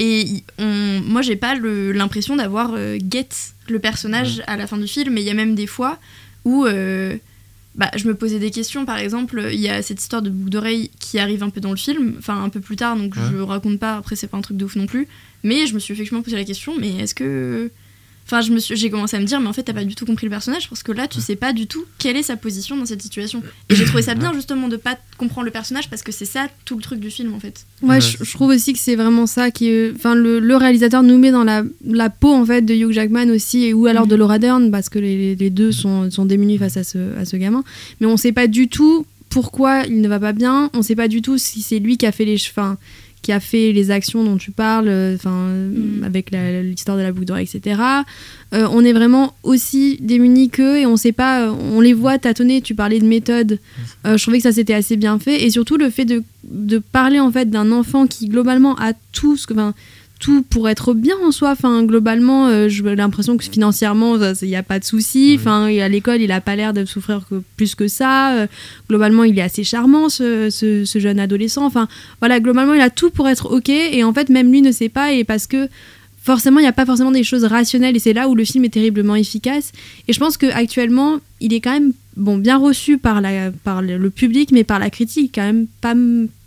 Et 0.00 0.44
on, 0.58 1.00
moi, 1.04 1.22
j'ai 1.22 1.34
pas 1.34 1.56
l'impression 1.56 2.36
d'avoir 2.36 2.70
euh, 2.74 2.98
get 3.10 3.28
le 3.68 3.80
personnage 3.80 4.42
à 4.46 4.56
la 4.56 4.68
fin 4.68 4.76
du 4.78 4.86
film. 4.86 5.18
Et 5.18 5.22
il 5.22 5.26
y 5.26 5.30
a 5.30 5.34
même 5.34 5.56
des 5.56 5.66
fois 5.66 5.98
où 6.44 6.64
euh, 6.66 7.16
bah, 7.78 7.90
je 7.96 8.06
me 8.08 8.14
posais 8.14 8.38
des 8.38 8.50
questions. 8.50 8.84
Par 8.84 8.98
exemple, 8.98 9.48
il 9.52 9.60
y 9.60 9.68
a 9.68 9.80
cette 9.82 10.00
histoire 10.02 10.20
de 10.20 10.28
boucle 10.30 10.50
d'oreille 10.50 10.90
qui 10.98 11.18
arrive 11.18 11.42
un 11.42 11.50
peu 11.50 11.60
dans 11.60 11.70
le 11.70 11.76
film, 11.76 12.16
enfin 12.18 12.42
un 12.42 12.48
peu 12.50 12.60
plus 12.60 12.76
tard, 12.76 12.96
donc 12.96 13.14
Ouais. 13.16 13.22
je 13.32 13.36
raconte 13.38 13.78
pas. 13.78 13.96
Après, 13.96 14.16
c'est 14.16 14.26
pas 14.26 14.36
un 14.36 14.42
truc 14.42 14.56
de 14.56 14.64
ouf 14.64 14.76
non 14.76 14.86
plus. 14.86 15.08
Mais 15.44 15.66
je 15.66 15.74
me 15.74 15.78
suis 15.78 15.94
effectivement 15.94 16.22
posé 16.22 16.36
la 16.36 16.44
question 16.44 16.74
mais 16.78 16.90
est-ce 16.98 17.14
que. 17.14 17.70
Enfin, 18.30 18.42
je 18.42 18.52
me 18.52 18.58
suis- 18.58 18.76
j'ai 18.76 18.90
commencé 18.90 19.16
à 19.16 19.20
me 19.20 19.24
dire, 19.24 19.40
mais 19.40 19.46
en 19.48 19.54
fait, 19.54 19.62
t'as 19.62 19.72
pas 19.72 19.84
du 19.84 19.94
tout 19.94 20.04
compris 20.04 20.26
le 20.26 20.30
personnage 20.30 20.68
parce 20.68 20.82
que 20.82 20.92
là, 20.92 21.08
tu 21.08 21.18
sais 21.20 21.34
pas 21.34 21.54
du 21.54 21.66
tout 21.66 21.84
quelle 21.98 22.14
est 22.16 22.22
sa 22.22 22.36
position 22.36 22.76
dans 22.76 22.84
cette 22.84 23.00
situation. 23.00 23.42
Et 23.70 23.74
j'ai 23.74 23.86
trouvé 23.86 24.02
ça 24.02 24.14
bien 24.14 24.34
justement 24.34 24.68
de 24.68 24.76
pas 24.76 24.98
comprendre 25.16 25.46
le 25.46 25.50
personnage 25.50 25.88
parce 25.88 26.02
que 26.02 26.12
c'est 26.12 26.26
ça 26.26 26.46
tout 26.66 26.76
le 26.76 26.82
truc 26.82 27.00
du 27.00 27.10
film 27.10 27.32
en 27.32 27.40
fait. 27.40 27.64
Ouais, 27.82 27.88
Ouais, 27.96 28.00
je, 28.02 28.22
je 28.22 28.32
trouve 28.34 28.50
aussi 28.50 28.74
que 28.74 28.78
c'est 28.78 28.96
vraiment 28.96 29.26
ça 29.26 29.50
qui 29.50 29.70
enfin 29.94 30.14
le, 30.14 30.40
le 30.40 30.56
réalisateur 30.56 31.02
nous 31.02 31.16
met 31.16 31.30
dans 31.30 31.44
la, 31.44 31.62
la 31.86 32.10
peau 32.10 32.32
en 32.34 32.44
fait 32.44 32.60
de 32.62 32.74
Hugh 32.74 32.92
Jackman 32.92 33.30
aussi 33.30 33.64
et 33.64 33.72
ou 33.72 33.86
alors 33.86 34.06
de 34.06 34.14
Laura 34.14 34.38
Dern 34.38 34.70
parce 34.70 34.88
que 34.90 34.98
les, 34.98 35.34
les 35.34 35.50
deux 35.50 35.72
sont, 35.72 36.10
sont 36.10 36.26
démunis 36.26 36.58
face 36.58 36.76
à 36.76 36.84
ce, 36.84 37.16
à 37.18 37.24
ce 37.24 37.36
gamin. 37.36 37.64
Mais 38.00 38.06
on 38.06 38.18
sait 38.18 38.32
pas 38.32 38.46
du 38.46 38.68
tout 38.68 39.06
pourquoi 39.30 39.84
il 39.86 40.00
ne 40.00 40.08
va 40.08 40.18
pas 40.20 40.32
bien. 40.32 40.70
On 40.74 40.82
sait 40.82 40.96
pas 40.96 41.08
du 41.08 41.22
tout 41.22 41.38
si 41.38 41.62
c'est 41.62 41.78
lui 41.78 41.96
qui 41.98 42.06
a 42.06 42.12
fait 42.12 42.24
les 42.24 42.36
enfin, 42.50 42.76
qui 43.28 43.32
a 43.32 43.40
fait 43.40 43.72
les 43.72 43.90
actions 43.90 44.24
dont 44.24 44.38
tu 44.38 44.52
parles 44.52 44.88
euh, 44.88 45.14
enfin 45.14 45.48
Mm. 45.48 46.02
avec 46.02 46.30
l'histoire 46.30 46.96
de 46.96 47.02
la 47.02 47.12
boucle 47.12 47.26
d'oreille 47.26 47.44
etc 47.52 47.78
Euh, 48.54 48.66
on 48.70 48.82
est 48.82 48.94
vraiment 48.94 49.34
aussi 49.42 49.98
démunis 50.00 50.48
qu'eux 50.48 50.78
et 50.78 50.86
on 50.86 50.96
sait 50.96 51.12
pas 51.12 51.42
euh, 51.42 51.52
on 51.76 51.82
les 51.82 51.92
voit 51.92 52.16
tâtonner. 52.18 52.62
Tu 52.62 52.74
parlais 52.74 52.98
de 52.98 53.04
méthode. 53.04 53.58
Je 54.06 54.22
trouvais 54.22 54.38
que 54.38 54.44
ça 54.44 54.52
c'était 54.52 54.72
assez 54.72 54.96
bien 54.96 55.18
fait. 55.18 55.44
Et 55.44 55.50
surtout 55.50 55.76
le 55.76 55.90
fait 55.90 56.06
de, 56.06 56.22
de 56.44 56.78
parler 56.78 57.20
en 57.20 57.30
fait 57.30 57.50
d'un 57.50 57.70
enfant 57.72 58.06
qui 58.06 58.26
globalement 58.28 58.74
a 58.78 58.94
tout 59.12 59.36
ce 59.36 59.46
que 59.46 59.52
tout 60.18 60.42
pour 60.42 60.68
être 60.68 60.94
bien 60.94 61.14
en 61.24 61.30
soi. 61.30 61.50
Enfin 61.52 61.82
globalement 61.84 62.48
euh, 62.48 62.68
j'ai 62.68 62.82
l'impression 62.96 63.36
que 63.36 63.44
financièrement 63.44 64.16
il 64.42 64.48
n'y 64.48 64.56
a 64.56 64.62
pas 64.62 64.78
de 64.78 64.84
souci. 64.84 65.36
Enfin 65.38 65.66
à 65.66 65.88
l'école 65.88 66.20
il 66.20 66.32
a 66.32 66.40
pas 66.40 66.56
l'air 66.56 66.72
de 66.72 66.84
souffrir 66.84 67.22
que, 67.28 67.42
plus 67.56 67.74
que 67.74 67.86
ça. 67.88 68.34
Euh, 68.34 68.46
globalement 68.88 69.24
il 69.24 69.38
est 69.38 69.42
assez 69.42 69.64
charmant 69.64 70.08
ce, 70.08 70.50
ce- 70.50 70.84
ce 70.84 70.98
jeune 70.98 71.20
adolescent. 71.20 71.64
Enfin 71.64 71.88
voilà 72.20 72.40
globalement 72.40 72.74
il 72.74 72.80
a 72.80 72.90
tout 72.90 73.10
pour 73.10 73.28
être 73.28 73.52
ok. 73.52 73.68
Et 73.68 74.02
en 74.04 74.12
fait 74.12 74.28
même 74.28 74.50
lui 74.50 74.62
ne 74.62 74.72
sait 74.72 74.88
pas. 74.88 75.12
Et 75.12 75.24
parce 75.24 75.46
que 75.46 75.68
forcément 76.22 76.58
il 76.58 76.62
n'y 76.64 76.68
a 76.68 76.72
pas 76.72 76.84
forcément 76.86 77.12
des 77.12 77.24
choses 77.24 77.44
rationnelles. 77.44 77.96
Et 77.96 78.00
c'est 78.00 78.12
là 78.12 78.28
où 78.28 78.34
le 78.34 78.44
film 78.44 78.64
est 78.64 78.70
terriblement 78.70 79.14
efficace. 79.14 79.72
Et 80.08 80.12
je 80.12 80.18
pense 80.18 80.36
que 80.36 80.46
actuellement 80.46 81.18
il 81.40 81.52
est 81.54 81.60
quand 81.60 81.72
même 81.72 81.92
bon 82.16 82.36
bien 82.38 82.56
reçu 82.58 82.98
par 82.98 83.20
la 83.20 83.52
par 83.62 83.80
le 83.80 83.96
le 83.96 84.10
public 84.10 84.50
mais 84.50 84.64
par 84.64 84.80
la 84.80 84.90
critique 84.90 85.30
quand 85.36 85.44
même 85.44 85.66
pas 85.80 85.94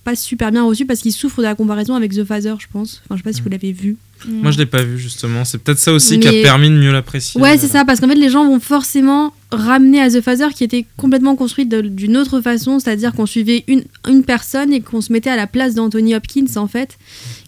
pas 0.03 0.15
super 0.15 0.51
bien 0.51 0.63
reçu 0.63 0.85
parce 0.85 1.01
qu'il 1.01 1.13
souffre 1.13 1.37
de 1.37 1.43
la 1.43 1.55
comparaison 1.55 1.95
avec 1.95 2.13
The 2.13 2.23
Father 2.23 2.55
je 2.59 2.67
pense. 2.71 3.01
Enfin 3.05 3.15
je 3.15 3.19
sais 3.19 3.23
pas 3.23 3.33
si 3.33 3.41
vous 3.41 3.49
l'avez 3.49 3.71
vu. 3.71 3.97
Moi, 4.27 4.51
je 4.51 4.57
l'ai 4.57 4.65
pas 4.65 4.83
vu, 4.83 4.97
justement. 4.97 5.45
C'est 5.45 5.57
peut-être 5.57 5.79
ça 5.79 5.91
aussi 5.93 6.19
qui 6.19 6.27
a 6.27 6.31
permis 6.43 6.69
de 6.69 6.75
mieux 6.75 6.91
l'apprécier. 6.91 7.41
Ouais, 7.41 7.57
c'est 7.57 7.67
ça, 7.67 7.85
parce 7.85 7.99
qu'en 7.99 8.07
fait, 8.07 8.15
les 8.15 8.29
gens 8.29 8.45
vont 8.45 8.59
forcément 8.59 9.33
ramener 9.51 9.99
à 10.01 10.09
The 10.09 10.21
Father 10.21 10.49
qui 10.53 10.63
était 10.63 10.85
complètement 10.97 11.35
construite 11.35 11.69
d'une 11.69 12.17
autre 12.17 12.41
façon, 12.41 12.79
c'est-à-dire 12.79 13.13
qu'on 13.13 13.25
suivait 13.25 13.63
une, 13.67 13.83
une 14.07 14.23
personne 14.23 14.73
et 14.73 14.81
qu'on 14.81 15.01
se 15.01 15.11
mettait 15.11 15.29
à 15.29 15.35
la 15.35 15.47
place 15.47 15.73
d'Anthony 15.75 16.15
Hopkins, 16.15 16.45
en 16.55 16.67
fait, 16.67 16.97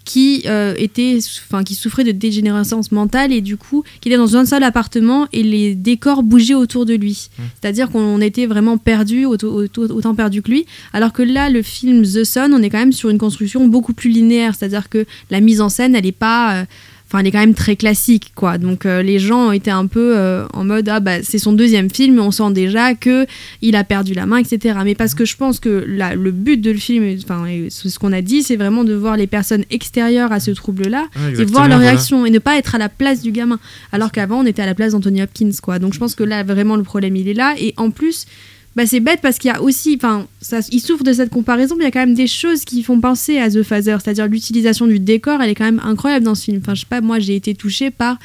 qui 0.05 0.43
euh, 0.45 0.73
était, 0.77 1.19
enfin, 1.47 1.63
qui 1.63 1.75
souffrait 1.75 2.03
de 2.03 2.11
dégénérescence 2.11 2.91
mentale 2.91 3.31
et 3.31 3.41
du 3.41 3.57
coup, 3.57 3.83
qui 4.01 4.09
était 4.09 4.17
dans 4.17 4.35
un 4.35 4.45
seul 4.45 4.63
appartement 4.63 5.27
et 5.31 5.43
les 5.43 5.75
décors 5.75 6.23
bougeaient 6.23 6.53
autour 6.53 6.85
de 6.85 6.93
lui. 6.93 7.29
C'est-à-dire 7.59 7.89
qu'on 7.89 8.19
était 8.21 8.45
vraiment 8.45 8.77
perdu, 8.77 9.25
autant, 9.25 10.15
perdu 10.15 10.41
que 10.41 10.51
lui. 10.51 10.65
Alors 10.91 11.13
que 11.13 11.23
là, 11.23 11.49
le 11.49 11.61
film 11.61 12.03
The 12.03 12.23
Son, 12.23 12.51
on 12.53 12.61
est 12.61 12.69
quand 12.69 12.79
même 12.79 12.91
sur 12.91 13.09
une 13.09 13.17
construction 13.17 13.67
beaucoup 13.67 13.93
plus 13.93 14.09
linéaire, 14.09 14.55
c'est-à-dire 14.55 14.89
que 14.89 15.05
la 15.29 15.39
mise 15.39 15.61
en 15.61 15.69
scène, 15.69 15.95
elle 15.95 16.05
est 16.05 16.11
pas. 16.11 16.55
euh, 16.55 16.65
Enfin, 17.13 17.19
elle 17.19 17.27
est 17.27 17.31
quand 17.31 17.39
même 17.39 17.53
très 17.53 17.75
classique, 17.75 18.31
quoi. 18.33 18.57
Donc, 18.57 18.87
euh, 18.87 19.03
les 19.03 19.19
gens 19.19 19.51
étaient 19.51 19.69
un 19.69 19.85
peu 19.85 20.17
euh, 20.17 20.47
en 20.51 20.65
mode 20.65 20.89
ah 20.89 20.99
bah 20.99 21.21
c'est 21.21 21.37
son 21.37 21.53
deuxième 21.53 21.91
film, 21.91 22.17
on 22.17 22.31
sent 22.31 22.51
déjà 22.53 22.95
que 22.95 23.27
il 23.61 23.75
a 23.75 23.83
perdu 23.83 24.15
la 24.15 24.25
main, 24.25 24.37
etc. 24.37 24.79
Mais 24.83 24.95
parce 24.95 25.13
que 25.13 25.23
je 25.23 25.35
pense 25.37 25.59
que 25.59 25.85
la- 25.87 26.15
le 26.15 26.31
but 26.31 26.57
de 26.57 26.71
le 26.71 26.77
film, 26.79 27.15
enfin, 27.23 27.45
ce 27.69 27.99
qu'on 27.99 28.11
a 28.13 28.21
dit, 28.21 28.41
c'est 28.41 28.55
vraiment 28.55 28.83
de 28.83 28.95
voir 28.95 29.15
les 29.15 29.27
personnes 29.27 29.63
extérieures 29.69 30.31
à 30.31 30.39
ce 30.39 30.49
trouble-là 30.49 31.05
Ouais, 31.15 31.39
et 31.39 31.45
voir 31.45 31.67
leur 31.67 31.77
voilà. 31.77 31.91
réaction 31.91 32.25
et 32.25 32.31
ne 32.31 32.39
pas 32.39 32.57
être 32.57 32.73
à 32.73 32.79
la 32.79 32.89
place 32.89 33.21
du 33.21 33.31
gamin. 33.31 33.59
Alors 33.91 34.11
qu'avant, 34.11 34.39
on 34.39 34.45
était 34.47 34.63
à 34.63 34.65
la 34.65 34.73
place 34.73 34.93
d'Anthony 34.93 35.21
Hopkins, 35.21 35.51
quoi. 35.61 35.77
Donc, 35.77 35.93
je 35.93 35.99
pense 35.99 36.15
que 36.15 36.23
là, 36.23 36.41
vraiment, 36.43 36.77
le 36.77 36.83
problème, 36.83 37.15
il 37.15 37.27
est 37.27 37.35
là. 37.35 37.53
Et 37.59 37.75
en 37.77 37.91
plus, 37.91 38.25
bah, 38.75 38.85
c'est 38.85 38.99
bête 38.99 39.19
parce 39.21 39.37
qu'il 39.37 39.49
y 39.49 39.53
a 39.53 39.61
aussi, 39.61 39.93
enfin, 39.95 40.25
ça, 40.41 40.59
il 40.71 40.79
souffre 40.79 41.03
de 41.03 41.13
cette 41.13 41.29
comparaison, 41.29 41.75
mais 41.77 41.83
il 41.83 41.85
y 41.85 41.89
a 41.89 41.91
quand 41.91 41.99
même 42.05 42.15
des 42.15 42.27
choses 42.27 42.65
qui 42.65 42.81
font 42.83 42.99
penser 42.99 43.37
à 43.37 43.49
The 43.49 43.61
Father, 43.63 43.97
c'est-à-dire 44.03 44.27
l'utilisation 44.27 44.87
du 44.87 44.99
décor, 44.99 45.41
elle 45.41 45.49
est 45.51 45.55
quand 45.55 45.65
même 45.65 45.81
incroyable 45.83 46.25
dans 46.25 46.35
ce 46.35 46.45
film. 46.45 46.59
Enfin, 46.61 46.73
je 46.73 46.81
sais 46.81 46.87
pas, 46.89 47.01
moi, 47.01 47.19
j'ai 47.19 47.35
été 47.35 47.53
touchée 47.53 47.91
par 47.91 48.17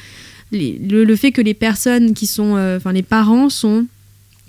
les- 0.51 0.79
le, 0.89 1.03
le 1.03 1.15
fait 1.15 1.31
que 1.31 1.41
les 1.41 1.53
personnes 1.53 2.13
qui 2.15 2.25
sont, 2.25 2.55
euh, 2.55 2.77
enfin, 2.77 2.91
les 2.93 3.03
parents 3.03 3.49
sont 3.49 3.85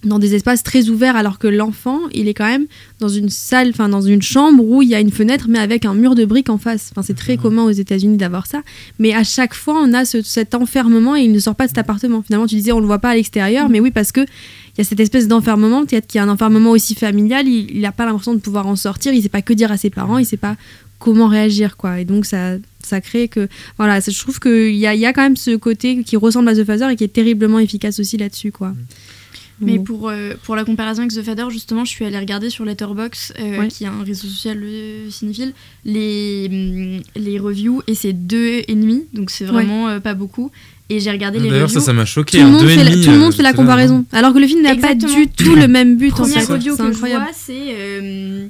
dans 0.02 0.18
des 0.18 0.34
espaces 0.34 0.62
très 0.62 0.88
ouverts 0.88 1.14
alors 1.14 1.38
que 1.38 1.46
l'enfant 1.46 1.98
il 2.14 2.26
est 2.26 2.32
quand 2.32 2.46
même 2.46 2.64
dans 3.00 3.10
une 3.10 3.28
salle 3.28 3.68
enfin 3.68 3.86
dans 3.90 4.00
une 4.00 4.22
chambre 4.22 4.64
où 4.64 4.80
il 4.80 4.88
y 4.88 4.94
a 4.94 5.00
une 5.00 5.10
fenêtre 5.10 5.44
mais 5.50 5.58
avec 5.58 5.84
un 5.84 5.92
mur 5.92 6.14
de 6.14 6.24
briques 6.24 6.48
en 6.48 6.56
face. 6.56 6.88
Enfin 6.90 7.02
c'est 7.02 7.12
très 7.12 7.36
commun 7.36 7.64
aux 7.64 7.70
États-Unis 7.70 8.16
d'avoir 8.16 8.46
ça. 8.46 8.62
Mais 8.98 9.12
à 9.12 9.24
chaque 9.24 9.52
fois 9.52 9.78
on 9.78 9.92
a 9.92 10.06
ce- 10.06 10.22
cet 10.22 10.54
enfermement 10.54 11.16
et 11.16 11.20
il 11.24 11.32
ne 11.32 11.38
sort 11.38 11.54
pas 11.54 11.64
de 11.64 11.68
cet 11.68 11.76
appartement. 11.76 12.22
Finalement 12.22 12.46
tu 12.46 12.54
disais 12.54 12.72
on 12.72 12.80
le 12.80 12.86
voit 12.86 12.98
pas 12.98 13.10
à 13.10 13.14
l'extérieur 13.14 13.68
mais 13.68 13.78
oui 13.78 13.90
parce 13.90 14.10
que 14.10 14.22
y 14.78 14.80
a 14.80 14.84
cette 14.84 15.00
espèce 15.00 15.28
d'enfermement 15.28 15.84
peut-être 15.84 16.06
qu'il 16.06 16.18
y 16.18 16.20
a 16.20 16.24
un 16.24 16.28
enfermement 16.28 16.70
aussi 16.70 16.94
familial. 16.94 17.46
Il 17.48 17.80
n'a 17.80 17.92
pas 17.92 18.06
l'impression 18.06 18.34
de 18.34 18.40
pouvoir 18.40 18.66
en 18.66 18.76
sortir. 18.76 19.12
Il 19.12 19.22
sait 19.22 19.28
pas 19.28 19.42
que 19.42 19.52
dire 19.52 19.70
à 19.72 19.76
ses 19.76 19.90
parents. 19.90 20.18
Il 20.18 20.26
sait 20.26 20.36
pas 20.36 20.56
comment 20.98 21.28
réagir 21.28 21.76
quoi. 21.76 22.00
Et 22.00 22.04
donc 22.04 22.26
ça 22.26 22.56
ça 22.82 23.00
crée 23.00 23.28
que 23.28 23.48
voilà 23.78 24.00
je 24.00 24.18
trouve 24.18 24.38
qu'il 24.40 24.74
y 24.76 24.86
a, 24.86 24.94
il 24.94 25.00
y 25.00 25.06
a 25.06 25.12
quand 25.12 25.22
même 25.22 25.36
ce 25.36 25.54
côté 25.56 26.02
qui 26.02 26.16
ressemble 26.16 26.48
à 26.48 26.54
The 26.54 26.64
Father 26.64 26.88
et 26.90 26.96
qui 26.96 27.04
est 27.04 27.08
terriblement 27.08 27.58
efficace 27.58 28.00
aussi 28.00 28.16
là-dessus 28.16 28.52
quoi. 28.52 28.74
Mais 29.62 29.76
Bon. 29.76 29.84
pour, 29.84 30.08
euh, 30.08 30.32
pour 30.44 30.56
la 30.56 30.64
comparaison 30.64 31.02
avec 31.02 31.12
The 31.12 31.22
Fader, 31.22 31.44
justement, 31.50 31.84
je 31.84 31.90
suis 31.90 32.06
allée 32.06 32.18
regarder 32.18 32.48
sur 32.48 32.64
Letterboxd, 32.64 33.34
euh, 33.38 33.58
Ouais. 33.60 33.68
qui 33.68 33.84
est 33.84 33.88
un 33.88 34.02
réseau 34.02 34.26
social 34.26 34.58
euh, 34.62 35.10
cinéphile, 35.10 35.52
les, 35.84 36.48
hum, 36.50 37.02
les 37.22 37.38
reviews, 37.38 37.82
et 37.86 37.94
c'est 37.94 38.14
deux 38.14 38.62
et 38.66 38.74
demi, 38.74 39.04
donc 39.12 39.28
c'est 39.30 39.44
vraiment 39.44 39.88
euh, 39.88 40.00
pas 40.00 40.14
beaucoup. 40.14 40.50
Et 40.90 41.00
j'ai 41.00 41.10
regardé 41.10 41.38
les 41.38 41.48
D'ailleurs, 41.48 41.70
ça, 41.70 41.80
ça 41.80 41.92
m'a 41.92 42.04
choqué. 42.04 42.38
tout 42.38 42.44
le 42.44 42.48
hein, 42.48 42.50
monde 42.50 42.62
deux 42.62 42.70
et 42.70 42.74
fait 42.76 42.84
la, 42.84 42.90
tout 42.90 43.10
le 43.10 43.18
monde 43.18 43.32
euh, 43.32 43.36
fait 43.36 43.42
la 43.42 43.50
j'étais 43.50 43.62
là, 43.62 43.64
comparaison 43.64 44.04
alors 44.12 44.34
que 44.34 44.38
le 44.38 44.46
film 44.46 44.62
n'a 44.62 44.74
pas 44.74 44.94
du 44.94 45.28
tout 45.28 45.54
le 45.54 45.68
même 45.68 45.96
but 45.96 46.12
en 46.12 46.16
Première 46.16 46.42
fait 46.42 46.52
audio 46.52 46.76
que 46.76 46.82
incroyable 46.82 47.26
je 47.26 47.30
vois, 47.30 47.56
c'est 47.56 47.74
euh, 47.78 48.46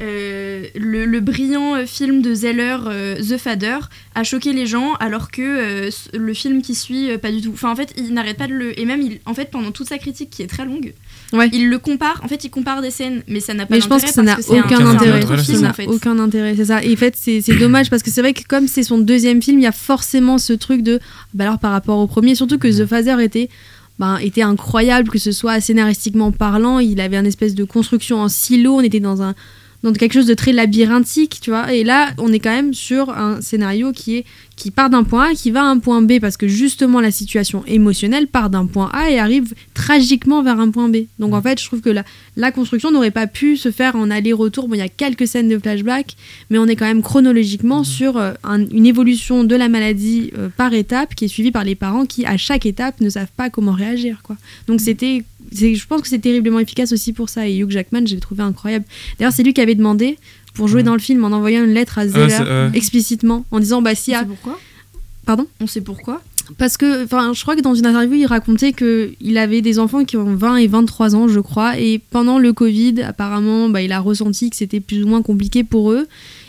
euh, 0.00 0.64
le, 0.76 1.06
le 1.06 1.20
brillant 1.20 1.74
euh, 1.74 1.86
film 1.86 2.22
de 2.22 2.32
Zeller, 2.34 2.76
euh, 2.86 3.16
The 3.16 3.36
Fader, 3.36 3.78
a 4.14 4.22
choqué 4.22 4.52
les 4.52 4.66
gens, 4.66 4.94
alors 4.94 5.30
que 5.30 5.42
euh, 5.42 5.90
le 6.14 6.34
film 6.34 6.62
qui 6.62 6.74
suit, 6.74 7.10
euh, 7.10 7.18
pas 7.18 7.32
du 7.32 7.40
tout. 7.40 7.50
Enfin, 7.52 7.72
en 7.72 7.76
fait, 7.76 7.92
il 7.96 8.12
n'arrête 8.14 8.36
pas 8.36 8.46
de 8.46 8.52
le. 8.52 8.78
Et 8.78 8.84
même, 8.84 9.02
il, 9.02 9.18
en 9.26 9.34
fait, 9.34 9.50
pendant 9.50 9.72
toute 9.72 9.88
sa 9.88 9.98
critique, 9.98 10.30
qui 10.30 10.42
est 10.42 10.46
très 10.46 10.64
longue, 10.64 10.92
Ouais. 11.32 11.50
il 11.52 11.68
le 11.68 11.78
compare. 11.78 12.20
En 12.24 12.28
fait, 12.28 12.44
il 12.44 12.50
compare 12.50 12.80
des 12.80 12.90
scènes, 12.90 13.22
mais 13.28 13.40
ça 13.40 13.52
n'a 13.52 13.66
pas 13.66 13.74
mais 13.74 13.80
je 13.80 13.88
pense 13.88 14.02
que 14.02 14.12
ça 14.12 14.22
n'a 14.22 14.38
aucun 14.48 14.86
intérêt 14.86 15.22
ça 15.42 15.58
n'a 15.58 15.74
aucun 15.86 16.18
intérêt 16.18 16.54
c'est 16.56 16.66
ça 16.66 16.82
et 16.82 16.92
en 16.92 16.96
fait 16.96 17.14
c'est 17.16 17.40
c'est 17.40 17.56
dommage 17.56 17.90
parce 17.90 18.02
que 18.02 18.10
c'est 18.10 18.20
vrai 18.20 18.32
que 18.32 18.42
comme 18.48 18.66
c'est 18.66 18.82
son 18.82 18.98
deuxième 18.98 19.42
film 19.42 19.58
il 19.58 19.62
y 19.62 19.66
a 19.66 19.72
forcément 19.72 20.38
ce 20.38 20.52
truc 20.52 20.82
de 20.82 21.00
bah 21.34 21.44
alors 21.44 21.58
par 21.58 21.72
rapport 21.72 21.98
au 21.98 22.06
premier 22.06 22.34
surtout 22.34 22.58
que 22.58 22.68
The 22.68 22.86
Father 22.86 23.22
était 23.22 23.48
ben, 23.98 24.18
était 24.18 24.42
incroyable 24.42 25.10
que 25.10 25.18
ce 25.18 25.32
soit 25.32 25.60
scénaristiquement 25.60 26.32
parlant 26.32 26.78
il 26.78 27.00
avait 27.00 27.16
une 27.16 27.26
espèce 27.26 27.54
de 27.54 27.64
construction 27.64 28.20
en 28.20 28.28
silo 28.28 28.74
on 28.74 28.80
était 28.80 29.00
dans 29.00 29.22
un 29.22 29.34
dans 29.82 29.92
quelque 29.92 30.12
chose 30.14 30.26
de 30.26 30.34
très 30.34 30.52
labyrinthique, 30.52 31.38
tu 31.40 31.50
vois. 31.50 31.72
Et 31.72 31.84
là, 31.84 32.10
on 32.18 32.32
est 32.32 32.40
quand 32.40 32.50
même 32.50 32.74
sur 32.74 33.10
un 33.10 33.40
scénario 33.40 33.92
qui 33.92 34.16
est 34.16 34.24
qui 34.56 34.72
part 34.72 34.90
d'un 34.90 35.04
point 35.04 35.30
A, 35.30 35.34
qui 35.34 35.52
va 35.52 35.60
à 35.62 35.66
un 35.66 35.78
point 35.78 36.02
B, 36.02 36.18
parce 36.20 36.36
que 36.36 36.48
justement 36.48 37.00
la 37.00 37.12
situation 37.12 37.64
émotionnelle 37.66 38.26
part 38.26 38.50
d'un 38.50 38.66
point 38.66 38.90
A 38.92 39.08
et 39.08 39.16
arrive 39.20 39.54
tragiquement 39.74 40.42
vers 40.42 40.58
un 40.58 40.70
point 40.70 40.88
B. 40.88 41.04
Donc 41.20 41.32
en 41.32 41.40
fait, 41.40 41.60
je 41.60 41.66
trouve 41.66 41.80
que 41.80 41.90
la, 41.90 42.02
la 42.36 42.50
construction 42.50 42.90
n'aurait 42.90 43.12
pas 43.12 43.28
pu 43.28 43.56
se 43.56 43.70
faire 43.70 43.94
en 43.94 44.10
aller-retour. 44.10 44.66
Bon, 44.66 44.74
il 44.74 44.78
y 44.78 44.82
a 44.82 44.88
quelques 44.88 45.28
scènes 45.28 45.48
de 45.48 45.58
flashback, 45.58 46.16
mais 46.50 46.58
on 46.58 46.66
est 46.66 46.74
quand 46.74 46.86
même 46.86 47.02
chronologiquement 47.02 47.84
sur 47.84 48.16
euh, 48.16 48.32
un- 48.42 48.66
une 48.66 48.86
évolution 48.86 49.44
de 49.44 49.54
la 49.54 49.68
maladie 49.68 50.32
euh, 50.36 50.48
par 50.56 50.74
étape, 50.74 51.14
qui 51.14 51.26
est 51.26 51.28
suivie 51.28 51.52
par 51.52 51.62
les 51.62 51.76
parents 51.76 52.04
qui, 52.04 52.26
à 52.26 52.36
chaque 52.36 52.66
étape, 52.66 53.00
ne 53.00 53.10
savent 53.10 53.30
pas 53.36 53.50
comment 53.50 53.72
réagir, 53.72 54.22
quoi. 54.24 54.36
Donc 54.66 54.80
c'était 54.80 55.22
c'est- 55.37 55.37
je 55.52 55.86
pense 55.86 56.02
que 56.02 56.08
c'est 56.08 56.18
terriblement 56.18 56.58
efficace 56.58 56.92
aussi 56.92 57.12
pour 57.12 57.28
ça. 57.28 57.48
Et 57.48 57.56
Hugh 57.58 57.70
Jackman, 57.70 58.06
j'ai 58.06 58.18
trouvé 58.18 58.42
incroyable. 58.42 58.84
D'ailleurs, 59.18 59.32
c'est 59.32 59.42
lui 59.42 59.52
qui 59.54 59.60
avait 59.60 59.74
demandé 59.74 60.18
pour 60.54 60.68
jouer 60.68 60.82
dans 60.82 60.94
le 60.94 60.98
film 60.98 61.24
en 61.24 61.28
envoyant 61.32 61.64
une 61.64 61.72
lettre 61.74 61.98
à 61.98 62.08
Zeller 62.08 62.30
c'est- 62.30 62.42
ouais. 62.42 62.70
explicitement 62.74 63.44
en 63.50 63.60
disant 63.60 63.80
bah 63.80 63.94
s'il 63.94 64.12
y 64.14 64.16
On 64.16 64.20
a 64.20 64.22
sait 64.22 64.26
pourquoi 64.28 64.58
pardon? 65.24 65.46
On 65.60 65.66
sait 65.68 65.80
pourquoi 65.82 66.20
parce 66.56 66.76
que 66.78 67.04
enfin 67.04 67.32
je 67.34 67.42
crois 67.42 67.54
que 67.54 67.60
dans 67.60 67.74
une 67.74 67.84
interview 67.86 68.14
il 68.14 68.26
racontait 68.26 68.72
que 68.72 69.12
il 69.20 69.36
avait 69.38 69.60
des 69.60 69.78
enfants 69.78 70.04
qui 70.04 70.16
ont 70.16 70.34
20 70.34 70.56
et 70.56 70.66
23 70.66 71.14
ans 71.14 71.28
je 71.28 71.38
crois 71.40 71.78
et 71.78 72.00
pendant 72.10 72.38
le 72.38 72.52
Covid 72.54 73.02
apparemment 73.02 73.68
bah, 73.68 73.82
il 73.82 73.92
a 73.92 74.00
ressenti 74.00 74.48
que 74.50 74.56
c'était 74.56 74.80
plus 74.80 75.04
ou 75.04 75.08
moins 75.08 75.20
compliqué 75.22 75.62
pour 75.62 75.92
eux 75.92 76.08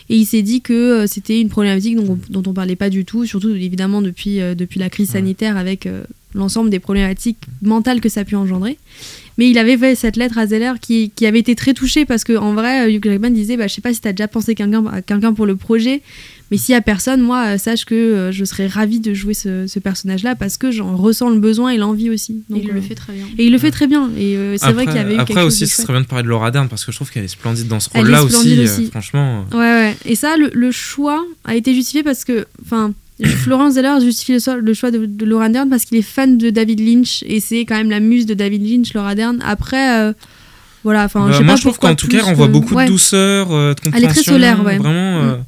et 0.09 0.15
il 0.15 0.25
s'est 0.25 0.41
dit 0.41 0.61
que 0.61 0.73
euh, 0.73 1.05
c'était 1.05 1.39
une 1.41 1.49
problématique 1.49 1.97
dont, 1.97 2.13
on- 2.13 2.31
dont 2.41 2.49
on 2.49 2.53
parlait 2.53 2.77
pas 2.77 2.89
du 2.89 3.03
tout 3.05 3.25
surtout 3.25 3.49
évidemment 3.49 4.01
depuis 4.01 4.39
euh, 4.41 4.55
depuis 4.55 4.79
la 4.79 4.89
crise 4.89 5.09
sanitaire 5.09 5.57
avec 5.57 5.85
euh, 5.85 6.03
l'ensemble 6.35 6.69
des 6.69 6.79
problématiques 6.79 7.37
mentales 7.61 8.01
que 8.01 8.09
ça 8.09 8.21
a 8.21 8.23
pu 8.23 8.35
engendrer 8.35 8.77
Mais 9.37 9.49
il 9.49 9.57
avait 9.57 9.77
fait 9.77 9.95
cette 9.95 10.15
lettre 10.15 10.37
à 10.37 10.45
Zeller 10.47 10.73
qui, 10.81 11.11
qui 11.15 11.25
avait 11.25 11.39
été 11.39 11.55
très 11.55 11.73
touché 11.73 12.05
parce 12.05 12.23
que 12.23 12.37
en 12.37 12.53
vrai, 12.53 12.85
euh, 12.87 12.91
Hugh 12.91 13.03
Jackman 13.03 13.31
disait 13.31 13.57
bah, 13.57 13.67
Je 13.67 13.73
sais 13.73 13.81
pas 13.81 13.93
si 13.93 14.01
tu 14.01 14.07
as 14.07 14.13
déjà 14.13 14.27
pensé 14.27 14.53
quelqu'un 14.55 14.85
à 14.87 15.01
quelqu'un 15.01 15.33
pour 15.33 15.45
le 15.45 15.55
projet, 15.55 16.01
mais 16.51 16.57
s'il 16.57 16.73
y 16.73 16.75
a 16.75 16.81
personne, 16.81 17.21
moi, 17.21 17.45
euh, 17.53 17.57
sache 17.57 17.85
que 17.85 17.95
euh, 17.95 18.31
je 18.31 18.43
serais 18.45 18.67
ravie 18.67 18.99
de 18.99 19.13
jouer 19.13 19.33
ce, 19.33 19.65
ce 19.67 19.79
personnage-là 19.79 20.35
parce 20.35 20.57
que 20.57 20.71
j'en 20.71 20.95
ressens 20.95 21.29
le 21.29 21.39
besoin 21.39 21.69
et 21.69 21.77
l'envie 21.77 22.09
aussi. 22.09 22.43
Et 22.53 22.59
il 22.59 22.69
euh, 22.69 22.73
le 22.73 22.81
fait 22.81 22.95
très 22.95 23.13
bien. 23.13 23.25
Et 23.37 23.45
il 23.45 23.51
le 23.51 23.57
fait 23.57 23.71
très 23.71 23.87
bien. 23.87 24.09
Et 24.17 24.35
euh, 24.35 24.55
c'est 24.57 24.71
vrai 24.71 24.83
Après- 24.83 24.85
qu'il 24.87 24.95
y 24.95 24.99
avait 24.99 25.15
eu 25.15 25.19
Après 25.19 25.33
quelque 25.35 25.45
aussi, 25.47 25.59
chose 25.59 25.61
de 25.61 25.65
ce 25.71 25.75
chouette. 25.77 25.85
serait 25.87 25.93
bien 25.93 26.01
de 26.01 26.07
parler 26.07 26.23
de 26.23 26.29
Laura 26.29 26.51
Dern 26.51 26.67
parce 26.67 26.85
que 26.85 26.91
je 26.91 26.97
trouve 26.97 27.09
qu'elle 27.11 27.23
est 27.23 27.27
splendide 27.29 27.67
dans 27.67 27.79
ce 27.79 27.89
rôle-là 27.89 28.23
aussi, 28.23 28.59
euh. 28.59 28.67
Franchement. 28.91 29.45
Ouais, 29.51 29.57
ouais. 29.59 29.95
Et 30.05 30.15
ça, 30.15 30.37
le, 30.37 30.49
le 30.53 30.71
choix 30.71 31.23
a 31.45 31.55
été 31.55 31.73
justifié 31.73 32.03
parce 32.03 32.23
que, 32.25 32.45
enfin, 32.63 32.93
Florence 33.27 33.73
Zeller 33.73 33.99
justifie 34.01 34.33
le, 34.61 34.73
choix 34.73 34.91
de, 34.91 35.05
de 35.05 35.25
Laura 35.25 35.49
Dern 35.49 35.69
parce 35.69 35.85
qu'il 35.85 35.97
est 35.97 36.01
fan 36.01 36.37
de 36.37 36.49
David 36.49 36.79
Lynch 36.79 37.23
et 37.25 37.39
c'est 37.39 37.65
quand 37.65 37.75
même 37.75 37.89
la 37.89 37.99
muse 37.99 38.25
de 38.25 38.33
David 38.33 38.65
Lynch, 38.65 38.93
Laura 38.93 39.15
Dern. 39.15 39.39
Après, 39.45 39.99
euh, 39.99 40.13
voilà, 40.83 41.03
enfin, 41.05 41.25
Bah, 41.25 41.31
je 41.33 41.37
sais 41.37 41.43
moi, 41.43 41.53
pas 41.53 41.57
je 41.57 41.61
trouve 41.63 41.79
qu'en 41.79 41.95
tout 41.95 42.07
cas, 42.07 42.21
renvoie 42.21 42.47
que- 42.47 42.51
beaucoup 42.53 42.75
ouais. 42.75 42.85
de 42.85 42.91
douceur, 42.91 43.51
euh, 43.51 43.73
de 43.73 43.79
compréhension. 43.81 43.97
Elle 43.97 44.03
est 44.03 44.13
très 44.13 44.23
solaire, 44.31 44.63
ouais. 44.63 44.77
Vraiment. 44.77 45.23
Mm. 45.23 45.43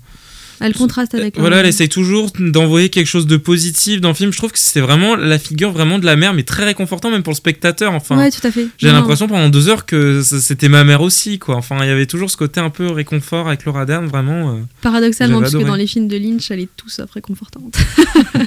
Euh, 0.62 0.66
Elle 0.66 0.74
contraste 0.74 1.16
avec. 1.16 1.36
Voilà, 1.36 1.50
Laura 1.58 1.62
elle 1.62 1.70
essaye 1.70 1.90
toujours 1.90 2.32
d'envoyer 2.40 2.90
quelque 2.90 3.08
chose 3.08 3.28
de 3.28 3.38
positif 3.38 4.02
dans 4.02 4.10
le 4.10 4.16
film. 4.16 4.32
Je 4.32 4.38
trouve 4.38 4.52
que 4.52 4.60
c'est 4.60 4.82
vraiment 4.82 5.16
la 5.16 5.40
figure 5.40 5.72
vraiment 5.72 6.00
de 6.00 6.06
la 6.06 6.16
mère, 6.16 6.34
mais 6.34 6.44
très 6.44 6.64
réconfortant 6.66 7.10
même 7.10 7.24
pour 7.24 7.32
le 7.32 7.38
spectateur. 7.38 7.94
Enfin, 7.94 8.18
ouais, 8.18 8.32
tout 8.32 8.46
à 8.46 8.52
fait. 8.52 8.68
j'ai 8.78 8.92
l'impression 8.92 9.28
pendant 9.28 9.50
deux 9.50 9.70
heures 9.70 9.86
que 9.86 10.22
c'était 10.22 10.70
ma 10.70 10.84
mère 10.84 11.02
aussi, 11.02 11.40
quoi. 11.40 11.56
Enfin, 11.56 11.78
il 11.82 11.88
y 11.88 11.92
avait 11.92 12.06
toujours 12.06 12.30
ce 12.30 12.38
côté 12.38 12.60
un 12.60 12.70
peu 12.70 12.88
réconfort 12.88 13.48
avec 13.48 13.66
Laura 13.66 13.86
Dern, 13.86 14.06
vraiment. 14.08 14.52
euh. 14.56 14.60
Paradoxalement, 14.82 15.40
parce 15.42 15.54
que 15.54 15.64
dans 15.64 15.76
les 15.76 15.88
films 15.88 16.08
de 16.08 16.18
Lynch, 16.18 16.52
elle 16.52 16.62
est 16.62 16.70
tout 16.78 16.90
sauf 16.90 17.12
réconfortante. 17.12 17.78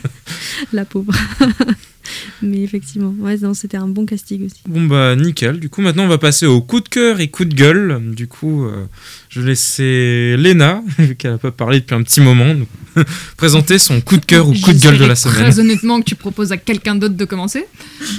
la 0.72 0.84
pauvre. 0.84 1.12
Mais 2.42 2.62
effectivement, 2.62 3.14
ouais, 3.18 3.36
non, 3.38 3.54
c'était 3.54 3.76
un 3.76 3.88
bon 3.88 4.06
casting 4.06 4.46
aussi. 4.46 4.60
Bon 4.68 4.84
bah 4.84 5.16
nickel. 5.16 5.58
Du 5.58 5.68
coup, 5.68 5.80
maintenant 5.80 6.04
on 6.04 6.08
va 6.08 6.18
passer 6.18 6.46
au 6.46 6.60
coup 6.60 6.80
de 6.80 6.88
cœur 6.88 7.20
et 7.20 7.28
coup 7.28 7.44
de 7.44 7.54
gueule. 7.54 8.00
Du 8.14 8.26
coup, 8.26 8.64
euh, 8.64 8.84
je 9.28 9.40
vais 9.40 9.48
laisser 9.48 10.36
Léna, 10.38 10.82
vu 10.98 11.16
qu'elle 11.16 11.34
a 11.34 11.38
pas 11.38 11.50
parlé 11.50 11.80
depuis 11.80 11.94
un 11.94 12.02
petit 12.02 12.20
moment, 12.20 12.54
nous 12.54 12.66
présenter 13.36 13.78
son 13.78 14.00
coup 14.00 14.16
de 14.16 14.24
cœur 14.24 14.48
ou 14.48 14.52
coup 14.52 14.72
de 14.72 14.78
gueule 14.78 14.98
de 14.98 15.04
la 15.04 15.16
semaine. 15.16 15.36
Très 15.36 15.60
honnêtement 15.60 16.00
que 16.00 16.06
tu 16.06 16.14
proposes 16.14 16.52
à 16.52 16.56
quelqu'un 16.56 16.94
d'autre 16.94 17.14
de 17.14 17.24
commencer. 17.24 17.66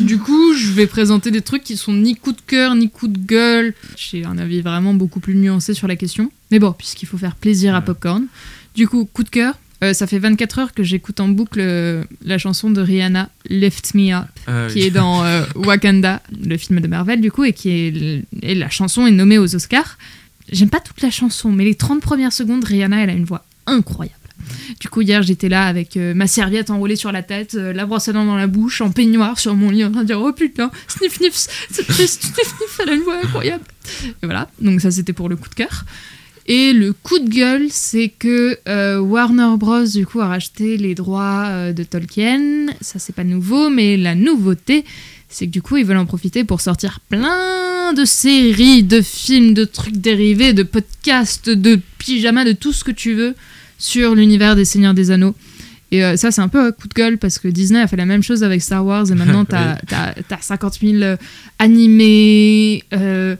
Du 0.01 0.17
coup, 0.17 0.53
je 0.55 0.71
vais 0.71 0.87
présenter 0.87 1.31
des 1.31 1.41
trucs 1.41 1.63
qui 1.63 1.77
sont 1.77 1.93
ni 1.93 2.15
coup 2.15 2.31
de 2.31 2.41
cœur 2.45 2.75
ni 2.75 2.89
coup 2.89 3.07
de 3.07 3.17
gueule. 3.17 3.73
J'ai 3.95 4.25
un 4.25 4.37
avis 4.37 4.61
vraiment 4.61 4.93
beaucoup 4.93 5.19
plus 5.19 5.35
nuancé 5.35 5.73
sur 5.73 5.87
la 5.87 5.95
question. 5.95 6.31
Mais 6.51 6.59
bon, 6.59 6.73
puisqu'il 6.73 7.07
faut 7.07 7.17
faire 7.17 7.35
plaisir 7.35 7.75
à 7.75 7.81
Popcorn. 7.81 8.25
Du 8.75 8.87
coup, 8.87 9.05
coup 9.05 9.23
de 9.23 9.29
cœur. 9.29 9.55
Euh, 9.85 9.93
ça 9.93 10.07
fait 10.07 10.19
24 10.19 10.59
heures 10.59 10.73
que 10.73 10.83
j'écoute 10.83 11.19
en 11.19 11.27
boucle 11.27 11.59
euh, 11.61 12.03
la 12.23 12.37
chanson 12.37 12.69
de 12.69 12.81
Rihanna, 12.81 13.29
Lift 13.49 13.93
Me 13.93 14.13
Up, 14.13 14.25
Ah 14.47 14.67
qui 14.69 14.79
oui. 14.79 14.83
est 14.85 14.91
dans 14.91 15.23
euh, 15.23 15.43
Wakanda, 15.55 16.21
le 16.43 16.57
film 16.57 16.79
de 16.81 16.87
Marvel, 16.87 17.21
du 17.21 17.31
coup, 17.31 17.43
et 17.43 17.53
qui 17.53 17.69
est. 17.69 18.23
Et 18.41 18.55
la 18.55 18.69
chanson 18.69 19.07
est 19.07 19.11
nommée 19.11 19.37
aux 19.37 19.55
Oscars. 19.55 19.97
J'aime 20.51 20.69
pas 20.69 20.79
toute 20.79 21.01
la 21.01 21.09
chanson, 21.09 21.51
mais 21.51 21.63
les 21.65 21.75
30 21.75 22.01
premières 22.01 22.33
secondes, 22.33 22.63
Rihanna, 22.63 23.03
elle 23.03 23.09
a 23.09 23.13
une 23.13 23.25
voix 23.25 23.45
incroyable. 23.65 24.17
Du 24.79 24.89
coup, 24.89 25.01
hier, 25.01 25.23
j'étais 25.23 25.49
là 25.49 25.65
avec 25.65 25.95
ma 25.95 26.27
serviette 26.27 26.69
enroulée 26.69 26.95
sur 26.97 27.11
la 27.11 27.23
tête, 27.23 27.53
la 27.55 27.85
brosse 27.87 28.09
à 28.09 28.13
dents 28.13 28.25
dans 28.25 28.35
la 28.35 28.45
bouche, 28.45 28.81
en 28.81 28.91
peignoir 28.91 29.39
sur 29.39 29.55
mon 29.55 29.71
lit, 29.71 29.83
en 29.83 29.91
train 29.91 30.01
de 30.01 30.07
dire 30.07 30.21
Oh 30.21 30.33
putain, 30.33 30.69
sniff 30.87 31.15
sniff, 31.15 31.33
c'est 31.71 31.87
triste, 31.87 32.21
sniff 32.21 32.47
sniff, 32.47 32.79
elle 32.83 32.89
a 32.89 32.93
une 32.93 33.01
voix 33.01 33.17
incroyable. 33.23 33.63
Et 34.21 34.25
voilà, 34.25 34.49
donc 34.61 34.81
ça 34.81 34.91
c'était 34.91 35.13
pour 35.13 35.29
le 35.29 35.35
coup 35.35 35.49
de 35.49 35.55
cœur. 35.55 35.85
Et 36.47 36.73
le 36.73 36.93
coup 36.93 37.17
de 37.17 37.27
gueule, 37.27 37.67
c'est 37.71 38.09
que 38.09 38.57
euh, 38.67 38.99
Warner 38.99 39.57
Bros. 39.57 39.85
du 39.85 40.05
coup 40.05 40.21
a 40.21 40.27
racheté 40.27 40.77
les 40.77 40.93
droits 40.93 41.45
euh, 41.47 41.73
de 41.73 41.83
Tolkien. 41.83 42.67
Ça 42.81 42.99
c'est 42.99 43.15
pas 43.15 43.23
nouveau, 43.23 43.69
mais 43.69 43.97
la 43.97 44.13
nouveauté, 44.13 44.85
c'est 45.27 45.47
que 45.47 45.51
du 45.51 45.63
coup 45.63 45.77
ils 45.77 45.85
veulent 45.85 45.97
en 45.97 46.05
profiter 46.05 46.43
pour 46.43 46.61
sortir 46.61 46.99
plein 47.09 47.93
de 47.93 48.05
séries, 48.05 48.83
de 48.83 49.01
films, 49.01 49.55
de 49.55 49.65
trucs 49.65 49.97
dérivés, 49.97 50.53
de 50.53 50.61
podcasts, 50.61 51.49
de 51.49 51.79
pyjamas, 51.97 52.45
de 52.45 52.51
tout 52.51 52.73
ce 52.73 52.83
que 52.83 52.91
tu 52.91 53.13
veux 53.13 53.33
sur 53.79 54.13
l'univers 54.13 54.55
des 54.55 54.65
Seigneurs 54.65 54.93
des 54.93 55.09
Anneaux. 55.09 55.33
Et 55.91 56.03
euh, 56.03 56.17
ça, 56.17 56.31
c'est 56.31 56.41
un 56.41 56.47
peu 56.47 56.59
un 56.59 56.71
coup 56.71 56.87
de 56.87 56.93
gueule 56.93 57.17
parce 57.17 57.37
que 57.39 57.47
Disney 57.47 57.79
a 57.79 57.87
fait 57.87 57.95
la 57.95 58.05
même 58.05 58.23
chose 58.23 58.43
avec 58.43 58.61
Star 58.61 58.85
Wars 58.85 59.09
et 59.11 59.15
maintenant 59.15 59.45
t'as 59.49 59.77
as, 59.91 60.41
50 60.41 60.79
000 60.81 60.93
euh, 61.03 61.15
animés, 61.59 62.83
euh, 62.93 63.35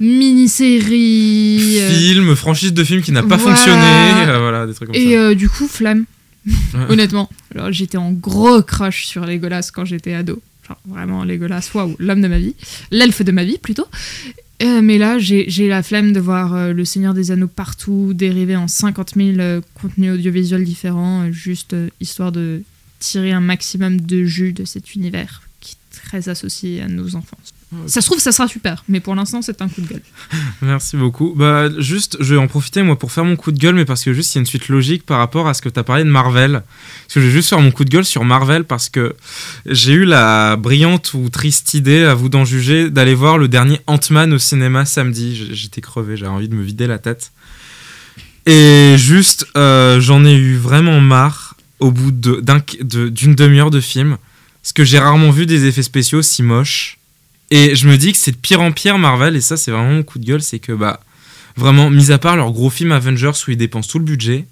mini-séries. 0.00 1.78
euh, 1.80 1.90
Film, 1.98 2.34
franchise 2.34 2.72
de 2.72 2.84
film 2.84 3.02
qui 3.02 3.12
n'a 3.12 3.22
pas 3.22 3.36
Voilà. 3.36 3.56
fonctionné, 3.56 4.38
voilà, 4.38 4.66
des 4.66 4.74
trucs 4.74 4.88
comme 4.88 4.96
et 4.96 5.12
ça. 5.14 5.18
euh, 5.20 5.34
du 5.34 5.48
coup, 5.48 5.66
flamme. 5.68 6.04
Honnêtement. 6.88 7.30
Alors, 7.54 7.72
j'étais 7.72 7.96
en 7.96 8.12
gros 8.12 8.62
crush 8.62 9.06
sur 9.06 9.24
Legolas 9.24 9.70
quand 9.72 9.84
j'étais 9.84 10.14
ado. 10.14 10.40
Genre, 10.66 10.78
vraiment, 10.86 11.24
Legolas, 11.24 11.70
waouh, 11.74 11.94
l'homme 11.98 12.20
de 12.22 12.28
ma 12.28 12.38
vie. 12.38 12.54
L'elfe 12.90 13.22
de 13.22 13.32
ma 13.32 13.44
vie, 13.44 13.58
plutôt. 13.58 13.86
Euh, 14.64 14.80
mais 14.80 14.96
là, 14.96 15.18
j'ai 15.18 15.68
la 15.68 15.82
flemme 15.82 16.12
de 16.12 16.20
voir 16.20 16.54
euh, 16.54 16.72
Le 16.72 16.84
Seigneur 16.84 17.12
des 17.12 17.30
Anneaux 17.30 17.48
partout, 17.48 18.12
dérivé 18.14 18.56
en 18.56 18.66
50 18.66 19.14
000 19.14 19.38
euh, 19.38 19.60
contenus 19.74 20.14
audiovisuels 20.14 20.64
différents, 20.64 21.30
juste 21.32 21.76
histoire 22.00 22.32
de 22.32 22.62
tirer 22.98 23.32
un 23.32 23.40
maximum 23.40 24.00
de 24.00 24.24
jus 24.24 24.54
de 24.54 24.64
cet 24.64 24.94
univers 24.94 25.42
qui 25.60 25.72
est 25.72 25.96
très 25.96 26.30
associé 26.30 26.80
à 26.80 26.88
nos 26.88 27.14
enfants. 27.14 27.36
Ça 27.86 28.00
se 28.00 28.06
trouve, 28.06 28.18
ça 28.20 28.32
sera 28.32 28.46
super, 28.48 28.84
mais 28.88 29.00
pour 29.00 29.14
l'instant, 29.14 29.42
c'est 29.42 29.60
un 29.60 29.68
coup 29.68 29.80
de 29.80 29.86
gueule. 29.86 30.02
Merci 30.62 30.96
beaucoup. 30.96 31.34
Bah, 31.36 31.68
juste, 31.78 32.16
je 32.20 32.34
vais 32.34 32.40
en 32.40 32.46
profiter, 32.46 32.82
moi, 32.82 32.98
pour 32.98 33.12
faire 33.12 33.24
mon 33.24 33.36
coup 33.36 33.52
de 33.52 33.58
gueule, 33.58 33.74
mais 33.74 33.84
parce 33.84 34.04
que 34.04 34.12
juste, 34.12 34.34
il 34.34 34.36
y 34.36 34.38
a 34.38 34.40
une 34.40 34.46
suite 34.46 34.68
logique 34.68 35.04
par 35.04 35.18
rapport 35.18 35.48
à 35.48 35.54
ce 35.54 35.62
que 35.62 35.68
tu 35.68 35.78
as 35.78 35.82
parlé 35.82 36.04
de 36.04 36.08
Marvel. 36.08 36.62
Parce 37.02 37.14
que 37.14 37.20
je 37.20 37.26
vais 37.26 37.32
juste 37.32 37.48
faire 37.48 37.60
mon 37.60 37.70
coup 37.70 37.84
de 37.84 37.90
gueule 37.90 38.04
sur 38.04 38.24
Marvel 38.24 38.64
parce 38.64 38.88
que 38.88 39.14
j'ai 39.66 39.92
eu 39.92 40.04
la 40.04 40.56
brillante 40.56 41.14
ou 41.14 41.28
triste 41.28 41.74
idée, 41.74 42.04
à 42.04 42.14
vous 42.14 42.28
d'en 42.28 42.44
juger, 42.44 42.90
d'aller 42.90 43.14
voir 43.14 43.38
le 43.38 43.48
dernier 43.48 43.80
Ant-Man 43.86 44.32
au 44.32 44.38
cinéma 44.38 44.84
samedi. 44.84 45.48
J'étais 45.52 45.80
crevé, 45.80 46.16
j'avais 46.16 46.32
envie 46.32 46.48
de 46.48 46.54
me 46.54 46.62
vider 46.62 46.86
la 46.86 46.98
tête. 46.98 47.32
Et 48.46 48.94
juste, 48.98 49.46
euh, 49.56 50.00
j'en 50.00 50.24
ai 50.24 50.34
eu 50.34 50.56
vraiment 50.56 51.00
marre 51.00 51.56
au 51.80 51.90
bout 51.90 52.12
d'une 52.12 53.34
demi-heure 53.34 53.70
de 53.70 53.80
film. 53.80 54.16
Parce 54.62 54.72
que 54.72 54.84
j'ai 54.84 54.98
rarement 54.98 55.30
vu 55.30 55.44
des 55.46 55.66
effets 55.66 55.82
spéciaux 55.82 56.22
si 56.22 56.42
moches. 56.42 56.98
Et 57.50 57.74
je 57.74 57.88
me 57.88 57.96
dis 57.96 58.12
que 58.12 58.18
c'est 58.18 58.32
de 58.32 58.36
pire 58.36 58.60
en 58.60 58.72
pire 58.72 58.98
Marvel, 58.98 59.36
et 59.36 59.40
ça 59.40 59.56
c'est 59.56 59.70
vraiment 59.70 59.90
mon 59.92 60.02
coup 60.02 60.18
de 60.18 60.24
gueule, 60.26 60.42
c'est 60.42 60.58
que 60.58 60.72
bah 60.72 61.00
vraiment, 61.56 61.90
mis 61.90 62.10
à 62.10 62.18
part 62.18 62.36
leur 62.36 62.50
gros 62.52 62.70
film 62.70 62.90
Avengers 62.92 63.32
où 63.46 63.50
ils 63.50 63.56
dépensent 63.56 63.88
tout 63.90 63.98
le 63.98 64.04
budget, 64.04 64.46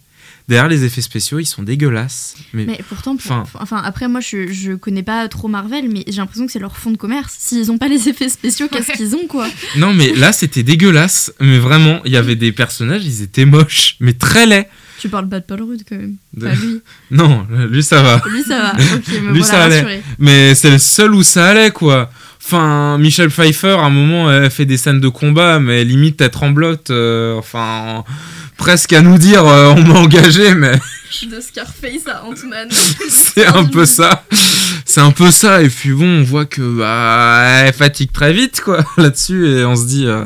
derrière 0.48 0.68
les 0.68 0.84
effets 0.84 1.00
spéciaux 1.02 1.38
ils 1.40 1.46
sont 1.46 1.62
dégueulasses. 1.62 2.36
Mais, 2.52 2.64
Mais 2.66 2.80
pourtant, 2.88 3.16
pour- 3.16 3.32
Enfin- 3.32 3.58
enfin, 3.60 3.82
après, 3.84 4.06
moi, 4.08 4.20
je, 4.20 4.52
je 4.52 4.72
connais 4.72 5.02
pas 5.02 5.26
trop 5.28 5.48
Marvel, 5.48 5.88
mais 5.90 6.04
j'ai 6.06 6.18
l'impression 6.18 6.46
que 6.46 6.52
c'est 6.52 6.58
leur 6.60 6.76
fond 6.76 6.90
de 6.90 6.96
commerce. 6.96 7.34
S'ils 7.38 7.70
ont 7.72 7.78
pas 7.78 7.88
les 7.88 8.08
effets 8.08 8.28
spéciaux, 8.28 8.68
qu'est-ce 8.70 8.92
qu'ils 8.92 9.14
ont, 9.16 9.26
quoi? 9.26 9.48
Non 9.76 9.94
mais 9.94 10.12
là 10.14 10.32
c'était 10.32 10.62
dégueulasse, 10.62 11.32
mais 11.40 11.58
vraiment 11.58 12.00
il 12.04 12.12
y 12.12 12.16
avait 12.16 12.36
des 12.36 12.52
personnages, 12.52 13.04
ils 13.04 13.22
étaient 13.22 13.46
moches, 13.46 13.96
mais 14.00 14.12
très 14.12 14.46
laids. 14.46 14.68
Tu 15.00 15.08
parles 15.08 15.28
pas 15.28 15.40
de 15.40 15.44
Paul 15.44 15.62
Rudd, 15.62 15.82
quand 15.88 15.96
même. 15.96 16.14
De- 16.34 16.46
Pas 16.46 16.54
lui. 16.54 16.80
Non, 17.10 17.44
lui 17.68 17.82
ça 17.82 18.02
va. 18.02 18.22
Lui, 18.30 18.42
ça 18.44 18.60
va. 18.60 18.72
Ok, 18.94 19.08
me 19.22 19.32
Lui, 19.32 19.40
voilà 19.40 19.44
ça 19.44 19.62
allait. 19.64 19.74
rassurée. 19.80 20.02
Mais 20.20 20.54
c'est 20.54 20.70
le 20.70 20.78
seul 20.78 21.12
où 21.14 21.24
ça 21.24 21.48
allait, 21.48 21.72
quoi. 21.72 22.08
Enfin, 22.44 22.98
Michel 22.98 23.30
Pfeiffer, 23.30 23.76
à 23.78 23.84
un 23.84 23.90
moment, 23.90 24.30
elle 24.30 24.50
fait 24.50 24.66
des 24.66 24.76
scènes 24.76 25.00
de 25.00 25.08
combat, 25.08 25.60
mais 25.60 25.84
limite, 25.84 26.20
elle 26.20 26.30
tremblote. 26.30 26.90
euh, 26.90 27.38
enfin, 27.38 28.04
presque 28.62 28.92
à 28.92 29.00
nous 29.00 29.18
dire, 29.18 29.44
euh, 29.44 29.74
on 29.76 29.82
m'a 29.82 29.94
engagé, 29.94 30.54
mais 30.54 30.70
De 31.28 31.40
Scarface 31.40 32.06
à 32.06 32.24
Ant-Man. 32.24 32.68
c'est 33.10 33.44
un 33.44 33.64
peu 33.64 33.84
ça. 33.84 34.24
C'est 34.84 35.00
un 35.00 35.10
peu 35.10 35.32
ça. 35.32 35.60
Et 35.62 35.68
puis 35.68 35.90
bon, 35.90 36.20
on 36.20 36.22
voit 36.22 36.44
que 36.44 36.62
bah, 36.62 37.42
elle 37.64 37.72
fatigue 37.72 38.12
très 38.12 38.32
vite, 38.32 38.60
quoi, 38.60 38.84
là-dessus. 38.96 39.48
Et 39.48 39.64
on 39.64 39.74
se 39.74 39.86
dit, 39.86 40.06
euh, 40.06 40.24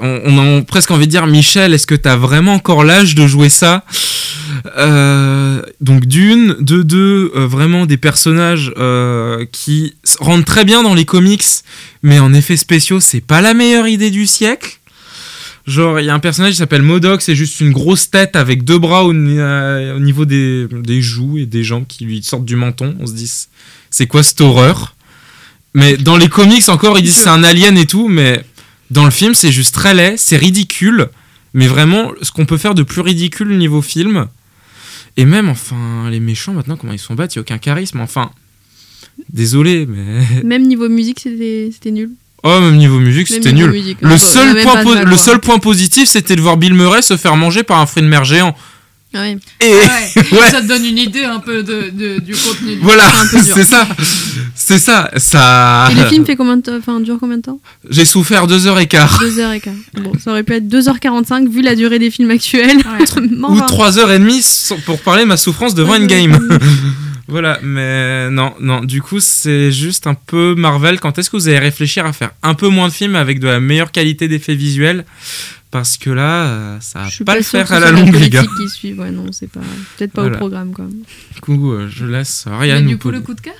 on, 0.00 0.20
on 0.24 0.58
a 0.58 0.62
presque 0.62 0.92
envie 0.92 1.06
de 1.06 1.10
dire, 1.10 1.26
Michel, 1.26 1.74
est-ce 1.74 1.88
que 1.88 1.96
t'as 1.96 2.14
vraiment 2.14 2.54
encore 2.54 2.84
l'âge 2.84 3.16
de 3.16 3.26
jouer 3.26 3.48
ça? 3.48 3.84
Euh, 4.78 5.62
donc 5.80 6.06
d'une, 6.06 6.56
de 6.60 6.82
deux, 6.82 7.32
euh, 7.34 7.46
vraiment 7.46 7.86
des 7.86 7.96
personnages 7.96 8.72
euh, 8.76 9.44
qui 9.52 9.94
rentrent 10.20 10.44
très 10.44 10.64
bien 10.64 10.82
dans 10.82 10.94
les 10.94 11.04
comics, 11.04 11.44
mais 12.02 12.18
en 12.18 12.32
effets 12.32 12.56
spéciaux, 12.56 13.00
c'est 13.00 13.20
pas 13.20 13.40
la 13.40 13.54
meilleure 13.54 13.88
idée 13.88 14.10
du 14.10 14.26
siècle. 14.26 14.78
Genre, 15.66 15.98
il 15.98 16.06
y 16.06 16.10
a 16.10 16.14
un 16.14 16.20
personnage 16.20 16.52
qui 16.52 16.58
s'appelle 16.58 16.82
Modoc, 16.82 17.22
c'est 17.22 17.34
juste 17.34 17.58
une 17.58 17.72
grosse 17.72 18.08
tête 18.08 18.36
avec 18.36 18.62
deux 18.62 18.78
bras 18.78 19.04
au, 19.04 19.12
euh, 19.12 19.96
au 19.96 19.98
niveau 19.98 20.24
des, 20.24 20.68
joues 21.02 21.38
et 21.38 21.46
des 21.46 21.64
jambes 21.64 21.86
qui 21.88 22.04
lui 22.04 22.22
sortent 22.22 22.44
du 22.44 22.54
menton. 22.54 22.96
On 23.00 23.06
se 23.06 23.12
dit, 23.12 23.30
c'est 23.90 24.06
quoi 24.06 24.22
cette 24.22 24.40
horreur? 24.40 24.94
Mais 25.74 25.96
dans 25.96 26.16
les 26.16 26.28
comics, 26.28 26.68
encore, 26.68 26.98
ils 26.98 27.02
disent 27.02 27.16
c'est 27.16 27.28
un 27.28 27.42
alien 27.42 27.76
et 27.76 27.86
tout, 27.86 28.06
mais 28.08 28.44
dans 28.90 29.04
le 29.04 29.10
film, 29.10 29.34
c'est 29.34 29.50
juste 29.50 29.74
très 29.74 29.92
laid, 29.92 30.16
c'est 30.16 30.36
ridicule. 30.36 31.08
Mais 31.52 31.66
vraiment, 31.66 32.12
ce 32.22 32.30
qu'on 32.30 32.46
peut 32.46 32.58
faire 32.58 32.74
de 32.74 32.82
plus 32.84 33.00
ridicule 33.00 33.58
niveau 33.58 33.82
film. 33.82 34.26
Et 35.16 35.24
même, 35.24 35.48
enfin, 35.48 36.08
les 36.10 36.20
méchants, 36.20 36.52
maintenant, 36.52 36.76
comment 36.76 36.92
ils 36.92 36.98
sont 36.98 37.14
battus, 37.14 37.36
il 37.36 37.38
n'y 37.38 37.40
a 37.40 37.42
aucun 37.42 37.58
charisme. 37.58 38.00
Enfin, 38.00 38.30
désolé, 39.32 39.86
mais. 39.86 40.42
Même 40.44 40.62
niveau 40.66 40.88
musique, 40.88 41.20
c'était 41.20 41.90
nul. 41.90 42.10
Oh, 42.46 42.60
même 42.60 42.76
niveau 42.76 42.98
musique, 42.98 43.28
c'était 43.28 43.52
nul. 43.52 43.70
musique, 43.70 43.98
le, 44.00 44.12
hein, 44.12 44.18
seul 44.18 44.62
point 44.62 44.82
le 44.84 45.04
quoi. 45.06 45.16
seul 45.18 45.38
point 45.40 45.58
positif, 45.58 46.08
c'était 46.08 46.36
de 46.36 46.40
voir 46.40 46.56
Bill 46.56 46.74
Murray 46.74 47.02
se 47.02 47.16
faire 47.16 47.36
manger 47.36 47.62
par 47.62 47.78
un 47.80 47.86
fruit 47.86 48.02
de 48.02 48.08
mer 48.08 48.24
géant. 48.24 48.54
Ouais. 49.14 49.38
Et 49.60 49.72
Ah 49.72 49.98
ouais. 50.16 50.22
Ouais. 50.32 50.50
Ça 50.50 50.60
te 50.60 50.66
donne 50.66 50.84
une 50.84 50.98
idée 50.98 51.24
un 51.24 51.38
peu 51.38 51.62
de, 51.62 51.90
de- 51.90 52.18
du 52.20 52.34
contenu. 52.34 52.74
du 52.74 52.80
voilà, 52.82 53.04
C'est 53.30 53.64
ça. 53.64 53.86
C'est 54.54 54.78
ça. 54.78 55.10
Ça. 55.16 55.88
Et 55.90 55.94
le 55.94 56.06
film 56.06 56.26
fait 56.26 56.36
combien 56.36 56.56
de 56.58 56.62
temps 56.62 56.76
Enfin, 56.76 57.00
dure 57.00 57.16
combien 57.18 57.36
de 57.38 57.42
temps? 57.42 57.58
J'ai 57.88 58.04
souffert 58.04 58.46
deux 58.46 58.66
heures 58.66 58.78
et 58.78 58.86
quart. 58.86 59.18
Deux 59.20 59.38
heures 59.38 59.52
et 59.52 59.60
quart. 59.60 59.72
Bon, 60.02 60.12
ça 60.22 60.32
aurait 60.32 60.42
pu 60.42 60.52
être 60.54 60.68
2h45 60.68 61.48
vu 61.48 61.62
la 61.62 61.74
durée 61.76 61.98
des 61.98 62.10
films 62.10 62.30
actuels. 62.30 62.76
Ou 63.48 63.54
hein. 63.58 63.64
trois 63.68 63.98
heures 63.98 64.10
et 64.10 64.18
demie 64.18 64.42
sans- 64.42 64.76
pour 64.84 65.00
parler 65.00 65.22
de 65.22 65.28
ma 65.28 65.36
souffrance 65.38 65.74
devant 65.74 65.94
une 65.94 66.08
game. 66.08 66.36
Voilà, 67.28 67.58
mais 67.62 68.30
non, 68.30 68.54
non. 68.60 68.80
Du 68.84 69.02
coup, 69.02 69.20
c'est 69.20 69.72
juste 69.72 70.06
un 70.06 70.14
peu 70.14 70.54
Marvel. 70.56 71.00
Quand 71.00 71.18
est-ce 71.18 71.28
que 71.30 71.36
vous 71.36 71.48
allez 71.48 71.58
réfléchir 71.58 72.06
à 72.06 72.12
faire 72.12 72.30
un 72.42 72.54
peu 72.54 72.68
moins 72.68 72.88
de 72.88 72.92
films 72.92 73.16
avec 73.16 73.40
de 73.40 73.48
la 73.48 73.60
meilleure 73.60 73.90
qualité 73.92 74.28
d'effets 74.28 74.54
visuels? 74.54 75.04
Parce 75.72 75.96
que 75.98 76.10
là, 76.10 76.44
euh, 76.46 76.76
ça 76.80 77.00
va 77.00 77.10
suis 77.10 77.24
pas, 77.24 77.36
le 77.36 77.42
faire 77.42 77.70
à 77.72 77.80
la 77.80 77.90
longue, 77.90 78.14
les 78.14 78.30
gars. 78.30 78.44
politique 78.44 78.68
qui 78.68 78.72
suit. 78.72 78.92
Ouais, 78.94 79.10
non, 79.10 79.32
c'est 79.32 79.50
pas. 79.50 79.60
Peut-être 79.98 80.12
pas 80.12 80.22
Voilà. 80.22 80.36
au 80.36 80.38
programme, 80.38 80.72
quoi. 80.72 80.86
Du 81.34 81.40
coup, 81.40 81.72
euh, 81.72 81.88
je 81.90 82.06
laisse 82.06 82.46
Mais 82.46 82.56
Ryan 82.56 82.80
du 82.82 82.94
ou 82.94 82.98
coup, 82.98 83.10
le 83.10 83.20
coup 83.20 83.34
de 83.34 83.40
cœur? 83.40 83.54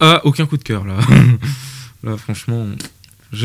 Ah, 0.00 0.20
aucun 0.24 0.46
coup 0.46 0.56
de 0.56 0.62
cœur 0.62 0.84
là. 0.86 0.94
là, 2.04 2.16
franchement, 2.16 2.66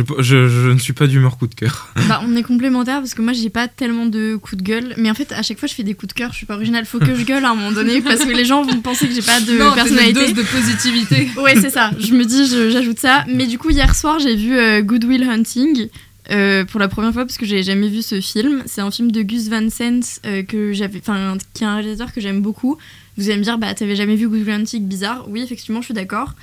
pas- 0.04 0.14
je, 0.20 0.48
je 0.48 0.70
ne 0.70 0.80
suis 0.80 0.94
pas 0.94 1.08
d'humeur 1.08 1.38
coup 1.38 1.48
de 1.48 1.56
cœur. 1.56 1.90
Bah, 2.08 2.22
on 2.26 2.36
est 2.36 2.44
complémentaires 2.44 3.00
parce 3.00 3.14
que 3.14 3.22
moi 3.22 3.34
j'ai 3.34 3.50
pas 3.50 3.68
tellement 3.68 4.06
de 4.06 4.36
coups 4.38 4.62
de 4.62 4.64
gueule, 4.68 4.94
mais 4.98 5.10
en 5.10 5.14
fait 5.14 5.32
à 5.34 5.42
chaque 5.42 5.60
fois 5.60 5.68
je 5.68 5.74
fais 5.74 5.84
des 5.84 5.94
coups 5.94 6.14
de 6.14 6.18
cœur, 6.18 6.32
je 6.32 6.38
suis 6.38 6.46
pas 6.46 6.56
originale, 6.56 6.86
faut 6.86 7.00
que 7.00 7.14
je 7.16 7.24
gueule 7.24 7.44
à 7.44 7.50
un 7.52 7.56
moment 7.56 7.72
donné 7.72 8.02
parce 8.02 8.24
que 8.24 8.32
les 8.32 8.46
gens 8.46 8.62
vont 8.64 8.80
penser 8.82 9.08
que 9.08 9.14
j'ai 9.14 9.22
pas 9.22 9.40
de 9.42 9.58
Non, 9.58 9.74
personnalité. 9.74 10.20
une 10.30 10.34
dose 10.34 10.46
de 10.46 10.50
positivité. 10.50 11.30
Ouais, 11.38 11.56
c'est 11.60 11.70
ça. 11.70 11.92
Je 12.00 12.14
me 12.14 12.24
dis, 12.26 12.48
je- 12.48 12.70
j'ajoute 12.70 13.00
ça. 13.00 13.26
Mais 13.28 13.46
du 13.48 13.58
coup, 13.58 13.70
hier 13.72 13.94
soir, 13.96 14.20
j'ai 14.20 14.36
vu 14.36 14.58
euh, 14.58 14.82
Good 14.82 15.04
Will 15.06 15.24
Hunting 15.24 15.90
euh, 16.32 16.64
pour 16.64 16.80
la 16.80 16.88
première 16.88 17.14
fois 17.14 17.26
parce 17.26 17.38
que 17.38 17.46
j'ai 17.46 17.64
jamais 17.64 17.90
vu 17.90 18.02
ce 18.02 18.22
film. 18.22 18.64
C'est 18.66 18.82
un 18.82 18.92
film 18.92 19.12
de 19.12 19.22
Gus 19.22 19.50
Van 19.50 19.70
Sant 19.70 20.00
euh, 20.26 20.44
que 20.44 20.74
j'avais, 20.74 21.00
enfin, 21.00 21.38
qui 21.54 21.64
est 21.64 21.68
un 21.68 21.76
réalisateur 21.76 22.14
que 22.14 22.22
j'aime 22.22 22.42
beaucoup. 22.42 22.78
Vous 23.18 23.30
allez 23.30 23.38
me 23.38 23.44
dire, 23.44 23.58
bah, 23.58 23.74
t'avais 23.74 23.96
jamais 23.96 24.16
vu 24.16 24.28
Good 24.28 24.48
Hunting, 24.48 24.88
bizarre. 24.88 25.26
Oui, 25.28 25.42
effectivement, 25.42 25.82
je 25.82 25.86
suis 25.86 25.94
d'accord. 25.94 26.34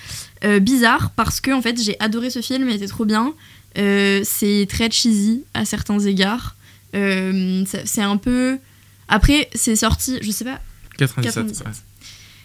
Euh, 0.45 0.61
bizarre 0.61 1.11
parce 1.11 1.41
que 1.41 1.51
en 1.51 1.63
fait, 1.63 1.81
j'ai 1.83 1.99
adoré 2.01 2.31
ce 2.31 2.41
film, 2.41 2.69
il 2.69 2.77
était 2.77 2.87
trop 2.87 3.05
bien. 3.05 3.33
C'est 3.75 4.67
très 4.69 4.91
cheesy 4.91 5.45
à 5.55 5.65
certains 5.65 5.99
égards. 6.01 6.57
C'est 6.93 8.03
un 8.03 8.17
peu. 8.17 8.59
Après, 9.09 9.49
c'est 9.55 9.77
sorti, 9.77 10.19
je 10.23 10.31
sais 10.31 10.45
pas, 10.45 10.61
97. 10.99 11.47
97. 11.47 11.67
ouais. 11.67 11.73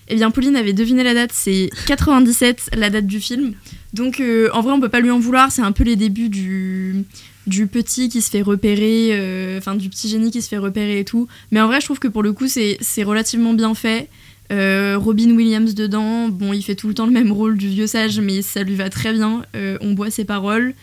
Eh 0.08 0.16
bien, 0.16 0.30
Pauline 0.32 0.56
avait 0.56 0.74
deviné 0.74 1.04
la 1.04 1.14
date, 1.14 1.32
c'est 1.34 1.70
97, 1.88 2.72
la 2.78 2.90
date 2.90 3.08
du 3.08 3.20
film. 3.20 3.54
Donc, 3.94 4.20
euh, 4.20 4.50
en 4.54 4.62
vrai, 4.62 4.72
on 4.72 4.80
peut 4.80 4.90
pas 4.90 5.00
lui 5.00 5.10
en 5.10 5.20
vouloir, 5.20 5.52
c'est 5.52 5.64
un 5.64 5.72
peu 5.72 5.84
les 5.84 5.96
débuts 5.96 6.30
du, 6.30 7.06
du 7.48 7.66
petit 7.66 8.10
qui 8.10 8.22
se 8.22 8.30
fait 8.30 8.44
repérer, 8.44 9.10
euh, 9.14 9.58
enfin, 9.58 9.74
du 9.76 9.90
petit 9.90 10.08
génie 10.08 10.30
qui 10.30 10.44
se 10.44 10.48
fait 10.48 10.60
repérer 10.60 11.00
et 11.00 11.06
tout. 11.06 11.28
Mais 11.52 11.60
en 11.60 11.68
vrai, 11.68 11.82
je 11.82 11.86
trouve 11.86 12.00
que 12.00 12.08
pour 12.08 12.22
le 12.22 12.34
coup, 12.34 12.48
c'est 12.48 13.04
relativement 13.04 13.54
bien 13.54 13.74
fait. 13.74 14.10
Euh, 14.52 14.96
Robin 15.00 15.32
Williams 15.32 15.74
dedans, 15.74 16.30
bon, 16.30 16.54
il 16.54 16.62
fait 16.62 16.76
tout 16.76 16.88
le 16.88 16.94
temps 16.94 17.08
le 17.08 17.12
même 17.12 17.32
rôle 17.32 17.58
du 17.58 17.68
vieux 17.68 17.88
sage, 17.88 18.20
mais 18.20 18.44
ça 18.44 18.62
lui 18.62 18.76
va 18.76 18.92
très 18.92 19.12
bien. 19.12 19.44
On 19.82 19.94
boit 19.94 20.12
ses 20.12 20.26
paroles. 20.26 20.76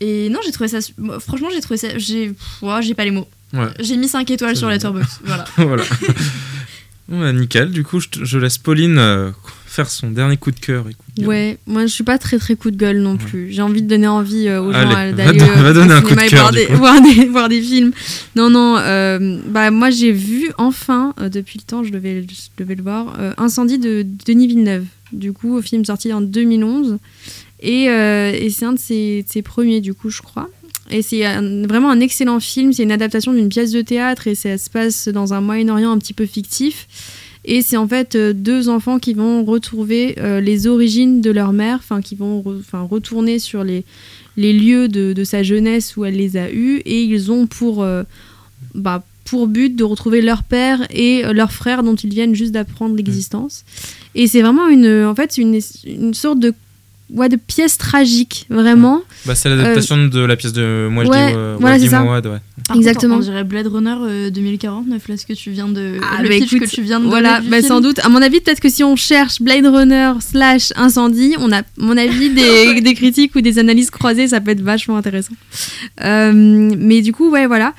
Et 0.00 0.28
non, 0.30 0.40
j'ai 0.44 0.50
trouvé 0.50 0.68
ça. 0.68 0.80
Franchement, 1.20 1.48
j'ai 1.52 1.60
trouvé 1.60 1.76
ça. 1.76 1.96
J'ai 1.96 2.32
j'ai 2.80 2.94
pas 2.94 3.04
les 3.04 3.12
mots. 3.12 3.28
Ouais. 3.52 3.68
J'ai 3.78 3.96
mis 3.96 4.08
5 4.08 4.28
étoiles 4.30 4.56
sur 4.56 4.66
bien. 4.66 4.76
Letterboxd. 4.76 5.20
Voilà. 5.24 5.44
voilà. 5.56 5.84
Bah, 7.08 7.32
nickel. 7.32 7.70
Du 7.70 7.84
coup, 7.84 8.00
je, 8.00 8.38
laisse 8.38 8.56
Pauline 8.56 8.96
euh, 8.98 9.30
faire 9.66 9.90
son 9.90 10.10
dernier 10.10 10.36
coup 10.38 10.50
de 10.50 10.58
cœur. 10.58 10.88
et 10.88 10.94
coup 10.94 11.04
de 11.16 11.20
gueule. 11.20 11.28
Ouais, 11.28 11.58
moi 11.66 11.82
je 11.82 11.92
suis 11.92 12.04
pas 12.04 12.16
très 12.16 12.38
très 12.38 12.56
coup 12.56 12.70
de 12.70 12.76
gueule 12.76 13.00
non 13.00 13.16
plus. 13.18 13.48
J'ai 13.50 13.60
envie 13.60 13.82
de 13.82 13.88
donner 13.88 14.06
envie 14.06 14.48
euh, 14.48 14.62
aux 14.62 14.72
Allez, 14.72 14.90
gens 15.10 15.16
d'aller 15.16 15.38
don- 15.38 15.46
va 15.46 15.70
au 15.70 15.74
donner 15.74 15.92
un 15.92 16.00
coup 16.00 16.08
cinéma 16.08 16.22
de 16.22 16.26
et 16.26 16.30
cœur, 16.30 16.40
voir 16.40 16.52
des, 16.52 16.66
voir, 16.74 17.02
des, 17.02 17.26
voir 17.26 17.48
des 17.50 17.60
films. 17.60 17.92
Non, 18.36 18.48
non, 18.48 18.76
euh, 18.78 19.38
bah 19.48 19.70
moi 19.70 19.90
j'ai 19.90 20.12
vu 20.12 20.50
enfin, 20.56 21.12
euh, 21.20 21.28
depuis 21.28 21.58
le 21.58 21.64
temps, 21.64 21.84
je 21.84 21.90
devais, 21.92 22.22
je 22.22 22.62
devais 22.62 22.74
le 22.74 22.82
voir, 22.82 23.14
Incendie 23.36 23.78
de 23.78 24.06
Denis 24.26 24.46
Villeneuve. 24.46 24.84
Du 25.12 25.32
coup, 25.32 25.56
au 25.56 25.62
film 25.62 25.84
sorti 25.84 26.12
en 26.12 26.20
2011. 26.22 26.98
Et, 27.60 27.84
et 27.84 28.50
c'est 28.50 28.64
un 28.64 28.72
de 28.72 28.78
ses, 28.78 29.22
de 29.22 29.28
ses 29.28 29.42
premiers, 29.42 29.80
du 29.80 29.94
coup, 29.94 30.10
je 30.10 30.22
crois. 30.22 30.48
Et 30.90 31.02
c'est 31.02 31.24
vraiment 31.66 31.90
un 31.90 32.00
excellent 32.00 32.40
film. 32.40 32.72
C'est 32.72 32.82
une 32.82 32.92
adaptation 32.92 33.32
d'une 33.32 33.48
pièce 33.48 33.72
de 33.72 33.82
théâtre 33.82 34.26
et 34.28 34.34
ça 34.34 34.58
se 34.58 34.68
passe 34.68 35.08
dans 35.08 35.32
un 35.32 35.40
Moyen-Orient 35.40 35.90
un 35.90 35.98
petit 35.98 36.12
peu 36.12 36.26
fictif. 36.26 36.86
Et 37.44 37.62
c'est 37.62 37.76
en 37.76 37.86
fait 37.86 38.14
euh, 38.14 38.32
deux 38.32 38.68
enfants 38.68 38.98
qui 38.98 39.12
vont 39.12 39.44
retrouver 39.44 40.14
euh, 40.18 40.40
les 40.40 40.66
origines 40.66 41.20
de 41.20 41.30
leur 41.30 41.52
mère, 41.52 41.76
enfin 41.76 42.00
qui 42.00 42.14
vont 42.14 42.42
retourner 42.72 43.38
sur 43.38 43.64
les, 43.64 43.84
les 44.36 44.52
lieux 44.52 44.88
de, 44.88 45.24
sa 45.24 45.42
jeunesse 45.42 45.96
où 45.96 46.04
elle 46.04 46.16
les 46.16 46.36
a 46.36 46.50
eus. 46.50 46.78
Et 46.86 47.02
ils 47.02 47.30
ont 47.30 47.46
pour, 47.46 47.82
euh, 47.82 48.02
bah, 48.74 49.04
pour 49.24 49.46
but 49.46 49.76
de 49.76 49.84
retrouver 49.84 50.22
leur 50.22 50.42
père 50.42 50.86
et 50.90 51.22
leur 51.32 51.52
frère 51.52 51.82
dont 51.82 51.94
ils 51.94 52.10
viennent 52.10 52.34
juste 52.34 52.52
d'apprendre 52.52 52.96
l'existence. 52.96 53.64
Et 54.14 54.26
c'est 54.26 54.42
vraiment 54.42 54.68
une, 54.68 55.04
en 55.04 55.14
fait, 55.14 55.36
une, 55.36 55.58
une 55.86 56.14
sorte 56.14 56.38
de, 56.38 56.54
ouais, 57.14 57.28
de 57.28 57.36
pièce 57.36 57.78
tragique, 57.78 58.46
vraiment. 58.50 59.02
Bah, 59.24 59.34
c'est 59.34 59.48
l'adaptation 59.48 60.06
de 60.06 60.20
la 60.20 60.36
pièce 60.36 60.52
de 60.52 60.88
Moi 60.90 61.04
je 61.04 61.08
Euh, 61.08 61.12
ouais, 61.12 61.26
dis 61.26 61.34
euh, 61.36 61.56
voilà, 61.58 61.78
c'est 61.78 61.88
ça. 61.88 62.02
Ouais. 62.04 62.20
Par 62.20 62.76
Exactement. 62.76 63.16
Contre, 63.16 63.28
on 63.28 63.30
dirait 63.30 63.44
Blade 63.44 63.66
Runner 63.68 63.96
euh, 64.02 64.30
2049, 64.30 65.08
là, 65.08 65.16
ce 65.16 65.26
que 65.26 65.32
tu 65.32 65.50
viens 65.50 65.68
de. 65.68 65.98
Ah, 66.02 66.22
le 66.22 66.28
bah, 66.28 66.34
pitch 66.36 66.52
écoute, 66.52 66.68
que 66.68 66.74
tu 66.74 66.82
viens 66.82 67.00
de 67.00 67.06
Voilà, 67.06 67.40
bah, 67.40 67.62
sans 67.62 67.80
doute. 67.80 68.00
À 68.00 68.08
mon 68.08 68.20
avis, 68.20 68.40
peut-être 68.40 68.60
que 68.60 68.68
si 68.68 68.84
on 68.84 68.96
cherche 68.96 69.40
Blade 69.40 69.66
Runner 69.66 70.12
slash 70.20 70.72
incendie, 70.76 71.34
on 71.38 71.52
a, 71.52 71.58
à 71.60 71.64
mon 71.78 71.96
avis, 71.96 72.30
des, 72.30 72.80
des 72.80 72.94
critiques 72.94 73.34
ou 73.34 73.40
des 73.40 73.58
analyses 73.58 73.90
croisées, 73.90 74.28
ça 74.28 74.40
peut 74.40 74.50
être 74.50 74.62
vachement 74.62 74.96
intéressant. 74.96 75.34
Euh, 76.02 76.32
mais 76.34 77.02
du 77.02 77.12
coup, 77.12 77.30
ouais, 77.30 77.46
voilà. 77.46 77.74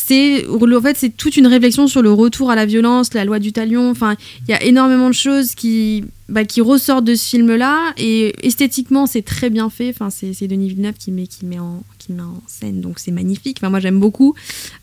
C'est, 0.00 0.46
en 0.46 0.80
fait, 0.80 0.96
c'est 0.96 1.16
toute 1.16 1.36
une 1.36 1.46
réflexion 1.48 1.88
sur 1.88 2.02
le 2.02 2.12
retour 2.12 2.50
à 2.50 2.54
la 2.54 2.66
violence, 2.66 3.12
la 3.14 3.24
loi 3.24 3.38
du 3.40 3.52
talion. 3.52 3.90
Enfin, 3.90 4.14
il 4.46 4.50
y 4.50 4.54
a 4.54 4.62
énormément 4.62 5.08
de 5.08 5.14
choses 5.14 5.54
qui, 5.54 6.04
bah, 6.28 6.44
qui 6.44 6.60
ressortent 6.60 7.04
de 7.04 7.16
ce 7.16 7.28
film-là. 7.28 7.92
Et 7.98 8.34
esthétiquement, 8.46 9.06
c'est 9.06 9.22
très 9.22 9.50
bien 9.50 9.68
fait. 9.70 9.90
Enfin, 9.90 10.08
c'est, 10.10 10.46
Denis 10.46 10.68
Villeneuve 10.68 10.94
qui 10.98 11.10
met, 11.10 11.26
qui, 11.26 11.44
met 11.44 11.58
en, 11.58 11.82
qui 11.98 12.12
met 12.12 12.22
en 12.22 12.40
scène, 12.46 12.80
donc 12.80 13.00
c'est 13.00 13.10
magnifique. 13.10 13.58
Enfin, 13.60 13.70
moi, 13.70 13.80
j'aime 13.80 13.98
beaucoup. 13.98 14.34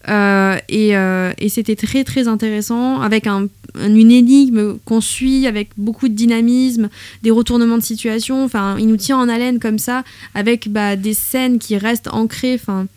Euh, 0.09 0.57
et, 0.70 0.97
euh, 0.97 1.32
et 1.38 1.47
c'était 1.49 1.78
très, 1.78 2.03
très 2.03 2.28
intéressant, 2.28 2.99
avec 2.99 3.26
un- 3.26 3.47
une 3.82 4.11
énigme 4.11 4.78
qu'on 4.86 5.01
suit, 5.01 5.47
avec 5.47 5.70
beaucoup 5.78 6.07
de 6.09 6.13
dynamisme, 6.13 6.89
des 7.24 7.32
retournements 7.32 7.78
de 7.78 7.84
situation. 7.84 8.43
Enfin, 8.43 8.76
il 8.78 8.88
nous 8.88 8.97
tient 8.97 9.18
en 9.18 9.30
haleine 9.30 9.59
comme 9.59 9.80
ça, 9.80 10.03
avec 10.34 10.70
bah, 10.70 10.95
des 10.97 11.13
scènes 11.13 11.57
qui 11.57 11.78
restent 11.78 12.09
ancrées. 12.11 12.55
Enfin, 12.55 12.88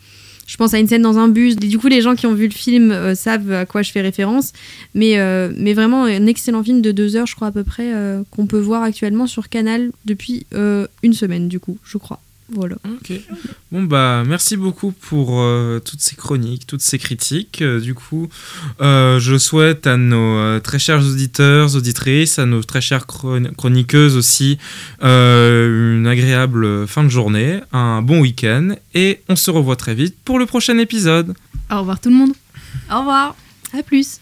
je 0.49 0.57
pense 0.57 0.73
à 0.73 0.79
une 0.79 0.87
scène 0.87 1.03
dans 1.03 1.19
un 1.19 1.27
bus. 1.27 1.53
Et 1.61 1.67
du 1.67 1.77
coup, 1.77 1.87
les 1.87 2.01
gens 2.01 2.15
qui 2.15 2.25
ont 2.25 2.33
vu 2.33 2.47
le 2.47 2.53
film 2.53 2.91
euh, 2.91 3.13
savent 3.13 3.51
à 3.51 3.67
quoi 3.67 3.83
je 3.83 3.91
fais 3.91 4.01
référence. 4.01 4.51
Mais, 4.95 5.19
euh, 5.19 5.51
mais 5.55 5.75
vraiment, 5.75 6.05
un 6.05 6.25
excellent 6.25 6.63
film 6.63 6.81
de 6.81 6.91
deux 6.91 7.15
heures, 7.15 7.27
je 7.27 7.35
crois, 7.35 7.49
à 7.49 7.51
peu 7.51 7.63
près, 7.63 7.93
euh, 7.93 8.23
qu'on 8.31 8.47
peut 8.47 8.59
voir 8.59 8.81
actuellement 8.81 9.27
sur 9.27 9.47
Canal 9.49 9.91
depuis 10.05 10.47
une 11.03 11.13
semaine, 11.13 11.49
du 11.49 11.59
coup, 11.59 11.77
je 11.83 11.99
crois. 11.99 12.19
Voilà. 12.51 12.77
Ok. 12.83 13.13
Bon 13.71 13.83
bah 13.83 14.23
merci 14.25 14.57
beaucoup 14.57 14.91
pour 14.91 15.39
euh, 15.39 15.79
toutes 15.79 16.01
ces 16.01 16.15
chroniques, 16.15 16.65
toutes 16.65 16.81
ces 16.81 16.97
critiques. 16.97 17.61
Euh, 17.61 17.79
du 17.79 17.93
coup, 17.93 18.27
euh, 18.81 19.19
je 19.19 19.37
souhaite 19.37 19.85
à 19.85 19.97
nos 19.97 20.37
euh, 20.37 20.59
très 20.59 20.79
chers 20.79 20.99
auditeurs, 21.05 21.75
auditrices, 21.75 22.39
à 22.39 22.45
nos 22.47 22.63
très 22.63 22.81
chères 22.81 23.05
chron- 23.05 23.51
chroniqueuses 23.55 24.15
aussi 24.17 24.57
euh, 25.03 25.97
une 25.97 26.07
agréable 26.07 26.87
fin 26.87 27.03
de 27.03 27.09
journée, 27.09 27.59
un 27.71 28.01
bon 28.01 28.19
week-end 28.21 28.69
et 28.95 29.21
on 29.29 29.35
se 29.35 29.51
revoit 29.51 29.75
très 29.75 29.93
vite 29.93 30.15
pour 30.25 30.39
le 30.39 30.45
prochain 30.47 30.77
épisode. 30.79 31.35
Au 31.71 31.79
revoir 31.79 31.99
tout 31.99 32.09
le 32.09 32.15
monde. 32.15 32.33
Au 32.91 32.99
revoir. 32.99 33.35
À 33.77 33.83
plus. 33.83 34.19